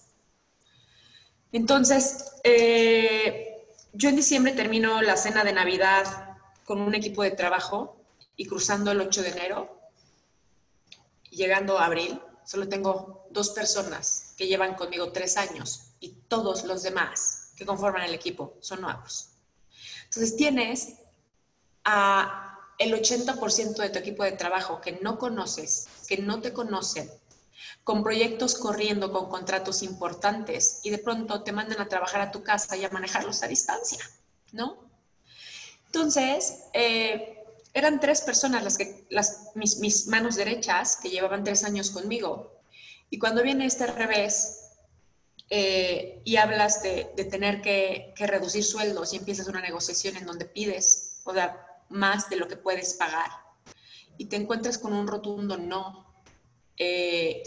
Entonces, 1.52 2.26
eh, 2.44 3.68
yo 3.94 4.10
en 4.10 4.16
diciembre 4.16 4.54
termino 4.54 5.00
la 5.04 5.16
cena 5.16 5.44
de 5.44 5.54
Navidad 5.54 6.27
con 6.68 6.82
un 6.82 6.94
equipo 6.94 7.24
de 7.24 7.32
trabajo 7.32 7.96
y 8.36 8.46
cruzando 8.46 8.92
el 8.92 9.00
8 9.00 9.22
de 9.22 9.30
enero, 9.30 9.80
llegando 11.32 11.80
a 11.80 11.86
abril, 11.86 12.22
solo 12.44 12.68
tengo 12.68 13.26
dos 13.32 13.52
personas 13.52 14.34
que 14.38 14.48
llevan 14.48 14.76
conmigo 14.76 15.14
tres 15.14 15.38
años 15.38 15.94
y 16.02 16.10
todos 16.28 16.66
los 16.66 16.84
demás 16.84 17.54
que 17.56 17.66
conforman 17.66 18.04
el 18.04 18.14
equipo 18.14 18.58
son 18.60 18.82
nuevos. 18.82 19.30
Entonces 20.04 20.36
tienes 20.36 20.96
a 21.86 22.60
el 22.78 22.94
80% 22.94 23.78
de 23.78 23.90
tu 23.90 24.00
equipo 24.00 24.26
de 24.26 24.34
trabajo 24.34 24.82
que 24.82 25.00
no 25.02 25.18
conoces, 25.18 25.88
que 26.06 26.18
no 26.18 26.42
te 26.42 26.52
conocen, 26.52 27.10
con 27.86 28.04
proyectos 28.04 28.56
corriendo, 28.56 29.14
con 29.14 29.30
contratos 29.30 29.84
importantes 29.84 30.82
y 30.84 30.90
de 30.90 30.98
pronto 30.98 31.44
te 31.44 31.54
mandan 31.54 31.80
a 31.80 31.88
trabajar 31.88 32.20
a 32.20 32.32
tu 32.32 32.44
casa 32.44 32.76
y 32.76 32.84
a 32.84 32.90
manejarlos 32.90 33.42
a 33.42 33.48
distancia, 33.48 34.04
¿no? 34.52 34.87
Entonces, 35.88 36.64
eh, 36.74 37.44
eran 37.74 38.00
tres 38.00 38.22
personas 38.22 38.64
las 38.64 38.78
que, 38.78 39.06
las, 39.10 39.52
mis, 39.56 39.80
mis, 39.80 40.08
manos 40.08 40.36
derechas 40.36 40.98
que 40.98 41.10
llevaban 41.10 41.44
tres 41.44 41.64
años 41.64 41.92
conmigo. 41.92 42.62
Y 43.10 43.20
cuando 43.20 43.44
viene 43.44 43.66
este 43.66 43.88
revés 43.88 44.72
eh, 45.50 46.22
y 46.26 46.36
hablas 46.38 46.84
de, 46.84 47.12
de 47.16 47.26
tener 47.26 47.62
que, 47.62 48.14
que, 48.16 48.28
reducir 48.28 48.64
sueldos 48.64 49.14
y 49.14 49.18
empiezas 49.18 49.48
una 49.48 49.62
negociación 49.62 50.18
en 50.18 50.26
donde 50.26 50.46
pides 50.46 51.22
o 51.24 51.34
sea, 51.34 51.66
más 51.90 52.30
de 52.30 52.36
lo 52.36 52.48
que 52.48 52.58
puedes 52.58 52.96
pagar 52.96 53.30
y 54.18 54.26
te 54.26 54.36
encuentras 54.36 54.78
con 54.78 54.94
un 54.94 55.08
rotundo 55.08 55.58
no 55.58 56.06
eh, 56.78 57.44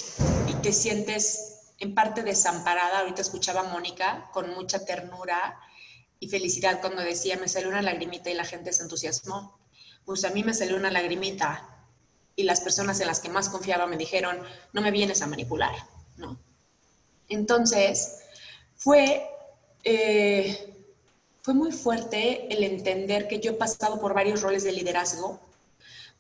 y 0.49 0.55
te 0.55 0.73
sientes 0.73 1.75
en 1.79 1.95
parte 1.95 2.23
desamparada, 2.23 3.01
ahorita 3.01 3.23
escuchaba 3.23 3.61
a 3.61 3.73
Mónica 3.73 4.29
con 4.33 4.51
mucha 4.55 4.85
ternura 4.85 5.59
y 6.21 6.29
felicidad 6.29 6.81
cuando 6.81 7.01
decía, 7.03 7.39
me 7.39 7.49
salió 7.49 7.71
una 7.71 7.81
lagrimita 7.81 8.31
y 8.31 8.35
la 8.35 8.45
gente 8.45 8.73
se 8.75 8.83
entusiasmó. 8.83 9.59
Pues 10.05 10.25
a 10.25 10.31
mí 10.31 10.45
me 10.45 10.53
salió 10.53 10.77
una 10.77 10.91
lagrimita 10.91 11.87
y 12.37 12.43
las 12.43 12.61
personas 12.61 13.01
en 13.01 13.07
las 13.07 13.21
que 13.21 13.31
más 13.31 13.49
confiaba 13.49 13.87
me 13.87 13.97
dijeron, 13.97 14.39
no 14.75 14.83
me 14.83 14.91
vienes 14.91 15.23
a 15.23 15.27
manipular, 15.27 15.75
¿no? 16.19 16.39
Entonces, 17.29 18.19
fue, 18.77 19.27
eh, 19.83 20.75
fue 21.43 21.55
muy 21.55 21.73
fuerte 21.73 22.53
el 22.53 22.65
entender 22.65 23.27
que 23.27 23.41
yo 23.41 23.53
he 23.53 23.55
pasado 23.55 23.99
por 23.99 24.13
varios 24.13 24.43
roles 24.43 24.63
de 24.63 24.73
liderazgo, 24.73 25.41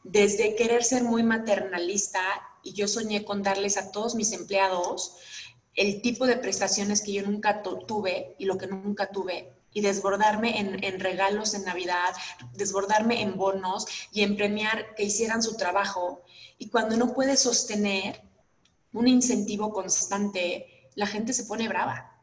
desde 0.03 0.55
querer 0.55 0.82
ser 0.82 1.05
muy 1.05 1.22
maternalista 1.22 2.22
y 2.62 2.72
yo 2.72 2.88
soñé 2.88 3.24
con 3.24 3.42
darles 3.42 3.76
a 3.76 3.92
todos 3.92 4.14
mis 4.14 4.32
empleados 4.32 5.16
el 5.74 6.01
tipo 6.01 6.26
de 6.26 6.36
prestaciones 6.36 7.03
que 7.03 7.12
yo 7.12 7.22
nunca 7.22 7.62
tuve 7.62 8.34
y 8.38 8.46
lo 8.46 8.57
que 8.57 8.66
nunca 8.66 9.11
tuve 9.11 9.59
y 9.72 9.80
desbordarme 9.80 10.58
en, 10.58 11.00
regalos 11.00 11.54
en 11.54 11.64
Navidad, 11.64 12.14
desbordarme 12.54 13.22
en 13.22 13.36
bonos 13.36 13.86
y 14.12 14.22
en 14.22 14.36
premiar 14.36 14.94
que 14.94 15.04
hicieran 15.04 15.42
su 15.42 15.56
trabajo. 15.56 16.22
Y 16.58 16.68
cuando 16.68 16.96
no 16.96 17.14
puedes 17.14 17.40
sostener 17.40 18.20
un 18.92 19.06
incentivo 19.06 19.72
constante, 19.72 20.88
la 20.94 21.06
gente 21.06 21.32
se 21.32 21.44
pone 21.44 21.68
brava. 21.68 22.20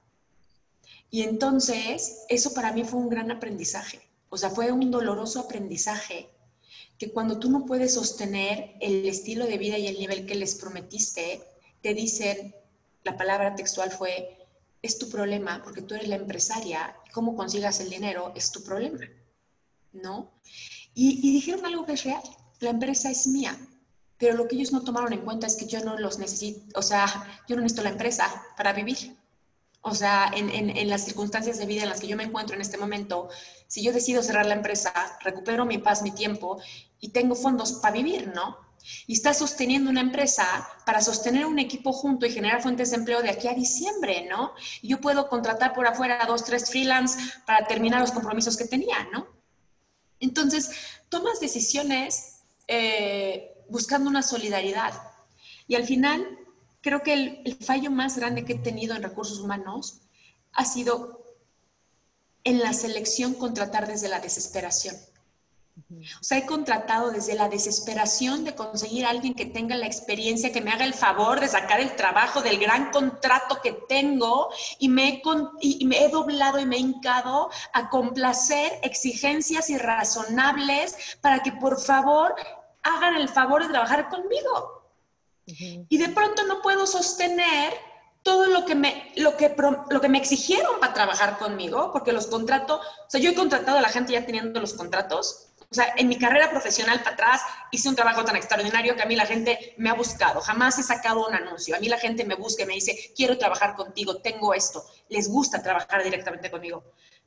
Y 1.09 1.23
entonces, 1.23 2.25
eso 2.27 2.53
para 2.53 2.73
mí 2.73 2.83
fue 2.83 2.99
un 2.99 3.09
gran 3.09 3.31
aprendizaje. 3.31 4.01
O 4.29 4.37
sea, 4.37 4.49
fue 4.49 4.71
un 4.71 4.91
doloroso 4.91 5.39
aprendizaje 5.39 6.29
que 6.97 7.11
cuando 7.11 7.39
tú 7.39 7.49
no 7.49 7.65
puedes 7.65 7.93
sostener 7.93 8.75
el 8.81 9.07
estilo 9.07 9.45
de 9.45 9.57
vida 9.57 9.77
y 9.77 9.87
el 9.87 9.99
nivel 9.99 10.25
que 10.25 10.35
les 10.35 10.55
prometiste, 10.55 11.41
te 11.81 11.93
dicen, 11.93 12.55
la 13.03 13.15
palabra 13.15 13.55
textual 13.55 13.91
fue, 13.91 14.36
es 14.81 14.97
tu 14.97 15.09
problema, 15.09 15.61
porque 15.63 15.81
tú 15.81 15.95
eres 15.95 16.07
la 16.07 16.15
empresaria, 16.15 16.95
cómo 17.13 17.35
consigas 17.35 17.79
el 17.79 17.89
dinero 17.89 18.31
es 18.35 18.51
tu 18.51 18.63
problema, 18.63 18.99
¿no? 19.93 20.31
Y, 20.93 21.19
y, 21.27 21.33
dijeron 21.33 21.65
algo 21.65 21.85
que 21.85 21.93
es 21.93 22.03
real, 22.03 22.23
la 22.59 22.69
empresa 22.69 23.09
es 23.11 23.27
mía, 23.27 23.57
pero 24.17 24.35
lo 24.35 24.47
que 24.47 24.55
ellos 24.55 24.71
no 24.71 24.83
tomaron 24.83 25.13
en 25.13 25.21
cuenta 25.21 25.47
es 25.47 25.55
que 25.55 25.67
yo 25.67 25.83
no 25.83 25.97
los 25.97 26.17
necesito, 26.17 26.79
o 26.79 26.81
sea, 26.81 27.05
yo 27.47 27.55
no 27.55 27.61
necesito 27.61 27.83
la 27.83 27.89
empresa 27.89 28.43
para 28.55 28.73
vivir. 28.73 29.15
O 29.81 29.93
sea, 29.93 30.31
en, 30.35 30.49
en, 30.49 30.75
en 30.75 30.89
las 30.89 31.05
circunstancias 31.05 31.59
de 31.59 31.65
vida 31.65 31.83
en 31.83 31.89
las 31.89 32.01
que 32.01 32.07
yo 32.07 32.17
me 32.17 32.23
encuentro 32.23 32.55
en 32.55 32.61
este 32.61 32.77
momento, 32.77 33.29
si 33.67 33.83
yo 33.83 33.93
decido 33.93 34.21
cerrar 34.21 34.45
la 34.45 34.55
empresa, 34.55 34.91
recupero 35.21 35.65
mi 35.65 35.77
paz, 35.77 36.01
mi 36.01 36.11
tiempo 36.11 36.59
y 36.99 37.09
tengo 37.09 37.35
fondos 37.35 37.73
para 37.73 37.93
vivir, 37.93 38.27
¿no? 38.33 38.57
Y 39.05 39.13
está 39.13 39.33
sosteniendo 39.33 39.89
una 39.89 40.01
empresa 40.01 40.67
para 40.85 41.01
sostener 41.01 41.45
un 41.45 41.59
equipo 41.59 41.93
junto 41.93 42.25
y 42.25 42.31
generar 42.31 42.61
fuentes 42.61 42.91
de 42.91 42.97
empleo 42.97 43.21
de 43.21 43.29
aquí 43.29 43.47
a 43.47 43.53
diciembre, 43.53 44.27
¿no? 44.29 44.53
Yo 44.81 45.01
puedo 45.01 45.27
contratar 45.29 45.73
por 45.73 45.87
afuera 45.87 46.25
dos, 46.25 46.43
tres 46.43 46.69
freelance 46.69 47.17
para 47.45 47.67
terminar 47.67 48.01
los 48.01 48.11
compromisos 48.11 48.57
que 48.57 48.65
tenía, 48.65 49.07
¿no? 49.11 49.27
Entonces, 50.19 50.71
tomas 51.09 51.39
decisiones 51.39 52.39
eh, 52.67 53.63
buscando 53.69 54.09
una 54.09 54.23
solidaridad. 54.23 54.93
Y 55.67 55.75
al 55.75 55.85
final, 55.85 56.25
creo 56.81 57.03
que 57.03 57.13
el, 57.13 57.41
el 57.45 57.55
fallo 57.57 57.91
más 57.91 58.17
grande 58.17 58.45
que 58.45 58.53
he 58.53 58.59
tenido 58.59 58.95
en 58.95 59.03
recursos 59.03 59.39
humanos 59.39 60.01
ha 60.53 60.65
sido 60.65 61.23
en 62.43 62.59
la 62.59 62.73
selección 62.73 63.33
contratar 63.33 63.87
desde 63.87 64.07
la 64.07 64.19
desesperación. 64.19 64.95
O 65.89 66.23
sea, 66.23 66.39
he 66.39 66.45
contratado 66.45 67.11
desde 67.11 67.35
la 67.35 67.49
desesperación 67.49 68.43
de 68.43 68.55
conseguir 68.55 69.05
a 69.05 69.11
alguien 69.11 69.35
que 69.35 69.45
tenga 69.45 69.75
la 69.75 69.85
experiencia, 69.85 70.51
que 70.51 70.61
me 70.61 70.71
haga 70.71 70.85
el 70.85 70.93
favor 70.93 71.39
de 71.39 71.47
sacar 71.47 71.79
el 71.79 71.95
trabajo 71.95 72.41
del 72.41 72.57
gran 72.57 72.91
contrato 72.91 73.61
que 73.61 73.73
tengo 73.87 74.49
y 74.79 74.89
me 74.89 75.09
he, 75.09 75.21
y 75.61 75.85
me 75.85 76.03
he 76.03 76.09
doblado 76.09 76.59
y 76.59 76.65
me 76.65 76.77
he 76.77 76.79
hincado 76.79 77.49
a 77.73 77.89
complacer 77.89 78.79
exigencias 78.81 79.69
irrazonables 79.69 80.95
para 81.21 81.43
que 81.43 81.51
por 81.51 81.79
favor 81.79 82.35
hagan 82.83 83.15
el 83.15 83.29
favor 83.29 83.63
de 83.63 83.69
trabajar 83.69 84.09
conmigo. 84.09 84.83
Y 85.45 85.97
de 85.97 86.09
pronto 86.09 86.43
no 86.43 86.61
puedo 86.61 86.85
sostener 86.85 87.73
todo 88.23 88.47
lo 88.47 88.65
que, 88.65 88.75
me, 88.75 89.13
lo, 89.15 89.37
que, 89.37 89.55
lo 89.89 90.01
que 90.01 90.09
me 90.09 90.17
exigieron 90.17 90.81
para 90.81 90.93
trabajar 90.93 91.37
conmigo, 91.37 91.91
porque 91.93 92.11
los 92.11 92.27
contratos, 92.27 92.81
o 92.81 93.09
sea, 93.09 93.21
yo 93.21 93.31
he 93.31 93.35
contratado 93.35 93.77
a 93.77 93.81
la 93.81 93.87
gente 93.87 94.11
ya 94.11 94.25
teniendo 94.25 94.59
los 94.59 94.73
contratos, 94.73 95.46
o 95.69 95.75
sea, 95.75 95.93
en 95.97 96.07
mi 96.07 96.17
carrera 96.17 96.49
profesional 96.49 96.99
para 96.99 97.11
atrás 97.11 97.41
hice 97.71 97.89
un 97.89 97.95
trabajo 97.95 98.23
tan 98.23 98.37
extraordinario 98.37 98.95
que 98.95 99.01
a 99.01 99.05
mí 99.05 99.17
la 99.17 99.25
gente 99.25 99.73
me 99.77 99.89
ha 99.89 99.93
buscado. 99.93 100.39
Jamás 100.39 100.79
he 100.79 100.83
sacado 100.83 101.27
un 101.27 101.35
anuncio. 101.35 101.75
A 101.75 101.79
mí 101.79 101.89
la 101.89 101.97
gente 101.97 102.23
me 102.23 102.35
busca 102.35 102.63
y 102.63 102.65
me 102.65 102.73
dice, 102.73 103.11
quiero 103.15 103.37
trabajar 103.37 103.75
contigo, 103.75 104.21
tengo 104.21 104.53
esto. 104.53 104.85
Les 105.09 105.29
gusta 105.29 105.61
trabajar 105.61 106.03
directamente 106.03 106.49
conmigo. 106.49 106.85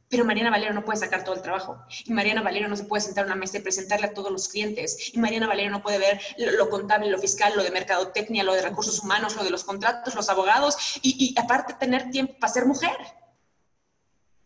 Pero 0.09 0.24
Mariana 0.24 0.51
Valero 0.51 0.72
no 0.72 0.84
puede 0.84 0.99
sacar 0.99 1.22
todo 1.22 1.34
el 1.34 1.43
trabajo. 1.43 1.84
Y 2.07 2.12
Mariana 2.14 2.41
Valero 2.41 2.66
no 2.66 2.76
se 2.76 2.84
puede 2.84 3.03
sentar 3.03 3.24
a 3.24 3.26
una 3.26 3.36
mesa 3.36 3.59
y 3.59 3.61
presentarle 3.61 4.07
a 4.07 4.14
todos 4.14 4.32
los 4.32 4.49
clientes. 4.49 5.14
Y 5.14 5.18
Mariana 5.18 5.47
Valero 5.47 5.70
no 5.70 5.82
puede 5.82 5.99
ver 5.99 6.20
lo, 6.38 6.70
contable, 6.70 7.11
lo 7.11 7.18
fiscal, 7.18 7.53
lo 7.55 7.62
de 7.62 7.70
mercadotecnia, 7.70 8.43
lo 8.43 8.55
de 8.55 8.62
recursos 8.62 9.01
humanos, 9.01 9.36
lo 9.36 9.45
de 9.45 9.51
los 9.51 9.64
contratos, 9.64 10.14
los 10.14 10.30
abogados. 10.30 10.99
Y, 11.03 11.34
y 11.36 11.38
aparte 11.38 11.74
tener 11.74 12.11
tiempo 12.11 12.34
para 12.41 12.53
ser 12.53 12.64
mujer. 12.64 12.97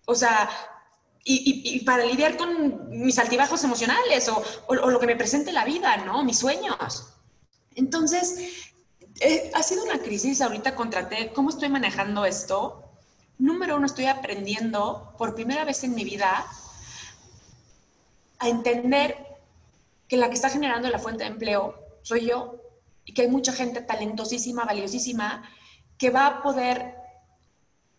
O 0.05 0.15
sea, 0.15 0.51
y, 1.27 1.81
para 1.81 2.05
lidiar 2.05 2.37
con 2.37 2.91
mis 2.91 3.19
altibajos 3.19 3.65
emocionales 3.65 4.29
o, 4.29 4.43
lo 4.75 5.01
que 5.01 5.07
me 5.07 5.17
presente 5.17 5.53
la 5.53 5.65
vida, 5.65 5.97
¿no? 5.99 6.23
Mis 6.23 6.39
sueños. 6.39 7.15
Entonces, 7.75 8.71
eh, 9.21 9.51
ha 9.55 9.63
sido 9.63 9.85
una 9.85 9.99
crisis. 10.01 10.43
Ahorita 10.43 10.75
contraté, 10.75 11.33
¿cómo 11.33 11.49
estoy 11.49 11.71
manejando 11.71 12.27
esto? 12.27 12.85
Número 13.39 13.77
uno, 13.77 13.87
estoy 13.87 14.07
aprendiendo 14.07 15.15
por 15.17 15.35
primera 15.35 15.65
vez 15.65 15.83
en 15.83 15.95
mi 15.95 16.05
vida 16.05 16.47
a 18.39 18.49
entender 18.49 19.17
que 20.07 20.19
la 20.19 20.29
que 20.29 20.35
está 20.35 20.51
generando 20.51 20.91
la 20.91 20.99
fuente 20.99 21.25
de 21.25 21.31
empleo 21.31 21.75
soy 22.03 22.27
yo 22.27 22.61
y 23.07 23.15
que 23.15 23.23
hay 23.23 23.29
mucha 23.29 23.53
gente 23.53 23.81
talentosísima, 23.81 24.65
valiosísima, 24.65 25.49
que 25.97 26.11
va 26.11 26.27
a 26.27 26.43
poder 26.43 26.97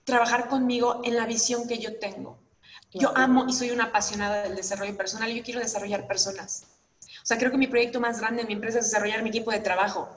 trabajar 0.04 0.48
conmigo 0.48 1.02
en 1.04 1.16
la 1.16 1.26
visión 1.26 1.68
que 1.68 1.80
yo 1.80 1.98
tengo. 1.98 2.45
Yo 2.98 3.12
amo 3.16 3.46
y 3.48 3.54
soy 3.54 3.72
una 3.72 3.86
apasionada 3.86 4.44
del 4.44 4.56
desarrollo 4.56 4.96
personal 4.96 5.30
y 5.30 5.38
yo 5.38 5.44
quiero 5.44 5.60
desarrollar 5.60 6.08
personas. 6.08 6.64
O 7.22 7.26
sea, 7.26 7.38
creo 7.38 7.52
que 7.52 7.58
mi 7.58 7.68
proyecto 7.68 8.00
más 8.00 8.22
grande 8.22 8.44
en 8.44 8.48
mi 8.48 8.54
empresa 8.54 8.80
es 8.80 8.86
desarrollar 8.86 9.22
mi 9.22 9.30
equipo 9.30 9.52
de 9.52 9.60
trabajo. 9.60 10.10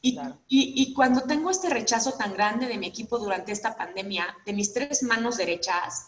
Y, 0.00 0.18
y, 0.48 0.94
cuando 0.94 1.22
tengo 1.22 1.50
este 1.50 1.68
rechazo 1.68 2.12
tan 2.14 2.32
grande 2.32 2.66
de 2.66 2.78
mi 2.78 2.86
equipo 2.86 3.18
durante 3.18 3.52
esta 3.52 3.76
pandemia, 3.76 4.36
de 4.46 4.52
mis 4.52 4.72
tres 4.72 5.02
manos 5.02 5.36
derechas, 5.36 6.06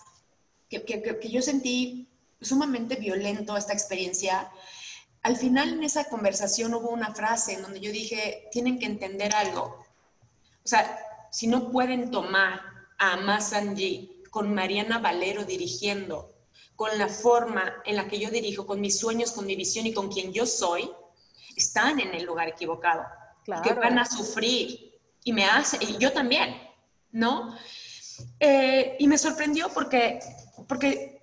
que, 0.69 0.83
que, 0.85 1.03
que 1.03 1.31
yo 1.31 1.43
sentí 1.43 2.09
sumamente 2.41 2.97
violento 2.97 3.57
esta 3.57 3.75
experiencia, 3.75 4.51
al 5.23 5.37
final 5.37 5.75
en 5.75 5.85
esa 5.85 6.05
conversación 6.05 6.75
hubo 6.75 6.89
una 6.89 7.15
frase 7.15 7.53
en 7.53 7.63
donde 7.63 7.81
yo 7.81 7.93
dije, 7.93 8.49
tienen 8.51 8.79
que 8.79 8.87
entender 8.87 9.35
algo. 9.35 9.85
O 10.65 10.69
sea, 10.69 10.99
si 11.31 11.47
no 11.47 11.71
pueden 11.71 12.11
tomar 12.11 12.63
a 12.99 13.13
Amasanji 13.13 14.20
con 14.31 14.55
Mariana 14.55 14.99
Valero 14.99 15.45
dirigiendo, 15.45 16.35
con 16.77 16.97
la 16.99 17.09
forma 17.09 17.83
en 17.85 17.97
la 17.97 18.09
que 18.09 18.19
yo 18.19 18.31
dirijo, 18.31 18.67
con 18.67 18.81
mis 18.81 18.99
sueños, 18.99 19.33
con 19.33 19.45
mi 19.47 19.57
visión 19.57 19.87
y 19.87 19.93
con 19.93 20.11
quien 20.11 20.33
yo 20.33 20.47
soy, 20.47 20.91
están 21.57 22.01
en 22.01 22.15
el 22.15 22.25
lugar 22.25 22.49
equivocado. 22.49 23.05
Que 23.63 23.75
van 23.75 23.99
a 23.99 24.07
sufrir. 24.07 24.99
Y 25.25 25.33
me 25.33 25.45
hace, 25.45 25.77
y 25.85 25.99
yo 25.99 26.13
también, 26.13 26.57
¿no? 27.13 27.55
Eh, 28.39 28.97
y 28.99 29.07
me 29.07 29.19
sorprendió 29.19 29.69
porque, 29.69 30.21
porque 30.67 31.23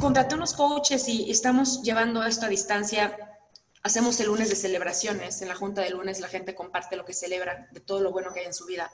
contraté 0.00 0.34
unos 0.34 0.54
coaches 0.54 1.08
y 1.08 1.30
estamos 1.30 1.82
llevando 1.82 2.24
esto 2.24 2.46
a 2.46 2.48
distancia. 2.48 3.29
Hacemos 3.82 4.20
el 4.20 4.26
lunes 4.26 4.50
de 4.50 4.56
celebraciones. 4.56 5.40
En 5.40 5.48
la 5.48 5.54
junta 5.54 5.80
de 5.80 5.90
lunes 5.90 6.20
la 6.20 6.28
gente 6.28 6.54
comparte 6.54 6.96
lo 6.96 7.06
que 7.06 7.14
celebra, 7.14 7.68
de 7.72 7.80
todo 7.80 8.00
lo 8.00 8.12
bueno 8.12 8.32
que 8.32 8.40
hay 8.40 8.46
en 8.46 8.54
su 8.54 8.66
vida. 8.66 8.90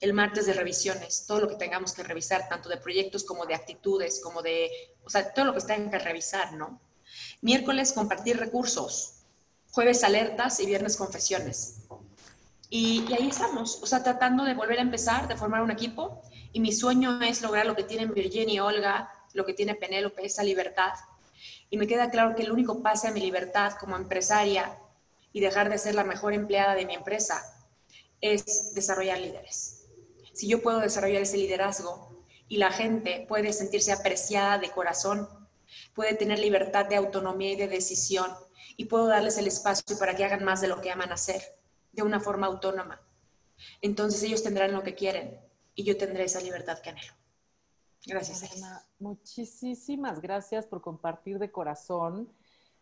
El 0.00 0.12
martes 0.12 0.46
de 0.46 0.52
revisiones, 0.52 1.26
todo 1.26 1.40
lo 1.40 1.48
que 1.48 1.56
tengamos 1.56 1.92
que 1.92 2.04
revisar, 2.04 2.48
tanto 2.48 2.68
de 2.68 2.76
proyectos 2.76 3.24
como 3.24 3.46
de 3.46 3.56
actitudes, 3.56 4.20
como 4.22 4.40
de, 4.42 4.70
o 5.04 5.10
sea, 5.10 5.32
todo 5.32 5.46
lo 5.46 5.54
que 5.54 5.60
tengan 5.62 5.90
que 5.90 5.98
revisar, 5.98 6.52
¿no? 6.52 6.80
Miércoles 7.40 7.92
compartir 7.92 8.38
recursos. 8.38 9.24
Jueves 9.72 10.04
alertas 10.04 10.60
y 10.60 10.66
viernes 10.66 10.96
confesiones. 10.96 11.80
Y, 12.70 13.04
y, 13.08 13.14
ahí 13.14 13.28
estamos, 13.28 13.82
o 13.82 13.86
sea, 13.86 14.04
tratando 14.04 14.44
de 14.44 14.54
volver 14.54 14.78
a 14.78 14.82
empezar, 14.82 15.26
de 15.26 15.36
formar 15.36 15.62
un 15.62 15.72
equipo. 15.72 16.22
Y 16.52 16.60
mi 16.60 16.72
sueño 16.72 17.20
es 17.22 17.42
lograr 17.42 17.66
lo 17.66 17.74
que 17.74 17.82
tienen 17.82 18.14
Virginia 18.14 18.54
y 18.54 18.60
Olga, 18.60 19.10
lo 19.32 19.44
que 19.44 19.52
tiene 19.52 19.74
Penélope, 19.74 20.24
esa 20.24 20.44
libertad. 20.44 20.92
Y 21.70 21.76
me 21.78 21.86
queda 21.86 22.10
claro 22.10 22.34
que 22.34 22.42
el 22.42 22.52
único 22.52 22.82
pase 22.82 23.08
a 23.08 23.12
mi 23.12 23.20
libertad 23.20 23.74
como 23.78 23.96
empresaria 23.96 24.78
y 25.32 25.40
dejar 25.40 25.70
de 25.70 25.78
ser 25.78 25.94
la 25.94 26.04
mejor 26.04 26.32
empleada 26.32 26.74
de 26.74 26.86
mi 26.86 26.94
empresa 26.94 27.42
es 28.20 28.74
desarrollar 28.74 29.18
líderes. 29.20 29.86
Si 30.32 30.48
yo 30.48 30.62
puedo 30.62 30.80
desarrollar 30.80 31.22
ese 31.22 31.36
liderazgo 31.36 32.24
y 32.48 32.56
la 32.56 32.70
gente 32.70 33.26
puede 33.28 33.52
sentirse 33.52 33.92
apreciada 33.92 34.58
de 34.58 34.70
corazón, 34.70 35.28
puede 35.94 36.14
tener 36.14 36.38
libertad 36.38 36.86
de 36.86 36.96
autonomía 36.96 37.52
y 37.52 37.56
de 37.56 37.68
decisión 37.68 38.30
y 38.76 38.86
puedo 38.86 39.06
darles 39.06 39.36
el 39.38 39.46
espacio 39.46 39.98
para 39.98 40.14
que 40.14 40.24
hagan 40.24 40.44
más 40.44 40.60
de 40.60 40.68
lo 40.68 40.80
que 40.80 40.90
aman 40.90 41.12
hacer, 41.12 41.42
de 41.92 42.02
una 42.02 42.20
forma 42.20 42.46
autónoma. 42.46 43.02
Entonces 43.82 44.22
ellos 44.22 44.42
tendrán 44.42 44.72
lo 44.72 44.82
que 44.82 44.94
quieren 44.94 45.38
y 45.74 45.84
yo 45.84 45.96
tendré 45.96 46.24
esa 46.24 46.40
libertad 46.40 46.78
que 46.78 46.90
anhelo. 46.90 47.12
Gracias, 48.08 48.42
Elena. 48.42 48.82
Muchísimas 48.98 50.22
gracias 50.22 50.66
por 50.66 50.80
compartir 50.80 51.38
de 51.38 51.52
corazón. 51.52 52.28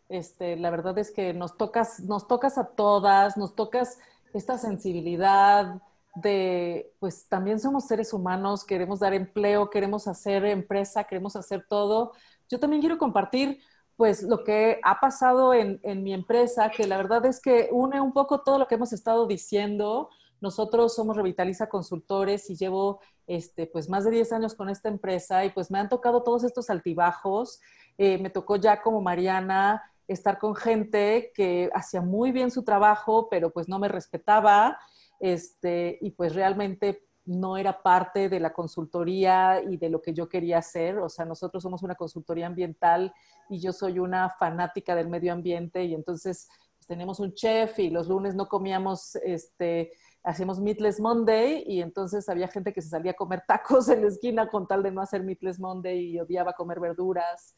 Este, 0.07 0.55
la 0.55 0.69
verdad 0.69 0.97
es 0.97 1.11
que 1.11 1.33
nos 1.33 1.57
tocas, 1.57 1.99
nos 1.99 2.27
tocas 2.27 2.57
a 2.57 2.67
todas, 2.67 3.35
nos 3.35 3.53
tocas 3.53 3.99
esta 4.33 4.57
sensibilidad 4.57 5.81
de, 6.15 6.93
pues 6.99 7.27
también 7.27 7.59
somos 7.59 7.87
seres 7.87 8.13
humanos, 8.13 8.63
queremos 8.63 8.99
dar 9.01 9.13
empleo, 9.13 9.69
queremos 9.69 10.07
hacer 10.07 10.45
empresa, 10.45 11.03
queremos 11.03 11.35
hacer 11.35 11.65
todo. 11.67 12.13
Yo 12.49 12.59
también 12.59 12.81
quiero 12.81 12.97
compartir, 12.97 13.59
pues, 13.97 14.23
lo 14.23 14.45
que 14.45 14.79
ha 14.83 14.99
pasado 15.01 15.53
en, 15.53 15.81
en 15.83 16.03
mi 16.03 16.13
empresa, 16.13 16.69
que 16.69 16.87
la 16.87 16.95
verdad 16.95 17.25
es 17.25 17.41
que 17.41 17.67
une 17.71 17.99
un 17.99 18.13
poco 18.13 18.41
todo 18.43 18.57
lo 18.59 18.67
que 18.67 18.75
hemos 18.75 18.93
estado 18.93 19.27
diciendo. 19.27 20.09
Nosotros 20.39 20.95
somos 20.95 21.15
Revitaliza 21.15 21.69
Consultores 21.69 22.49
y 22.49 22.55
llevo 22.55 22.99
este, 23.25 23.67
pues 23.67 23.89
más 23.89 24.05
de 24.05 24.11
10 24.11 24.33
años 24.33 24.55
con 24.55 24.69
esta 24.69 24.89
empresa 24.89 25.43
y 25.45 25.49
pues 25.49 25.71
me 25.71 25.79
han 25.79 25.89
tocado 25.89 26.23
todos 26.23 26.43
estos 26.43 26.69
altibajos. 26.69 27.59
Eh, 27.97 28.17
me 28.19 28.29
tocó 28.29 28.55
ya 28.55 28.81
como 28.81 29.01
Mariana 29.01 29.81
estar 30.07 30.39
con 30.39 30.55
gente 30.55 31.31
que 31.35 31.69
hacía 31.73 32.01
muy 32.01 32.31
bien 32.31 32.51
su 32.51 32.63
trabajo, 32.63 33.27
pero 33.29 33.51
pues 33.51 33.67
no 33.67 33.79
me 33.79 33.87
respetaba 33.87 34.77
este, 35.19 35.97
y 36.01 36.11
pues 36.11 36.33
realmente 36.35 37.03
no 37.25 37.57
era 37.57 37.81
parte 37.81 38.29
de 38.29 38.39
la 38.39 38.53
consultoría 38.53 39.61
y 39.61 39.75
de 39.75 39.89
lo 39.89 40.01
que 40.01 40.13
yo 40.13 40.29
quería 40.29 40.59
hacer. 40.59 40.97
O 40.99 41.09
sea, 41.09 41.25
nosotros 41.25 41.61
somos 41.61 41.83
una 41.83 41.95
consultoría 41.95 42.47
ambiental 42.47 43.13
y 43.49 43.59
yo 43.59 43.73
soy 43.73 43.99
una 43.99 44.29
fanática 44.29 44.95
del 44.95 45.09
medio 45.09 45.33
ambiente 45.33 45.83
y 45.83 45.93
entonces 45.93 46.47
pues, 46.77 46.87
tenemos 46.87 47.19
un 47.19 47.33
chef 47.33 47.79
y 47.79 47.89
los 47.89 48.07
lunes 48.07 48.33
no 48.33 48.47
comíamos 48.47 49.15
este, 49.17 49.91
hacíamos 50.27 50.59
Meatless 50.59 50.99
Monday 50.99 51.63
y 51.65 51.81
entonces 51.81 52.27
había 52.27 52.49
gente 52.49 52.73
que 52.73 52.81
se 52.81 52.89
salía 52.89 53.11
a 53.11 53.15
comer 53.15 53.43
tacos 53.47 53.87
en 53.89 54.01
la 54.01 54.09
esquina 54.09 54.49
con 54.49 54.67
tal 54.67 54.83
de 54.83 54.91
no 54.91 55.01
hacer 55.01 55.23
Meatless 55.23 55.59
Monday 55.59 56.11
y 56.11 56.19
odiaba 56.19 56.53
comer 56.53 56.81
verduras. 56.81 57.55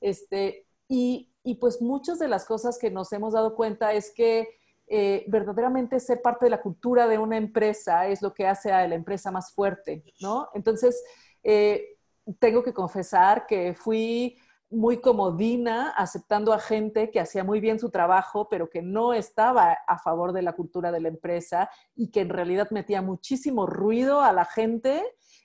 Este, 0.00 0.66
y, 0.88 1.32
y 1.42 1.56
pues 1.56 1.82
muchas 1.82 2.20
de 2.20 2.28
las 2.28 2.44
cosas 2.44 2.78
que 2.78 2.90
nos 2.90 3.12
hemos 3.12 3.32
dado 3.32 3.56
cuenta 3.56 3.92
es 3.92 4.12
que 4.14 4.48
eh, 4.86 5.24
verdaderamente 5.26 5.98
ser 5.98 6.22
parte 6.22 6.46
de 6.46 6.50
la 6.50 6.62
cultura 6.62 7.08
de 7.08 7.18
una 7.18 7.36
empresa 7.36 8.06
es 8.06 8.22
lo 8.22 8.32
que 8.32 8.46
hace 8.46 8.70
a 8.70 8.86
la 8.86 8.94
empresa 8.94 9.32
más 9.32 9.52
fuerte, 9.52 10.04
¿no? 10.20 10.48
Entonces, 10.54 11.02
eh, 11.42 11.96
tengo 12.38 12.62
que 12.62 12.72
confesar 12.72 13.46
que 13.46 13.74
fui 13.74 14.36
muy 14.72 15.00
comodina, 15.00 15.90
aceptando 15.90 16.52
a 16.52 16.58
gente 16.58 17.10
que 17.10 17.20
hacía 17.20 17.44
muy 17.44 17.60
bien 17.60 17.78
su 17.78 17.90
trabajo, 17.90 18.48
pero 18.48 18.70
que 18.70 18.82
no 18.82 19.12
estaba 19.12 19.78
a 19.86 19.98
favor 19.98 20.32
de 20.32 20.42
la 20.42 20.54
cultura 20.54 20.90
de 20.90 21.00
la 21.00 21.08
empresa 21.08 21.70
y 21.94 22.10
que 22.10 22.20
en 22.20 22.30
realidad 22.30 22.70
metía 22.70 23.02
muchísimo 23.02 23.66
ruido 23.66 24.22
a 24.22 24.32
la 24.32 24.44
gente 24.44 25.02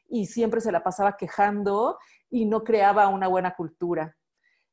y 0.07 0.28
siempre 0.28 0.61
se 0.61 0.71
la 0.71 0.84
pasaba 0.84 1.17
quejando 1.17 1.97
y 2.30 2.45
no 2.45 2.63
creaba 2.63 3.07
una 3.09 3.28
buena 3.28 3.55
cultura. 3.55 4.15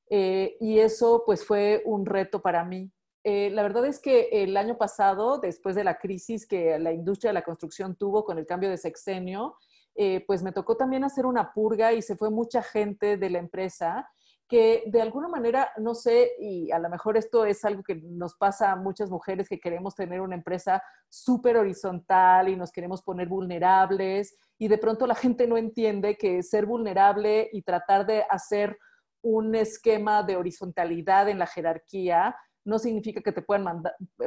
Eh, 0.09 0.57
y 0.61 0.78
eso 0.78 1.24
pues 1.26 1.44
fue 1.44 1.82
un 1.84 2.07
reto 2.07 2.40
para 2.40 2.64
mí. 2.64 2.92
Eh, 3.24 3.50
la 3.50 3.62
verdad 3.62 3.86
es 3.86 4.00
que 4.00 4.28
el 4.30 4.57
año 4.57 4.76
pasado, 4.76 5.38
después 5.38 5.74
de 5.74 5.82
la 5.82 5.98
crisis 5.98 6.46
que 6.46 6.78
la 6.78 6.92
industria 6.92 7.30
de 7.30 7.34
la 7.34 7.42
construcción 7.42 7.96
tuvo 7.96 8.24
con 8.24 8.38
el 8.38 8.46
cambio 8.46 8.70
de 8.70 8.76
sexenio, 8.76 9.57
eh, 9.96 10.22
pues 10.26 10.42
me 10.42 10.52
tocó 10.52 10.76
también 10.76 11.05
hacer 11.05 11.24
una 11.24 11.52
purga 11.52 11.92
y 11.92 12.02
se 12.02 12.16
fue 12.16 12.30
mucha 12.30 12.62
gente 12.62 13.16
de 13.16 13.30
la 13.30 13.38
empresa 13.38 14.09
que 14.49 14.84
de 14.86 15.01
alguna 15.01 15.28
manera, 15.28 15.70
no 15.78 15.95
sé, 15.95 16.32
y 16.38 16.70
a 16.70 16.78
lo 16.78 16.90
mejor 16.90 17.16
esto 17.16 17.47
es 17.47 17.64
algo 17.64 17.82
que 17.82 17.97
nos 17.97 18.34
pasa 18.34 18.72
a 18.72 18.76
muchas 18.76 19.11
mujeres 19.11 19.49
que 19.49 19.59
queremos 19.59 19.95
tener 19.95 20.20
una 20.20 20.34
empresa 20.34 20.82
súper 21.09 21.57
horizontal 21.57 22.49
y 22.49 22.57
nos 22.57 22.70
queremos 22.70 23.03
poner 23.03 23.28
vulnerables 23.28 24.36
y 24.59 24.68
de 24.68 24.78
pronto 24.78 25.07
la 25.07 25.14
gente 25.14 25.47
no 25.47 25.57
entiende 25.57 26.16
que 26.16 26.42
ser 26.42 26.66
vulnerable 26.66 27.49
y 27.53 27.62
tratar 27.62 28.07
de 28.07 28.24
hacer 28.28 28.78
un 29.22 29.55
esquema 29.55 30.22
de 30.22 30.36
horizontalidad 30.36 31.28
en 31.28 31.38
la 31.38 31.47
jerarquía 31.47 32.36
no 32.64 32.78
significa 32.78 33.20
que 33.20 33.32
te 33.32 33.42
puedan 33.42 33.82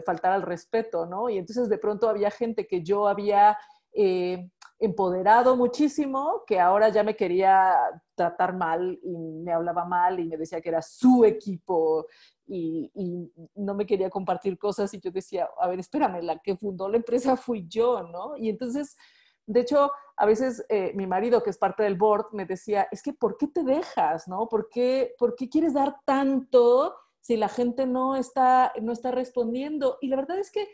faltar 0.06 0.32
al 0.32 0.44
respeto, 0.44 1.06
¿no? 1.06 1.30
Y 1.30 1.38
entonces 1.38 1.70
de 1.70 1.78
pronto 1.78 2.10
había 2.10 2.32
gente 2.32 2.68
que 2.68 2.84
yo 2.84 3.08
había 3.08 3.58
eh, 3.94 4.50
empoderado 4.80 5.56
muchísimo, 5.56 6.44
que 6.46 6.60
ahora 6.60 6.90
ya 6.90 7.04
me 7.04 7.16
quería 7.16 7.76
tratar 8.14 8.56
mal 8.56 9.00
y 9.04 9.18
me 9.18 9.52
hablaba 9.52 9.86
mal 9.86 10.20
y 10.20 10.26
me 10.26 10.38
decía 10.38 10.62
que 10.62 10.70
era 10.70 10.82
su 10.82 11.26
equipo 11.26 12.06
y, 12.46 12.92
no 13.56 13.74
me 13.74 13.86
quería 13.86 14.10
compartir 14.10 14.58
cosas 14.58 14.94
y 14.94 15.00
yo 15.00 15.12
decía, 15.12 15.50
a 15.60 15.68
ver, 15.68 15.80
espérame, 15.80 16.22
la 16.22 16.40
que 16.40 16.56
fundó 16.56 16.88
la 16.88 16.98
empresa 16.98 17.36
fui 17.36 17.68
yo, 17.68 18.04
¿no? 18.04 18.38
Y 18.38 18.50
entonces, 18.50 18.96
de 19.46 19.62
hecho, 19.62 19.92
a 20.16 20.26
veces 20.26 20.64
eh, 20.70 20.92
mi 20.96 21.08
marido, 21.08 21.44
que 21.44 21.50
es 21.50 21.58
parte 21.58 21.84
del 21.84 21.98
board, 21.98 22.28
me 22.34 22.46
decía, 22.46 22.88
es 22.92 23.02
que 23.02 23.14
¿por 23.14 23.38
qué 23.38 23.48
te 23.48 23.64
dejas, 23.64 24.28
no? 24.28 24.48
¿Por 24.48 24.70
qué, 24.70 25.16
¿por 25.18 25.36
qué 25.36 25.50
quieres 25.50 25.74
dar 25.74 25.98
tanto 26.06 26.96
si 27.20 27.36
la 27.36 27.50
gente 27.50 27.86
no 27.86 28.16
está, 28.16 28.72
no 28.82 28.94
está 28.94 29.12
respondiendo? 29.12 29.98
Y 30.02 30.08
la 30.08 30.18
verdad 30.18 30.40
es 30.40 30.52
que 30.52 30.68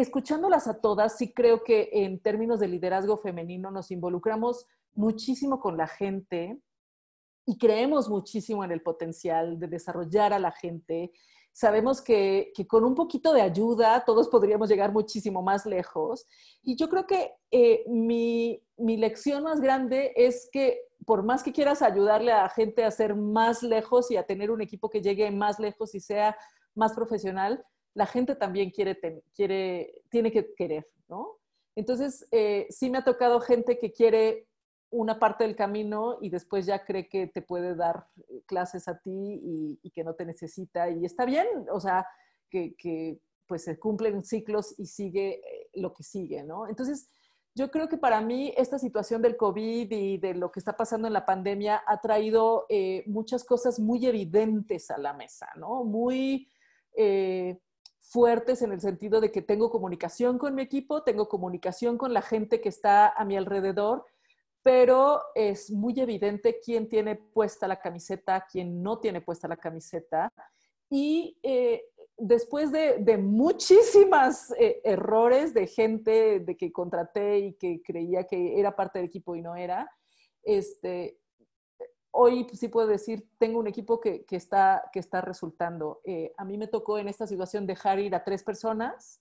escuchándolas 0.00 0.66
a 0.68 0.80
todas, 0.80 1.16
sí 1.16 1.32
creo 1.32 1.62
que 1.62 1.90
en 1.92 2.20
términos 2.20 2.60
de 2.60 2.68
liderazgo 2.68 3.16
femenino 3.16 3.70
nos 3.70 3.90
involucramos 3.90 4.66
muchísimo 4.94 5.60
con 5.60 5.76
la 5.76 5.86
gente 5.86 6.60
y 7.46 7.58
creemos 7.58 8.08
muchísimo 8.08 8.64
en 8.64 8.72
el 8.72 8.82
potencial 8.82 9.58
de 9.58 9.68
desarrollar 9.68 10.32
a 10.32 10.38
la 10.38 10.52
gente. 10.52 11.12
Sabemos 11.52 12.00
que, 12.00 12.52
con 12.68 12.84
un 12.84 12.94
poquito 12.94 13.32
de 13.32 13.42
ayuda 13.42 14.04
todos 14.04 14.28
podríamos 14.28 14.68
llegar 14.68 14.92
muchísimo 14.92 15.42
más 15.42 15.66
lejos. 15.66 16.26
Y 16.62 16.76
yo 16.76 16.88
creo 16.88 17.06
que 17.06 17.32
eh, 17.50 17.84
mi, 17.88 18.62
mi 18.76 18.96
lección 18.96 19.42
más 19.42 19.60
grande 19.60 20.12
es 20.16 20.48
que 20.52 20.80
por 21.06 21.22
más 21.24 21.42
que 21.42 21.52
quieras 21.52 21.82
ayudarle 21.82 22.30
a 22.30 22.42
la 22.42 22.48
gente 22.50 22.84
a 22.84 22.90
ser 22.90 23.14
más 23.16 23.62
lejos 23.62 24.10
y 24.10 24.16
a 24.16 24.26
tener 24.26 24.50
un 24.50 24.60
equipo 24.60 24.90
que 24.90 25.02
llegue 25.02 25.30
más 25.30 25.58
lejos 25.58 25.94
y 25.94 26.00
sea 26.00 26.36
más 26.74 26.92
profesional, 26.92 27.64
la 28.00 28.06
gente 28.06 28.34
también 28.34 28.70
quiere, 28.70 28.98
quiere 29.34 30.02
tiene 30.08 30.32
que 30.32 30.54
querer, 30.54 30.88
¿no? 31.06 31.36
Entonces, 31.76 32.26
eh, 32.30 32.66
sí 32.70 32.88
me 32.88 32.96
ha 32.96 33.04
tocado 33.04 33.40
gente 33.42 33.78
que 33.78 33.92
quiere 33.92 34.48
una 34.90 35.18
parte 35.18 35.44
del 35.44 35.54
camino 35.54 36.16
y 36.22 36.30
después 36.30 36.64
ya 36.64 36.82
cree 36.86 37.10
que 37.10 37.26
te 37.26 37.42
puede 37.42 37.74
dar 37.74 38.06
clases 38.46 38.88
a 38.88 38.98
ti 38.98 39.78
y, 39.82 39.90
que 39.90 40.02
no 40.02 40.14
te 40.14 40.24
necesita. 40.24 40.88
Y 40.88 41.04
está 41.04 41.26
bien, 41.26 41.46
o 41.70 41.78
sea, 41.78 42.06
que, 42.48 42.74
que 42.76 43.20
pues 43.46 43.64
se 43.64 43.78
cumplen 43.78 44.24
ciclos 44.24 44.74
y 44.78 44.86
sigue 44.86 45.34
eh, 45.34 45.68
lo 45.74 45.92
que 45.92 46.02
sigue, 46.02 46.42
¿no? 46.42 46.68
Entonces, 46.68 47.06
yo 47.54 47.70
creo 47.70 47.86
que 47.90 47.98
para 47.98 48.22
mí 48.22 48.54
esta 48.56 48.78
situación 48.78 49.20
del 49.20 49.36
COVID 49.36 49.92
y 49.92 50.16
de 50.16 50.34
lo 50.34 50.50
que 50.50 50.60
está 50.60 50.74
pasando 50.74 51.06
en 51.06 51.12
la 51.12 51.26
pandemia 51.26 51.82
ha 51.86 52.00
traído 52.00 52.64
eh, 52.70 53.04
muchas 53.06 53.44
cosas 53.44 53.78
muy 53.78 54.06
evidentes 54.06 54.90
a 54.90 54.96
la 54.96 55.12
mesa, 55.12 55.48
¿no? 55.56 55.84
Muy 55.84 56.48
eh, 56.96 57.58
fuertes 58.10 58.60
en 58.62 58.72
el 58.72 58.80
sentido 58.80 59.20
de 59.20 59.30
que 59.30 59.40
tengo 59.40 59.70
comunicación 59.70 60.36
con 60.36 60.56
mi 60.56 60.62
equipo, 60.62 61.04
tengo 61.04 61.28
comunicación 61.28 61.96
con 61.96 62.12
la 62.12 62.22
gente 62.22 62.60
que 62.60 62.68
está 62.68 63.08
a 63.08 63.24
mi 63.24 63.36
alrededor, 63.36 64.04
pero 64.62 65.22
es 65.36 65.70
muy 65.70 65.98
evidente 66.00 66.58
quién 66.58 66.88
tiene 66.88 67.14
puesta 67.14 67.68
la 67.68 67.80
camiseta, 67.80 68.44
quién 68.50 68.82
no 68.82 68.98
tiene 68.98 69.20
puesta 69.20 69.46
la 69.46 69.56
camiseta. 69.56 70.32
Y 70.90 71.38
eh, 71.44 71.84
después 72.18 72.72
de, 72.72 73.16
muchísimas 73.16 74.52
eh, 74.58 74.80
errores 74.82 75.54
de 75.54 75.68
gente 75.68 76.40
de 76.40 76.56
que 76.56 76.72
contraté 76.72 77.38
y 77.38 77.52
que 77.54 77.80
creía 77.80 78.24
que 78.24 78.58
era 78.58 78.74
parte 78.74 78.98
del 78.98 79.06
equipo 79.06 79.36
y 79.36 79.40
no 79.40 79.54
era, 79.54 79.88
este, 80.42 81.16
hoy 82.12 82.46
sí 82.52 82.68
puedo 82.68 82.86
decir, 82.86 83.28
tengo 83.38 83.58
un 83.58 83.66
equipo 83.66 84.00
que, 84.00 84.24
que 84.24 84.36
está, 84.36 84.90
que 84.92 84.98
está 84.98 85.20
resultando. 85.20 86.00
Eh, 86.04 86.32
a 86.36 86.44
mí 86.44 86.58
me 86.58 86.68
tocó 86.68 86.98
en 86.98 87.08
esta 87.08 87.26
situación 87.26 87.66
dejar 87.66 87.98
ir 87.98 88.14
a 88.14 88.24
tres 88.24 88.42
personas. 88.42 89.20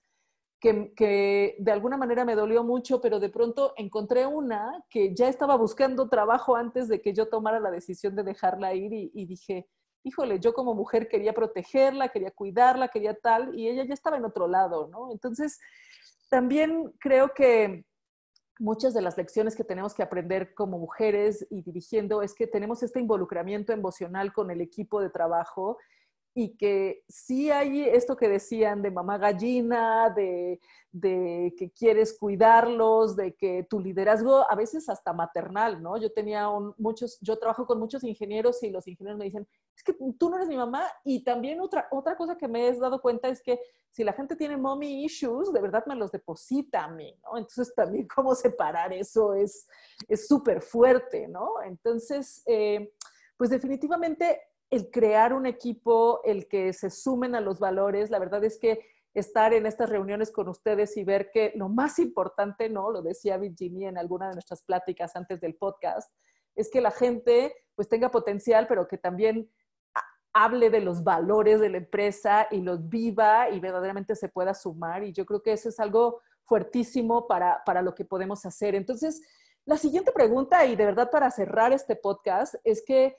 Que, 0.62 0.94
que, 0.94 1.56
de 1.58 1.72
alguna 1.72 1.96
manera 1.96 2.26
me 2.26 2.36
dolió 2.36 2.66
mucho, 2.66 3.00
pero 3.00 3.22
de 3.22 3.30
pronto 3.30 3.74
encontré 3.78 4.26
una 4.26 4.84
que 4.90 5.16
ya 5.16 5.30
estaba 5.30 5.56
buscando 5.56 6.10
trabajo 6.10 6.58
antes 6.58 6.90
de 6.90 7.02
que 7.02 7.14
yo 7.14 7.30
tomara 7.30 7.62
la 7.62 7.72
decisión 7.72 8.14
de 8.14 8.24
dejarla 8.24 8.74
ir 8.74 8.92
y, 8.92 9.10
y 9.14 9.26
dije, 9.26 9.70
híjole, 10.04 10.42
yo 10.42 10.54
como 10.54 10.74
mujer 10.74 11.08
quería 11.08 11.34
protegerla, 11.34 12.10
quería 12.10 12.32
cuidarla, 12.32 12.90
quería 12.90 13.14
tal, 13.14 13.58
y 13.58 13.70
ella 13.70 13.86
ya 13.86 13.94
estaba 13.94 14.18
en 14.18 14.26
otro 14.26 14.50
lado, 14.50 14.88
¿no? 14.88 15.14
Entonces, 15.14 15.60
también 16.30 16.92
creo 17.00 17.34
que 17.34 17.86
muchas 18.60 18.94
de 18.94 19.02
las 19.02 19.18
lecciones 19.18 19.56
que 19.56 19.64
tenemos 19.64 19.94
que 19.94 20.04
aprender 20.04 20.54
como 20.54 20.78
mujeres 20.78 21.48
y 21.50 21.62
dirigiendo 21.62 22.22
es 22.22 22.36
que 22.36 22.46
tenemos 22.46 22.84
este 22.84 23.00
involucramiento 23.00 23.72
emocional 23.74 24.34
con 24.34 24.52
el 24.52 24.62
equipo 24.62 25.02
de 25.02 25.10
trabajo 25.10 25.78
y 26.34 26.56
que 26.56 27.04
sí 27.08 27.50
hay 27.52 27.82
esto 27.82 28.16
que 28.16 28.30
decían 28.30 28.82
de 28.82 28.92
mamá 28.92 29.18
gallina, 29.18 30.10
de, 30.10 30.60
que 31.58 31.72
quieres 31.76 32.18
cuidarlos, 32.18 33.16
de 33.16 33.36
que 33.36 33.66
tu 33.70 33.80
liderazgo 33.80 34.50
a 34.50 34.56
veces 34.56 34.90
hasta 34.90 35.14
maternal, 35.14 35.82
¿no? 35.82 35.98
Yo 35.98 36.12
tenía 36.12 36.48
muchos, 36.78 37.20
yo 37.22 37.38
trabajo 37.38 37.66
con 37.66 37.80
muchos 37.80 38.04
ingenieros 38.04 38.62
y 38.64 38.70
los 38.70 38.88
ingenieros 38.88 39.18
me 39.20 39.26
dicen, 39.26 39.48
es 39.76 39.84
que 39.84 39.94
tú 39.94 40.30
no 40.30 40.38
eres 40.38 40.48
mi 40.48 40.58
mamá 40.58 40.84
y 41.04 41.24
también 41.24 41.62
otra, 41.62 41.88
otra 41.92 42.16
cosa 42.16 42.38
que 42.38 42.48
me 42.48 42.68
he 42.68 42.80
dado 42.80 43.02
cuenta 43.02 43.28
es 43.28 43.42
que 43.42 43.60
si 43.92 44.04
la 44.04 44.14
gente 44.14 44.36
tiene 44.36 44.56
mommy 44.56 45.04
issues, 45.04 45.52
de 45.52 45.62
verdad 45.62 45.84
me 45.88 45.96
los 45.96 46.12
deposita 46.12 46.86
a 46.86 46.90
mí, 46.90 47.14
¿no? 47.24 47.38
Entonces 47.38 47.74
también 47.76 48.08
cómo 48.08 48.36
separar 48.36 48.94
eso 48.94 49.34
es 49.34 49.68
súper 50.28 50.62
fuerte, 50.62 51.28
¿no? 51.28 51.62
Entonces, 51.66 52.44
eh, 52.46 52.94
pues 53.40 53.50
definitivamente 53.50 54.49
el 54.70 54.92
crear 54.92 55.34
un 55.34 55.46
equipo, 55.46 56.22
el 56.24 56.48
que 56.48 56.74
se 56.74 56.90
sumen 56.90 57.36
a 57.36 57.42
los 57.42 57.60
valores, 57.60 58.10
la 58.10 58.20
verdad 58.20 58.44
es 58.44 58.60
que 58.60 58.80
estar 59.14 59.54
en 59.54 59.66
estas 59.66 59.90
reuniones 59.90 60.32
con 60.32 60.48
ustedes 60.48 60.96
y 60.96 61.04
ver 61.04 61.32
que 61.32 61.52
lo 61.56 61.70
más 61.70 61.98
importante, 62.00 62.70
¿no? 62.70 62.92
Lo 62.92 63.02
decía 63.02 63.38
Virginia 63.38 63.90
en 63.90 63.98
alguna 63.98 64.28
de 64.28 64.36
nuestras 64.36 64.62
pláticas 64.64 65.16
antes 65.16 65.42
del 65.42 65.56
podcast, 65.56 66.12
es 66.56 66.70
que 66.70 66.82
la 66.82 66.92
gente 66.92 67.56
pues 67.76 67.88
tenga 67.88 68.12
potencial, 68.12 68.68
pero 68.68 68.88
que 68.88 68.98
también 68.98 69.50
hable 70.34 70.70
de 70.70 70.82
los 70.82 71.04
valores 71.04 71.60
de 71.60 71.70
la 71.70 71.78
empresa 71.78 72.48
y 72.52 72.62
los 72.62 72.88
viva 72.88 73.50
y 73.50 73.60
verdaderamente 73.60 74.16
se 74.16 74.30
pueda 74.30 74.54
sumar. 74.54 75.04
Y 75.04 75.14
yo 75.14 75.26
creo 75.26 75.42
que 75.42 75.54
eso 75.54 75.70
es 75.70 75.80
algo 75.80 76.22
fuertísimo 76.44 77.28
para, 77.28 77.64
para 77.66 77.82
lo 77.82 77.96
que 77.96 78.06
podemos 78.06 78.46
hacer. 78.46 78.76
Entonces, 78.76 79.22
la 79.66 79.78
siguiente 79.78 80.12
pregunta, 80.12 80.66
y 80.66 80.76
de 80.76 80.86
verdad 80.86 81.10
para 81.12 81.32
cerrar 81.32 81.74
este 81.74 81.96
podcast, 81.96 82.56
es 82.64 82.84
que 82.86 83.16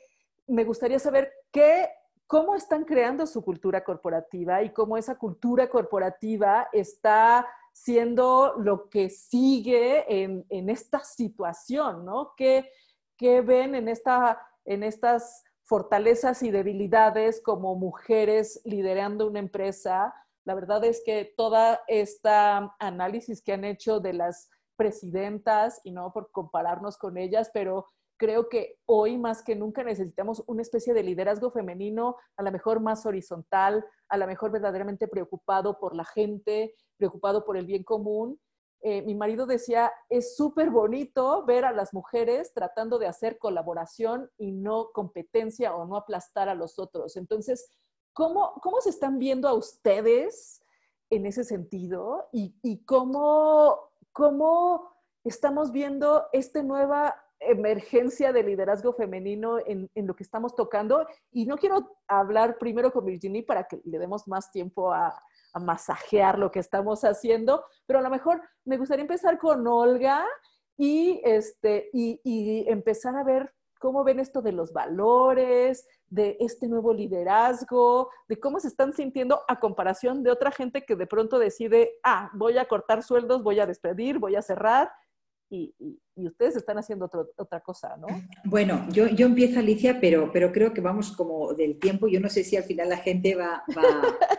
me 0.51 0.65
gustaría 0.65 0.99
saber 0.99 1.33
qué, 1.51 1.89
cómo 2.27 2.55
están 2.55 2.85
creando 2.85 3.27
su 3.27 3.43
cultura 3.43 3.83
corporativa 3.85 4.63
y 4.63 4.73
cómo 4.73 4.97
esa 4.97 5.17
cultura 5.17 5.69
corporativa 5.69 6.69
está 6.73 7.47
siendo 7.73 8.55
lo 8.59 8.89
que 8.89 9.09
sigue 9.11 10.23
en, 10.23 10.45
en 10.49 10.69
esta 10.69 11.03
situación, 11.05 12.05
¿no? 12.05 12.35
¿Qué, 12.37 12.71
qué 13.17 13.41
ven 13.41 13.75
en, 13.75 13.89
esta, 13.89 14.41
en 14.65 14.83
estas 14.83 15.45
fortalezas 15.63 16.43
y 16.43 16.51
debilidades 16.51 17.41
como 17.41 17.77
mujeres 17.77 18.61
liderando 18.65 19.27
una 19.27 19.39
empresa? 19.39 20.15
La 20.45 20.55
verdad 20.55 20.85
es 20.85 21.03
que 21.05 21.33
toda 21.37 21.81
esta 21.87 22.75
análisis 22.81 23.41
que 23.41 23.53
han 23.53 23.65
hecho 23.65 24.01
de 24.01 24.15
las 24.15 24.51
presidentas, 24.77 25.81
y 25.85 25.93
no 25.93 26.13
por 26.13 26.33
compararnos 26.33 26.97
con 26.97 27.19
ellas, 27.19 27.51
pero 27.53 27.87
creo 28.21 28.51
que 28.51 28.79
hoy 28.85 29.17
más 29.17 29.43
que 29.43 29.57
nunca 29.57 29.83
necesitamos 29.83 30.45
una 30.47 30.61
especie 30.61 30.93
de 30.93 31.03
liderazgo 31.03 31.51
femenino, 31.51 32.17
a 32.37 32.43
lo 32.43 32.53
mejor 32.53 32.79
más 32.79 33.07
horizontal, 33.07 33.83
a 34.11 34.19
lo 34.19 34.27
mejor 34.27 34.51
verdaderamente 34.51 35.09
preocupado 35.09 35.79
por 35.79 35.97
la 35.97 36.05
gente, 36.05 36.75
preocupado 36.99 37.47
por 37.47 37.57
el 37.57 37.65
bien 37.65 37.83
común. 37.83 38.39
Eh, 38.83 39.01
mi 39.01 39.15
marido 39.15 39.47
decía, 39.47 39.91
es 40.11 40.37
súper 40.37 40.69
bonito 40.69 41.47
ver 41.47 41.65
a 41.65 41.73
las 41.73 41.95
mujeres 41.95 42.53
tratando 42.53 42.99
de 42.99 43.07
hacer 43.07 43.39
colaboración 43.39 44.31
y 44.37 44.53
no 44.53 44.91
competencia 44.93 45.75
o 45.75 45.87
no 45.87 45.97
aplastar 45.97 46.51
a 46.51 46.55
los 46.55 46.79
otros. 46.79 47.17
Entonces, 47.17 47.73
¿cómo, 48.13 48.53
cómo 48.63 48.83
se 48.83 48.91
están 48.91 49.19
viendo 49.19 49.49
a 49.49 49.55
ustedes 49.55 50.63
en 51.09 51.25
ese 51.25 51.43
sentido? 51.43 52.29
¿Y, 52.33 52.55
y 52.63 52.85
cómo, 52.85 53.79
cómo 54.13 54.91
estamos 55.25 55.73
viendo 55.73 56.27
esta 56.33 56.63
nueva 56.63 57.15
emergencia 57.41 58.33
de 58.33 58.43
liderazgo 58.43 58.93
femenino 58.93 59.59
en, 59.67 59.89
lo 59.95 60.15
que 60.15 60.23
estamos 60.23 60.55
tocando. 60.55 61.07
Y 61.33 61.47
no 61.47 61.57
quiero 61.57 61.97
hablar 62.07 62.59
primero 62.59 62.93
con 62.93 63.05
Virginie 63.05 63.43
para 63.43 63.65
que 63.65 63.81
le 63.85 63.99
demos 63.99 64.29
más 64.29 64.51
tiempo 64.51 64.93
a, 64.93 65.19
masajear 65.61 66.39
lo 66.39 66.53
que 66.53 66.61
estamos 66.61 67.03
haciendo, 67.03 67.65
pero 67.85 67.99
a 67.99 68.03
lo 68.03 68.09
mejor 68.09 68.41
me 68.65 68.77
gustaría 68.77 69.03
empezar 69.03 69.37
con 69.37 69.67
Olga 69.67 70.25
y, 70.77 71.21
este, 71.25 71.91
y, 71.93 72.21
y 72.23 72.71
empezar 72.71 73.17
a 73.17 73.25
ver 73.25 73.53
cómo 73.81 74.05
ven 74.05 74.21
esto 74.21 74.43
de 74.43 74.53
los 74.53 74.73
valores, 74.73 75.89
de 76.07 76.37
este 76.39 76.69
nuevo 76.69 76.95
liderazgo, 76.95 78.11
de 78.29 78.39
cómo 78.39 78.61
se 78.61 78.69
están 78.69 78.93
sintiendo 78.93 79.43
a 79.49 79.59
comparación 79.59 80.23
de 80.23 80.31
otra 80.31 80.53
gente 80.53 80.85
que 80.85 80.95
de 80.95 81.09
pronto 81.09 81.41
decide, 81.41 81.95
ah, 82.05 82.31
voy 82.35 82.59
a 82.59 82.67
cortar 82.67 83.03
sueldos, 83.03 83.43
voy 83.43 83.59
a 83.59 83.67
despedir, 83.67 84.19
voy 84.19 84.37
a 84.37 84.43
cerrar 84.43 84.93
y, 85.51 85.75
ustedes 86.17 86.55
están 86.57 86.79
haciendo 86.79 87.11
otra 87.37 87.61
cosa, 87.61 87.97
¿no? 87.97 88.07
Bueno, 88.45 88.87
yo, 88.91 89.09
yo 89.09 89.27
empiezo, 89.27 89.59
Alicia, 89.59 89.99
pero, 90.01 90.31
pero 90.33 90.53
creo 90.53 90.73
que 90.73 90.81
vamos 90.81 91.13
como 91.13 91.55
del 91.55 91.79
tiempo. 91.79 92.09
Yo 92.09 92.21
no 92.21 92.29
sé 92.29 92.45
si 92.45 92.57
al 92.57 92.65
final 92.65 92.91
la 92.91 92.99
gente 92.99 93.35
va, 93.35 93.65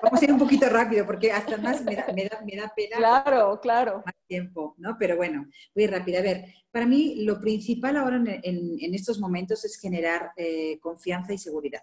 vamos 0.02 0.22
a 0.22 0.24
ir 0.24 0.32
un 0.32 0.40
poquito 0.40 0.70
rápido, 0.70 1.06
porque 1.06 1.32
hasta 1.32 1.58
más 1.58 1.84
me 1.84 1.96
da, 1.96 2.06
me 2.16 2.26
da, 2.26 2.42
me 2.46 2.56
da 2.56 2.72
pena. 2.76 2.98
Claro, 2.98 3.60
claro. 3.60 4.04
Más 4.06 4.16
tiempo, 4.28 4.76
¿no? 4.78 4.96
Pero 4.98 5.18
bueno, 5.18 5.48
voy 5.76 5.88
rápida. 5.88 6.20
A 6.20 6.24
ver, 6.24 6.46
para 6.72 6.86
mí 6.86 7.24
lo 7.26 7.42
principal 7.42 7.98
ahora 7.98 8.18
en, 8.18 8.78
en, 8.80 8.94
estos 8.94 9.20
momentos 9.20 9.66
es 9.66 9.80
generar 9.80 10.32
eh, 10.38 10.80
confianza 10.80 11.34
y 11.34 11.38
seguridad 11.38 11.82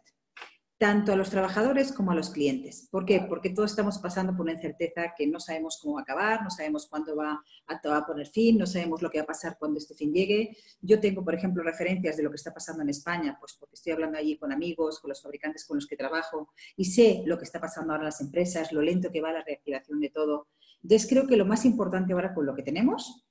tanto 0.79 1.13
a 1.13 1.17
los 1.17 1.31
trabajadores 1.31 1.93
como 1.93 2.13
a 2.13 2.15
los 2.15 2.31
clientes. 2.31 2.87
¿Por 2.93 3.05
qué? 3.05 3.27
Porque 3.29 3.51
todos 3.51 3.73
estamos 3.73 3.99
pasando 3.99 4.33
por 4.33 4.43
una 4.43 4.53
incerteza 4.53 5.13
que 5.17 5.27
no 5.27 5.41
sabemos 5.41 5.81
cómo 5.83 5.95
va 5.95 6.01
a 6.01 6.03
acabar, 6.05 6.43
no 6.45 6.51
sabemos 6.51 6.87
cuándo 6.87 7.17
va 7.17 7.43
a, 7.67 8.07
poner 8.07 8.29
fin, 8.29 8.57
no 8.57 8.65
sabemos 8.65 9.03
lo 9.03 9.11
que 9.11 9.19
va 9.19 9.25
a 9.25 9.27
pasar 9.27 9.57
cuando 9.59 9.79
este 9.79 9.95
fin 9.95 10.13
llegue. 10.13 10.57
Yo 10.81 11.01
tengo, 11.01 11.25
por 11.25 11.35
ejemplo, 11.35 11.65
referencias 11.65 12.17
de 12.17 12.23
lo 12.23 12.31
que 12.31 12.37
está 12.37 12.55
pasando 12.55 12.85
en 12.85 12.91
España, 12.91 13.37
pues 13.41 13.55
porque 13.59 13.75
estoy 13.75 13.93
hablando 13.93 14.19
allí 14.19 14.39
con 14.39 14.53
amigos, 14.53 15.01
con 15.01 15.09
los 15.09 15.21
fabricantes 15.21 15.67
con 15.67 15.79
los 15.79 15.87
que 15.89 15.97
trabajo 15.97 16.51
y 16.77 16.85
sé 16.85 17.25
lo 17.27 17.39
que 17.39 17.45
está 17.45 17.61
pasando 17.61 17.93
ahora 17.93 18.05
en 18.05 18.11
las 18.11 18.21
empresas, 18.21 18.73
lo 18.73 18.81
lento 18.81 19.11
que 19.11 19.21
va 19.21 19.33
la 19.33 19.43
reactivación 19.43 19.99
de 19.99 20.11
todo. 20.11 20.47
Entonces 20.81 21.09
creo 21.09 21.27
que 21.27 21.37
lo 21.37 21.45
más 21.45 21.65
importante 21.65 22.13
ahora 22.13 22.33
con 22.33 22.47
lo 22.47 22.55
que 22.55 22.63
tenemos 22.63 23.27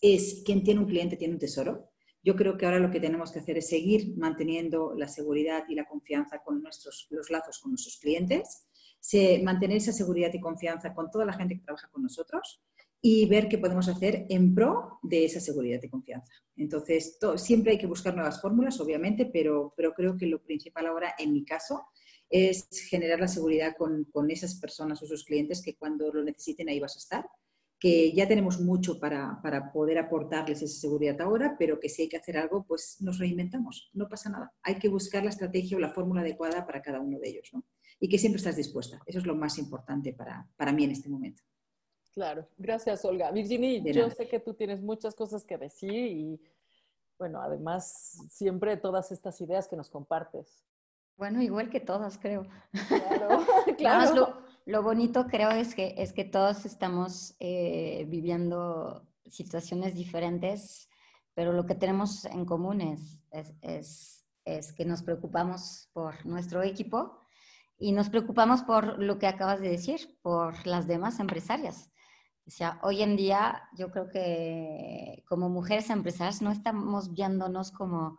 es 0.00 0.42
quien 0.44 0.62
tiene 0.62 0.80
un 0.80 0.86
cliente 0.86 1.16
tiene 1.16 1.34
un 1.34 1.40
tesoro 1.40 1.93
yo 2.24 2.34
creo 2.34 2.56
que 2.56 2.64
ahora 2.64 2.78
lo 2.78 2.90
que 2.90 3.00
tenemos 3.00 3.30
que 3.30 3.40
hacer 3.40 3.58
es 3.58 3.68
seguir 3.68 4.16
manteniendo 4.16 4.94
la 4.96 5.08
seguridad 5.08 5.64
y 5.68 5.74
la 5.74 5.84
confianza 5.84 6.42
con 6.42 6.62
nuestros, 6.62 7.06
los 7.10 7.30
lazos 7.30 7.58
con 7.58 7.72
nuestros 7.72 7.98
clientes, 7.98 8.66
mantener 9.42 9.76
esa 9.76 9.92
seguridad 9.92 10.32
y 10.32 10.40
confianza 10.40 10.94
con 10.94 11.10
toda 11.10 11.26
la 11.26 11.34
gente 11.34 11.56
que 11.56 11.64
trabaja 11.64 11.88
con 11.92 12.02
nosotros 12.02 12.62
y 13.02 13.26
ver 13.26 13.48
qué 13.48 13.58
podemos 13.58 13.86
hacer 13.88 14.24
en 14.30 14.54
pro 14.54 14.98
de 15.02 15.26
esa 15.26 15.38
seguridad 15.38 15.80
y 15.82 15.90
confianza. 15.90 16.32
Entonces, 16.56 17.18
siempre 17.36 17.72
hay 17.72 17.78
que 17.78 17.86
buscar 17.86 18.14
nuevas 18.14 18.40
fórmulas, 18.40 18.80
obviamente, 18.80 19.26
pero, 19.26 19.74
pero 19.76 19.92
creo 19.92 20.16
que 20.16 20.26
lo 20.26 20.42
principal 20.42 20.86
ahora, 20.86 21.14
en 21.18 21.34
mi 21.34 21.44
caso, 21.44 21.84
es 22.30 22.66
generar 22.88 23.20
la 23.20 23.28
seguridad 23.28 23.76
con, 23.76 24.04
con 24.04 24.30
esas 24.30 24.54
personas 24.54 25.02
o 25.02 25.06
sus 25.06 25.24
clientes 25.24 25.62
que 25.62 25.76
cuando 25.76 26.10
lo 26.10 26.24
necesiten 26.24 26.70
ahí 26.70 26.80
vas 26.80 26.96
a 26.96 26.98
estar 26.98 27.26
que 27.84 28.14
ya 28.14 28.26
tenemos 28.26 28.62
mucho 28.62 28.98
para, 28.98 29.38
para, 29.42 29.70
poder 29.70 29.98
aportarles 29.98 30.62
esa 30.62 30.80
seguridad 30.80 31.20
ahora, 31.20 31.54
pero 31.58 31.78
que 31.78 31.90
si 31.90 32.00
hay 32.00 32.08
que 32.08 32.16
hacer 32.16 32.38
algo, 32.38 32.64
pues 32.66 32.96
nos 33.00 33.18
reinventamos, 33.18 33.90
no 33.92 34.08
pasa 34.08 34.30
nada. 34.30 34.54
Hay 34.62 34.76
que 34.76 34.88
buscar 34.88 35.22
la 35.22 35.28
estrategia 35.28 35.76
o 35.76 35.80
la 35.80 35.90
fórmula 35.90 36.22
adecuada 36.22 36.64
para 36.64 36.80
cada 36.80 36.98
uno 37.00 37.18
de 37.18 37.28
ellos, 37.28 37.50
¿no? 37.52 37.62
Y 38.00 38.08
que 38.08 38.16
siempre 38.16 38.38
estás 38.38 38.56
dispuesta. 38.56 39.02
Eso 39.04 39.18
es 39.18 39.26
lo 39.26 39.34
más 39.34 39.58
importante 39.58 40.14
para, 40.14 40.48
para 40.56 40.72
mí 40.72 40.84
en 40.84 40.92
este 40.92 41.10
momento. 41.10 41.42
Claro, 42.14 42.48
gracias 42.56 43.04
Olga. 43.04 43.30
Virginie, 43.30 43.82
yo 43.92 44.08
sé 44.08 44.28
que 44.28 44.40
tú 44.40 44.54
tienes 44.54 44.80
muchas 44.80 45.14
cosas 45.14 45.44
que 45.44 45.58
decir 45.58 45.92
y 45.92 46.40
bueno, 47.18 47.42
además 47.42 48.16
siempre 48.30 48.78
todas 48.78 49.12
estas 49.12 49.38
ideas 49.42 49.68
que 49.68 49.76
nos 49.76 49.90
compartes. 49.90 50.64
Bueno, 51.18 51.42
igual 51.42 51.68
que 51.68 51.80
todas, 51.80 52.16
creo. 52.16 52.46
Claro, 52.88 53.44
claro. 53.76 54.14
Lo, 54.14 54.43
lo, 54.66 54.82
bonito 54.82 55.26
creo 55.26 55.50
es 55.50 55.74
que, 55.74 55.94
es 55.98 56.12
que 56.12 56.24
todos 56.24 56.64
estamos 56.66 57.36
eh, 57.40 58.06
viviendo 58.08 59.06
situaciones 59.26 59.94
diferentes, 59.94 60.88
pero 61.34 61.52
lo 61.52 61.66
que 61.66 61.74
tenemos 61.74 62.24
en 62.24 62.44
común 62.44 62.80
es, 62.80 63.20
es, 63.62 64.24
es, 64.44 64.72
que 64.72 64.84
nos 64.84 65.02
preocupamos 65.02 65.88
por 65.92 66.24
nuestro 66.26 66.62
equipo 66.62 67.26
y 67.78 67.92
nos 67.92 68.08
preocupamos 68.08 68.62
por 68.62 69.02
lo 69.02 69.18
que 69.18 69.26
acabas 69.26 69.60
de 69.60 69.70
decir, 69.70 70.18
por 70.22 70.66
las 70.66 70.86
demás 70.86 71.18
empresarias. 71.20 71.90
O 72.46 72.50
sea, 72.50 72.78
hoy 72.82 73.02
en 73.02 73.16
día 73.16 73.62
yo 73.76 73.90
creo 73.90 74.08
que 74.10 75.24
como 75.26 75.48
mujeres 75.48 75.90
empresarias 75.90 76.42
no 76.42 76.50
estamos 76.50 77.12
viéndonos 77.12 77.72
como, 77.72 78.18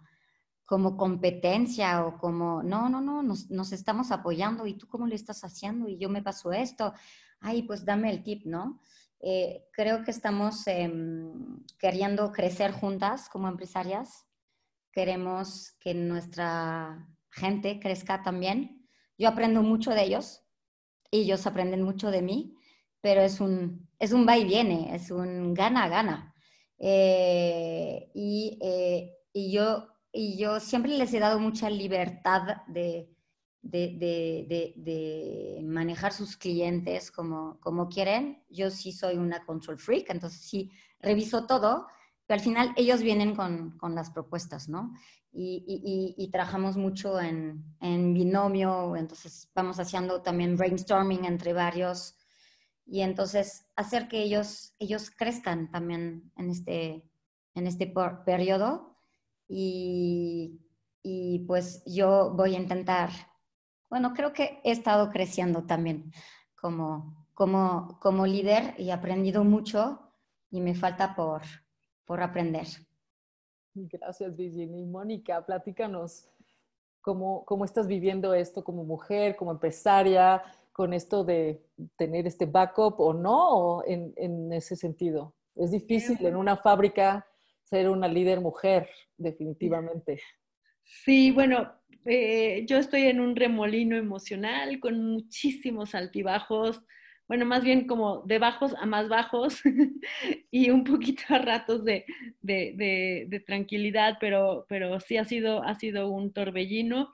como 0.65 0.97
competencia 0.97 2.05
o 2.05 2.17
como, 2.17 2.63
no, 2.63 2.89
no, 2.89 3.01
no, 3.01 3.21
nos, 3.21 3.49
nos, 3.51 3.71
estamos 3.71 4.11
apoyando 4.11 4.65
y 4.65 4.73
tú 4.73 4.87
cómo 4.87 5.07
lo 5.07 5.13
estás 5.15 5.43
haciendo 5.43 5.87
y 5.87 5.97
yo 5.97 6.09
me 6.09 6.23
paso 6.23 6.51
esto, 6.51 6.93
ay, 7.39 7.63
pues 7.63 7.85
dame 7.85 8.09
el 8.09 8.23
tip, 8.23 8.45
¿no? 8.45 8.79
Eh, 9.19 9.65
creo 9.71 10.03
que 10.03 10.11
estamos 10.11 10.65
em, 10.67 11.63
queriendo 11.77 12.31
crecer 12.31 12.71
juntas 12.71 13.29
como 13.29 13.47
empresarias, 13.47 14.25
queremos 14.91 15.73
que 15.79 15.93
nuestra 15.93 17.07
gente 17.31 17.79
crezca 17.79 18.23
también. 18.23 18.87
Yo 19.17 19.29
aprendo 19.29 19.61
mucho 19.61 19.91
de 19.91 20.03
ellos 20.03 20.43
y 21.11 21.21
ellos 21.21 21.45
aprenden 21.47 21.83
mucho 21.83 22.11
de 22.11 22.21
mí 22.21 22.55
pero 23.05 23.21
es 23.21 23.39
un, 23.39 23.87
es 23.99 24.13
un 24.13 24.27
va 24.27 24.35
y 24.35 24.45
viene, 24.45 24.95
es 24.95 25.11
un 25.11 25.53
gana-gana. 25.53 26.33
Eh, 26.79 28.09
y, 28.15 28.57
eh, 28.59 29.13
y, 29.31 29.51
yo, 29.51 29.89
y 30.15 30.37
yo 30.37 30.61
siempre 30.61 30.97
les 30.97 31.13
he 31.13 31.19
dado 31.19 31.39
mucha 31.39 31.69
libertad 31.69 32.63
de, 32.67 33.13
de, 33.61 33.97
de, 33.99 34.73
de, 34.77 35.61
manejar 35.63 36.13
sus 36.13 36.37
clientes 36.37 37.11
como, 37.11 37.59
como 37.59 37.89
quieren. 37.89 38.41
Yo 38.49 38.71
sí 38.71 38.93
soy 38.93 39.17
una 39.17 39.45
control 39.45 39.77
freak, 39.77 40.09
entonces 40.09 40.39
sí 40.39 40.71
reviso 41.01 41.45
todo, 41.45 41.87
pero 42.25 42.39
al 42.39 42.43
final 42.43 42.73
ellos 42.77 43.01
vienen 43.01 43.35
con, 43.35 43.77
con 43.77 43.93
las 43.93 44.09
propuestas, 44.09 44.69
¿no? 44.69 44.93
Y, 45.33 45.65
y, 45.67 46.15
y, 46.17 46.31
trabajamos 46.31 46.77
mucho 46.77 47.19
en, 47.19 47.75
en 47.81 48.13
binomio, 48.13 48.95
entonces 48.95 49.51
vamos 49.53 49.81
haciendo 49.81 50.21
también 50.21 50.55
brainstorming 50.55 51.25
entre 51.25 51.51
varios 51.51 52.15
y 52.85 53.01
entonces 53.01 53.65
hacer 53.75 54.07
que 54.07 54.21
ellos, 54.21 54.75
ellos 54.79 55.11
crezcan 55.11 55.69
también 55.71 56.31
en 56.37 56.49
este, 56.49 57.03
en 57.53 57.67
este 57.67 57.93
periodo 58.25 58.94
y, 59.47 60.59
y 61.03 61.39
pues 61.47 61.83
yo 61.85 62.31
voy 62.35 62.55
a 62.55 62.59
intentar, 62.59 63.09
bueno, 63.89 64.13
creo 64.13 64.33
que 64.33 64.59
he 64.63 64.71
estado 64.71 65.09
creciendo 65.09 65.63
también 65.63 66.11
como, 66.55 67.27
como, 67.33 67.99
como 67.99 68.25
líder 68.25 68.73
y 68.77 68.89
he 68.89 68.91
aprendido 68.91 69.43
mucho 69.43 69.99
y 70.49 70.61
me 70.61 70.73
falta 70.73 71.15
por, 71.15 71.41
por 72.05 72.21
aprender. 72.21 72.67
Gracias, 73.73 74.35
Virginia. 74.35 74.85
Mónica, 74.85 75.45
platícanos 75.45 76.29
cómo, 77.01 77.43
cómo 77.45 77.65
estás 77.65 77.87
viviendo 77.87 78.33
esto 78.33 78.63
como 78.63 78.83
mujer, 78.83 79.35
como 79.35 79.51
empresaria, 79.51 80.41
con 80.71 80.93
esto 80.93 81.23
de 81.23 81.65
tener 81.95 82.25
este 82.27 82.45
backup 82.45 82.99
o 82.99 83.13
no 83.13 83.83
en, 83.85 84.13
en 84.17 84.51
ese 84.51 84.75
sentido? 84.75 85.33
Es 85.55 85.71
difícil 85.71 86.25
en 86.25 86.35
una 86.35 86.57
fábrica 86.57 87.25
ser 87.65 87.89
una 87.89 88.07
líder 88.07 88.41
mujer, 88.41 88.89
definitivamente. 89.17 90.21
Sí, 90.83 91.31
bueno, 91.31 91.73
eh, 92.05 92.65
yo 92.67 92.77
estoy 92.77 93.03
en 93.03 93.19
un 93.19 93.35
remolino 93.35 93.95
emocional 93.95 94.79
con 94.79 95.03
muchísimos 95.03 95.95
altibajos, 95.95 96.83
bueno, 97.27 97.45
más 97.45 97.63
bien 97.63 97.87
como 97.87 98.21
de 98.21 98.37
bajos 98.37 98.75
a 98.75 98.85
más 98.85 99.09
bajos 99.09 99.61
y 100.51 100.69
un 100.69 100.83
poquito 100.83 101.23
a 101.29 101.39
ratos 101.39 101.83
de, 101.83 102.05
de, 102.41 103.43
tranquilidad, 103.47 104.17
pero, 104.19 104.67
pero 104.69 104.99
sí 104.99 105.17
ha 105.17 105.25
sido, 105.25 105.63
ha 105.63 105.73
sido 105.75 106.09
un 106.09 106.31
torbellino. 106.31 107.11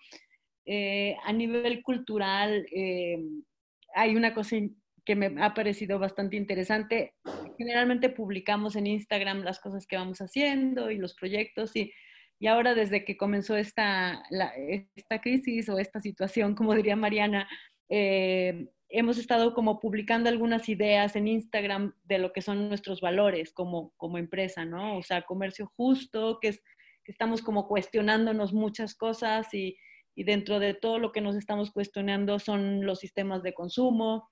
Eh, 0.66 1.16
a 1.24 1.32
nivel 1.34 1.82
cultural, 1.82 2.66
eh, 2.76 3.24
hay 3.96 4.16
una 4.16 4.34
cosa 4.34 4.58
que 5.06 5.16
me 5.16 5.42
ha 5.42 5.54
parecido 5.54 6.00
bastante 6.00 6.38
interesante. 6.38 7.14
Generalmente 7.58 8.10
publicamos 8.10 8.76
en 8.76 8.88
Instagram 8.88 9.42
las 9.44 9.60
cosas 9.60 9.88
que 9.88 9.98
vamos 9.98 10.20
haciendo 10.20 10.92
y 10.92 10.98
los 10.98 11.16
proyectos 11.16 11.76
y, 11.76 11.92
y 12.40 12.48
ahora 12.48 12.76
desde 12.76 13.04
que 13.04 13.18
comenzó 13.18 13.56
esta, 13.56 14.24
esta 14.96 15.22
crisis 15.22 15.70
o 15.70 15.80
esta 15.80 16.00
situación, 16.00 16.56
como 16.56 16.76
diría 16.76 16.96
Mariana, 16.96 17.48
eh, 17.90 18.68
hemos 18.90 19.18
estado 19.18 19.54
como 19.54 19.80
publicando 19.80 20.30
algunas 20.30 20.70
ideas 20.70 21.16
en 21.16 21.28
Instagram 21.28 21.94
de 22.04 22.20
lo 22.20 22.34
que 22.34 22.42
son 22.42 22.70
nuestros 22.70 23.02
valores 23.02 23.54
como, 23.54 23.94
como 23.98 24.18
empresa, 24.18 24.66
¿no? 24.66 24.98
O 24.98 25.04
sea, 25.04 25.24
comercio 25.24 25.72
justo, 25.76 26.40
que, 26.42 26.50
es, 26.50 26.62
que 27.04 27.12
estamos 27.12 27.42
como 27.42 27.68
cuestionándonos 27.68 28.54
muchas 28.54 28.96
cosas 28.96 29.52
y, 29.54 29.78
y 30.14 30.24
dentro 30.26 30.60
de 30.60 30.74
todo 30.74 31.00
lo 31.00 31.12
que 31.12 31.22
nos 31.22 31.36
estamos 31.36 31.72
cuestionando 31.72 32.38
son 32.38 32.86
los 32.86 33.00
sistemas 33.00 33.44
de 33.44 33.54
consumo 33.54 34.30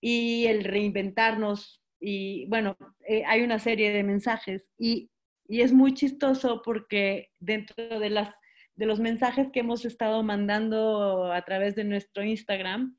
y 0.00 0.46
el 0.46 0.64
reinventarnos. 0.64 1.82
Y 2.00 2.46
bueno, 2.46 2.76
eh, 3.06 3.24
hay 3.26 3.42
una 3.42 3.58
serie 3.58 3.92
de 3.92 4.02
mensajes 4.02 4.70
y, 4.78 5.10
y, 5.46 5.60
es 5.60 5.72
muy 5.72 5.94
chistoso 5.94 6.62
porque 6.64 7.30
dentro 7.38 8.00
de, 8.00 8.10
las, 8.10 8.34
de 8.74 8.86
los 8.86 9.00
mensajes 9.00 9.48
que 9.52 9.60
hemos 9.60 9.84
estado 9.84 10.22
mandando 10.22 11.30
a 11.32 11.42
través 11.42 11.74
de 11.74 11.84
nuestro 11.84 12.24
Instagram, 12.24 12.96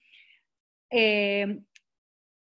eh, 0.92 1.62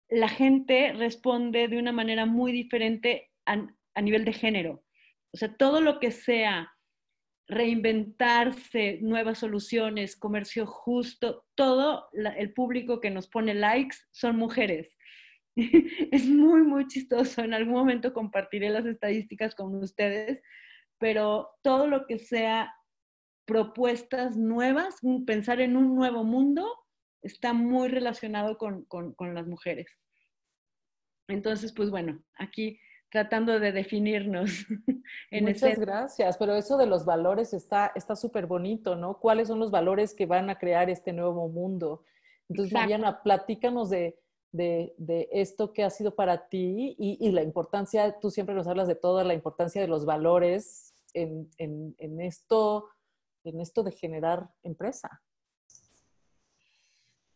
la 0.09 0.29
gente 0.29 0.93
responde 0.95 1.69
de 1.69 1.79
una 1.79 1.93
manera 1.93 2.27
muy 2.27 2.51
diferente 2.53 3.31
a, 3.47 3.65
a 3.95 4.03
nivel 4.03 4.25
de 4.25 4.33
género. 4.33 4.85
O 5.33 5.37
sea, 5.39 5.57
todo 5.57 5.81
lo 5.81 6.01
que 6.01 6.11
sea 6.11 6.73
reinventarse, 7.49 8.99
nuevas 9.03 9.39
soluciones, 9.39 10.17
comercio 10.17 10.67
justo, 10.67 11.45
todo 11.55 12.09
el 12.37 12.53
público 12.53 13.01
que 13.01 13.11
nos 13.11 13.29
pone 13.29 13.55
likes 13.55 13.97
son 14.11 14.37
mujeres. 14.37 14.97
es 15.57 16.27
muy, 16.27 16.63
muy 16.63 16.87
chistoso. 16.87 17.43
En 17.43 17.55
algún 17.55 17.75
momento 17.75 18.13
compartiré 18.13 18.71
las 18.71 18.87
estadísticas 18.87 19.55
con 19.55 19.75
ustedes, 19.77 20.41
pero 20.99 21.51
todo 21.63 21.87
lo 21.87 22.07
que 22.07 22.19
sea 22.19 22.75
propuestas 23.45 24.37
nuevas, 24.37 24.97
pensar 25.27 25.61
en 25.61 25.77
un 25.77 25.95
nuevo 25.95 26.25
mundo, 26.25 26.67
está 27.23 27.53
muy 27.53 27.89
relacionado 27.89 28.57
con, 28.57 28.85
con, 28.85 29.35
las 29.35 29.47
mujeres. 29.47 29.87
Entonces, 31.29 31.73
pues 31.73 31.91
bueno, 31.91 32.23
aquí 32.37 32.81
tratando 33.13 33.61
de 33.61 33.71
definirnos. 33.73 34.51
En 35.31 35.45
Muchas 35.45 35.79
gracias, 35.79 36.37
pero 36.37 36.55
eso 36.57 36.77
de 36.77 36.87
los 36.87 37.05
valores 37.05 37.53
está 37.53 38.17
súper 38.17 38.47
bonito, 38.47 38.97
¿no? 38.97 39.19
¿Cuáles 39.19 39.49
son 39.49 39.59
los 39.59 39.71
valores 39.71 40.15
que 40.15 40.27
van 40.27 40.51
a 40.51 40.59
crear 40.59 40.91
este 40.91 41.13
nuevo 41.13 41.49
mundo? 41.49 42.05
Entonces, 42.49 42.73
Mariana, 42.73 43.23
platícanos 43.23 43.89
de, 43.91 44.19
de, 44.53 44.95
de, 44.99 45.29
esto 45.33 45.73
que 45.73 45.85
ha 45.85 45.91
sido 45.91 46.15
para 46.15 46.49
ti 46.49 46.97
y, 46.99 47.19
y, 47.21 47.33
la 47.33 47.43
importancia, 47.43 48.19
tú 48.21 48.31
siempre 48.31 48.55
nos 48.55 48.67
hablas 48.67 48.89
de 48.89 48.95
toda 48.95 49.25
la 49.25 49.35
importancia 49.35 49.81
de 49.81 49.89
los 49.89 50.05
valores 50.05 50.95
en, 51.15 51.51
en, 51.59 51.95
en, 51.99 52.21
esto, 52.21 52.89
en 53.45 53.61
esto 53.61 53.83
de 53.83 53.93
generar 53.93 54.51
empresa. 54.63 55.23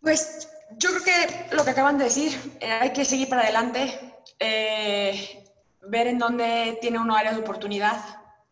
Pues 0.00 0.50
yo 0.78 0.90
creo 0.90 1.02
que 1.04 1.56
lo 1.56 1.64
que 1.64 1.70
acaban 1.70 1.98
de 1.98 2.04
decir, 2.04 2.32
eh, 2.60 2.70
hay 2.70 2.92
que 2.92 3.04
seguir 3.04 3.28
para 3.28 3.42
adelante. 3.42 4.14
Eh, 4.38 5.45
ver 5.88 6.06
en 6.06 6.18
dónde 6.18 6.78
tiene 6.80 6.98
uno 6.98 7.16
área 7.16 7.32
de 7.32 7.40
oportunidad 7.40 7.98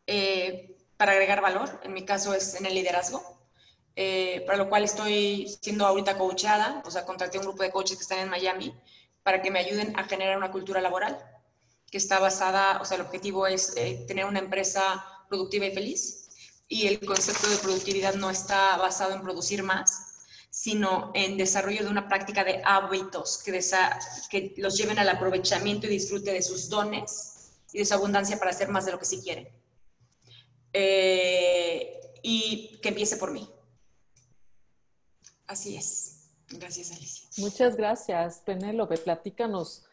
eh, 0.06 0.76
para 0.96 1.12
agregar 1.12 1.40
valor. 1.40 1.80
En 1.82 1.92
mi 1.92 2.04
caso 2.04 2.34
es 2.34 2.54
en 2.54 2.66
el 2.66 2.74
liderazgo, 2.74 3.22
eh, 3.96 4.42
para 4.46 4.58
lo 4.58 4.68
cual 4.68 4.84
estoy 4.84 5.48
siendo 5.60 5.86
ahorita 5.86 6.18
coachada, 6.18 6.82
o 6.84 6.90
sea, 6.90 7.04
contraté 7.04 7.38
un 7.38 7.44
grupo 7.44 7.62
de 7.62 7.70
coaches 7.70 7.96
que 7.96 8.02
están 8.02 8.18
en 8.18 8.30
Miami 8.30 8.74
para 9.22 9.40
que 9.42 9.50
me 9.50 9.58
ayuden 9.58 9.98
a 9.98 10.04
generar 10.04 10.36
una 10.36 10.50
cultura 10.50 10.80
laboral 10.80 11.18
que 11.90 11.98
está 11.98 12.18
basada, 12.18 12.80
o 12.80 12.84
sea, 12.84 12.96
el 12.96 13.02
objetivo 13.02 13.46
es 13.46 13.76
eh, 13.76 14.04
tener 14.08 14.24
una 14.24 14.40
empresa 14.40 15.04
productiva 15.28 15.66
y 15.66 15.74
feliz 15.74 16.28
y 16.68 16.86
el 16.86 16.98
concepto 17.04 17.48
de 17.48 17.56
productividad 17.56 18.14
no 18.14 18.30
está 18.30 18.76
basado 18.76 19.14
en 19.14 19.22
producir 19.22 19.62
más, 19.62 20.13
sino 20.54 21.10
en 21.14 21.36
desarrollo 21.36 21.82
de 21.82 21.90
una 21.90 22.06
práctica 22.06 22.44
de 22.44 22.62
hábitos 22.64 23.42
que, 23.42 24.54
los 24.56 24.78
lleven 24.78 25.00
al 25.00 25.08
aprovechamiento 25.08 25.88
y 25.88 25.90
disfrute 25.90 26.32
de 26.32 26.42
sus 26.42 26.68
dones 26.68 27.50
y 27.72 27.78
de 27.80 27.84
su 27.84 27.92
abundancia 27.92 28.38
para 28.38 28.52
hacer 28.52 28.68
más 28.68 28.86
de 28.86 28.92
lo 28.92 29.00
que 29.00 29.04
sí 29.04 29.20
quieren. 29.20 29.48
Eh, 30.72 32.00
y 32.22 32.78
que 32.80 32.90
empiece 32.90 33.16
por 33.16 33.32
mí. 33.32 33.50
Así 35.48 35.76
es. 35.76 36.30
Gracias, 36.48 36.92
Alicia. 36.92 37.28
Muchas 37.38 37.74
gracias, 37.74 38.38
Penélope. 38.46 38.96
Platícanos 38.98 39.84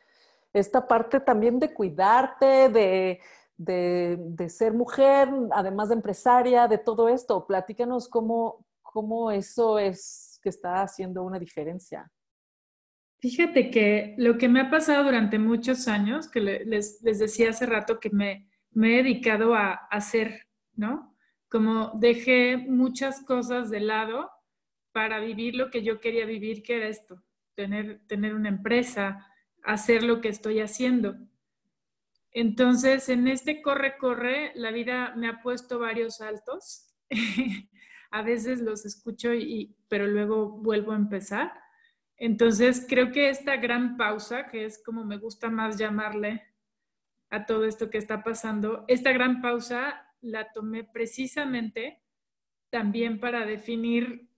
esta 0.54 0.88
parte 0.88 1.20
también 1.20 1.58
de 1.58 1.74
cuidarte, 1.74 2.70
de, 2.70 3.20
de, 3.58 4.50
ser 4.50 4.74
mujer, 4.74 5.28
además 5.54 5.90
de 5.90 5.96
empresaria, 5.96 6.68
de 6.68 6.78
todo 6.78 7.10
esto. 7.10 7.48
Platícanos 7.48 8.08
cómo, 8.08 8.64
cómo 8.84 9.32
eso 9.32 9.80
es 9.80 10.31
que 10.42 10.50
está 10.50 10.82
haciendo 10.82 11.24
una 11.24 11.40
diferencia. 11.40 12.12
Fíjate 13.20 13.70
que 13.70 14.16
lo 14.18 14.38
que 14.38 14.50
me 14.50 14.62
ha 14.62 14.70
pasado 14.72 15.04
durante 15.04 15.38
muchos 15.38 15.88
años, 15.88 16.28
que 16.28 16.40
les, 16.40 17.02
decía 17.02 17.52
hace 17.52 17.68
rato 17.68 18.00
que 18.00 18.10
me, 18.10 18.50
me 18.72 19.00
he 19.00 19.04
dedicado 19.04 19.54
a 19.54 19.74
hacer, 19.92 20.48
¿no? 20.74 21.16
Como 21.48 21.92
dejé 22.00 22.58
muchas 22.58 23.24
cosas 23.24 23.70
de 23.70 23.82
lado 23.82 24.32
para 24.92 25.20
vivir 25.20 25.56
lo 25.56 25.70
que 25.70 25.84
yo 25.84 26.00
quería 26.00 26.26
vivir, 26.26 26.64
que 26.64 26.78
era 26.78 26.88
esto, 26.88 27.22
tener, 27.56 28.02
tener 28.08 28.34
una 28.34 28.50
empresa, 28.50 29.28
hacer 29.64 30.02
lo 30.02 30.20
que 30.20 30.30
estoy 30.30 30.60
haciendo. 30.60 31.16
Entonces, 32.32 33.10
en 33.10 33.28
este 33.28 33.62
corre-corre, 33.62 34.52
la 34.56 34.72
vida 34.72 35.14
me 35.16 35.28
ha 35.28 35.42
puesto 35.42 35.80
varios 35.80 36.18
saltos. 36.18 36.88
a 38.12 38.22
veces 38.22 38.62
los 38.62 38.86
escucho, 38.86 39.34
y, 39.34 39.76
pero 39.88 40.06
luego 40.06 40.50
vuelvo 40.50 40.92
a 40.92 40.98
empezar. 40.98 41.54
Entonces, 42.18 42.86
creo 42.88 43.12
que 43.12 43.30
esta 43.30 43.58
gran 43.58 43.98
pausa, 43.98 44.48
que 44.48 44.66
es 44.66 44.84
como 44.84 45.04
me 45.04 45.18
gusta 45.18 45.50
más 45.50 45.78
llamarle 45.78 46.44
a 47.30 47.46
todo 47.46 47.66
esto 47.66 47.90
que 47.90 47.98
está 47.98 48.24
pasando, 48.24 48.86
esta 48.88 49.12
gran 49.12 49.42
pausa 49.42 50.06
la 50.22 50.52
tomé 50.52 50.84
precisamente 50.84 52.04
también 52.70 53.20
para 53.20 53.46
definir, 53.46 54.30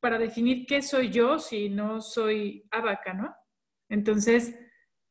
para 0.00 0.18
definir 0.18 0.66
qué 0.66 0.82
soy 0.82 1.10
yo 1.10 1.38
si 1.38 1.68
no 1.68 2.00
soy 2.00 2.66
abaca, 2.70 3.14
¿no? 3.14 3.34
Entonces, 3.88 4.58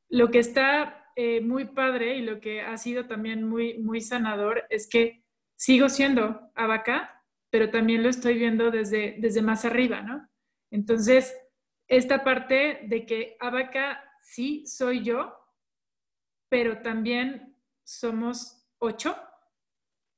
lo 0.10 0.30
que 0.30 0.40
está 0.40 1.12
eh, 1.16 1.42
muy 1.42 1.66
padre 1.66 2.18
y 2.18 2.22
lo 2.22 2.40
que 2.40 2.62
ha 2.62 2.78
sido 2.78 3.08
también 3.08 3.48
muy, 3.48 3.78
muy 3.80 4.02
sanador 4.02 4.66
es 4.70 4.88
que 4.88 5.24
sigo 5.56 5.90
siendo 5.90 6.52
abaca, 6.56 7.15
pero 7.56 7.70
también 7.70 8.04
lo 8.04 8.10
estoy 8.10 8.38
viendo 8.38 8.70
desde, 8.70 9.16
desde 9.18 9.42
más 9.42 9.64
arriba, 9.64 10.02
¿no? 10.02 10.28
Entonces, 10.72 11.34
esta 11.88 12.22
parte 12.22 12.82
de 12.84 13.06
que 13.06 13.38
abaca 13.40 14.04
sí 14.22 14.68
soy 14.68 15.06
yo, 15.06 15.34
pero 16.50 16.82
también 16.82 17.56
somos 17.86 18.68
ocho. 18.78 19.16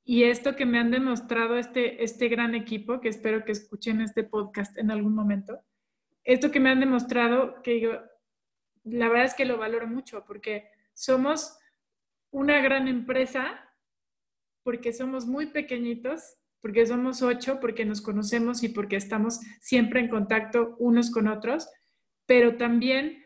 Y 0.02 0.24
esto 0.24 0.56
que 0.56 0.66
me 0.66 0.80
han 0.80 0.90
demostrado 0.90 1.58
este, 1.58 2.02
este 2.02 2.26
gran 2.26 2.56
equipo, 2.56 3.00
que 3.00 3.08
espero 3.08 3.44
que 3.44 3.52
escuchen 3.52 4.00
este 4.00 4.24
podcast 4.24 4.76
en 4.76 4.90
algún 4.90 5.14
momento, 5.14 5.60
esto 6.24 6.50
que 6.50 6.58
me 6.58 6.70
han 6.70 6.80
demostrado, 6.80 7.62
que 7.62 7.78
yo, 7.78 8.02
la 8.82 9.08
verdad 9.08 9.26
es 9.26 9.34
que 9.34 9.44
lo 9.44 9.58
valoro 9.58 9.86
mucho, 9.86 10.24
porque 10.26 10.68
somos 10.92 11.56
una 12.32 12.60
gran 12.60 12.88
empresa, 12.88 13.64
porque 14.64 14.92
somos 14.92 15.24
muy 15.24 15.46
pequeñitos 15.46 16.34
porque 16.60 16.86
somos 16.86 17.22
ocho, 17.22 17.58
porque 17.60 17.84
nos 17.84 18.00
conocemos 18.00 18.62
y 18.62 18.68
porque 18.68 18.96
estamos 18.96 19.40
siempre 19.60 20.00
en 20.00 20.08
contacto 20.08 20.76
unos 20.78 21.10
con 21.10 21.28
otros, 21.28 21.68
pero 22.26 22.56
también 22.56 23.24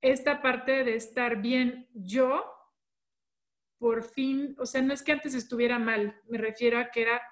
esta 0.00 0.42
parte 0.42 0.84
de 0.84 0.96
estar 0.96 1.40
bien 1.40 1.88
yo, 1.94 2.44
por 3.78 4.04
fin, 4.04 4.54
o 4.58 4.66
sea, 4.66 4.82
no 4.82 4.92
es 4.92 5.02
que 5.02 5.12
antes 5.12 5.34
estuviera 5.34 5.78
mal, 5.78 6.20
me 6.28 6.38
refiero 6.38 6.78
a 6.78 6.90
que 6.90 7.02
era 7.02 7.22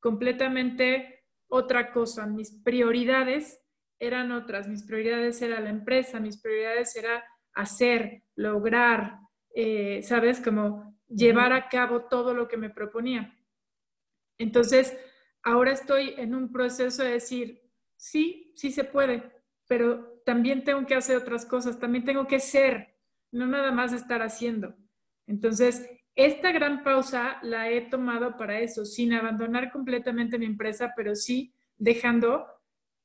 completamente 0.00 1.24
otra 1.48 1.92
cosa, 1.92 2.26
mis 2.26 2.52
prioridades 2.62 3.60
eran 3.98 4.32
otras, 4.32 4.68
mis 4.68 4.84
prioridades 4.84 5.42
era 5.42 5.60
la 5.60 5.70
empresa, 5.70 6.20
mis 6.20 6.40
prioridades 6.40 6.96
era 6.96 7.24
hacer, 7.54 8.22
lograr, 8.34 9.18
eh, 9.54 10.02
¿sabes? 10.02 10.40
Como 10.40 10.96
llevar 11.08 11.52
a 11.52 11.68
cabo 11.68 12.04
todo 12.04 12.32
lo 12.32 12.48
que 12.48 12.56
me 12.56 12.70
proponía. 12.70 13.36
Entonces, 14.40 14.96
ahora 15.42 15.70
estoy 15.70 16.14
en 16.16 16.34
un 16.34 16.50
proceso 16.50 17.04
de 17.04 17.10
decir, 17.10 17.62
sí, 17.96 18.54
sí 18.56 18.72
se 18.72 18.84
puede, 18.84 19.30
pero 19.68 20.22
también 20.24 20.64
tengo 20.64 20.86
que 20.86 20.94
hacer 20.94 21.18
otras 21.18 21.44
cosas, 21.44 21.78
también 21.78 22.06
tengo 22.06 22.26
que 22.26 22.40
ser, 22.40 22.96
no 23.30 23.46
nada 23.46 23.70
más 23.70 23.92
estar 23.92 24.22
haciendo. 24.22 24.74
Entonces, 25.26 25.90
esta 26.14 26.52
gran 26.52 26.82
pausa 26.82 27.38
la 27.42 27.70
he 27.70 27.82
tomado 27.82 28.38
para 28.38 28.60
eso, 28.60 28.86
sin 28.86 29.12
abandonar 29.12 29.70
completamente 29.70 30.38
mi 30.38 30.46
empresa, 30.46 30.94
pero 30.96 31.14
sí 31.14 31.54
dejando 31.76 32.46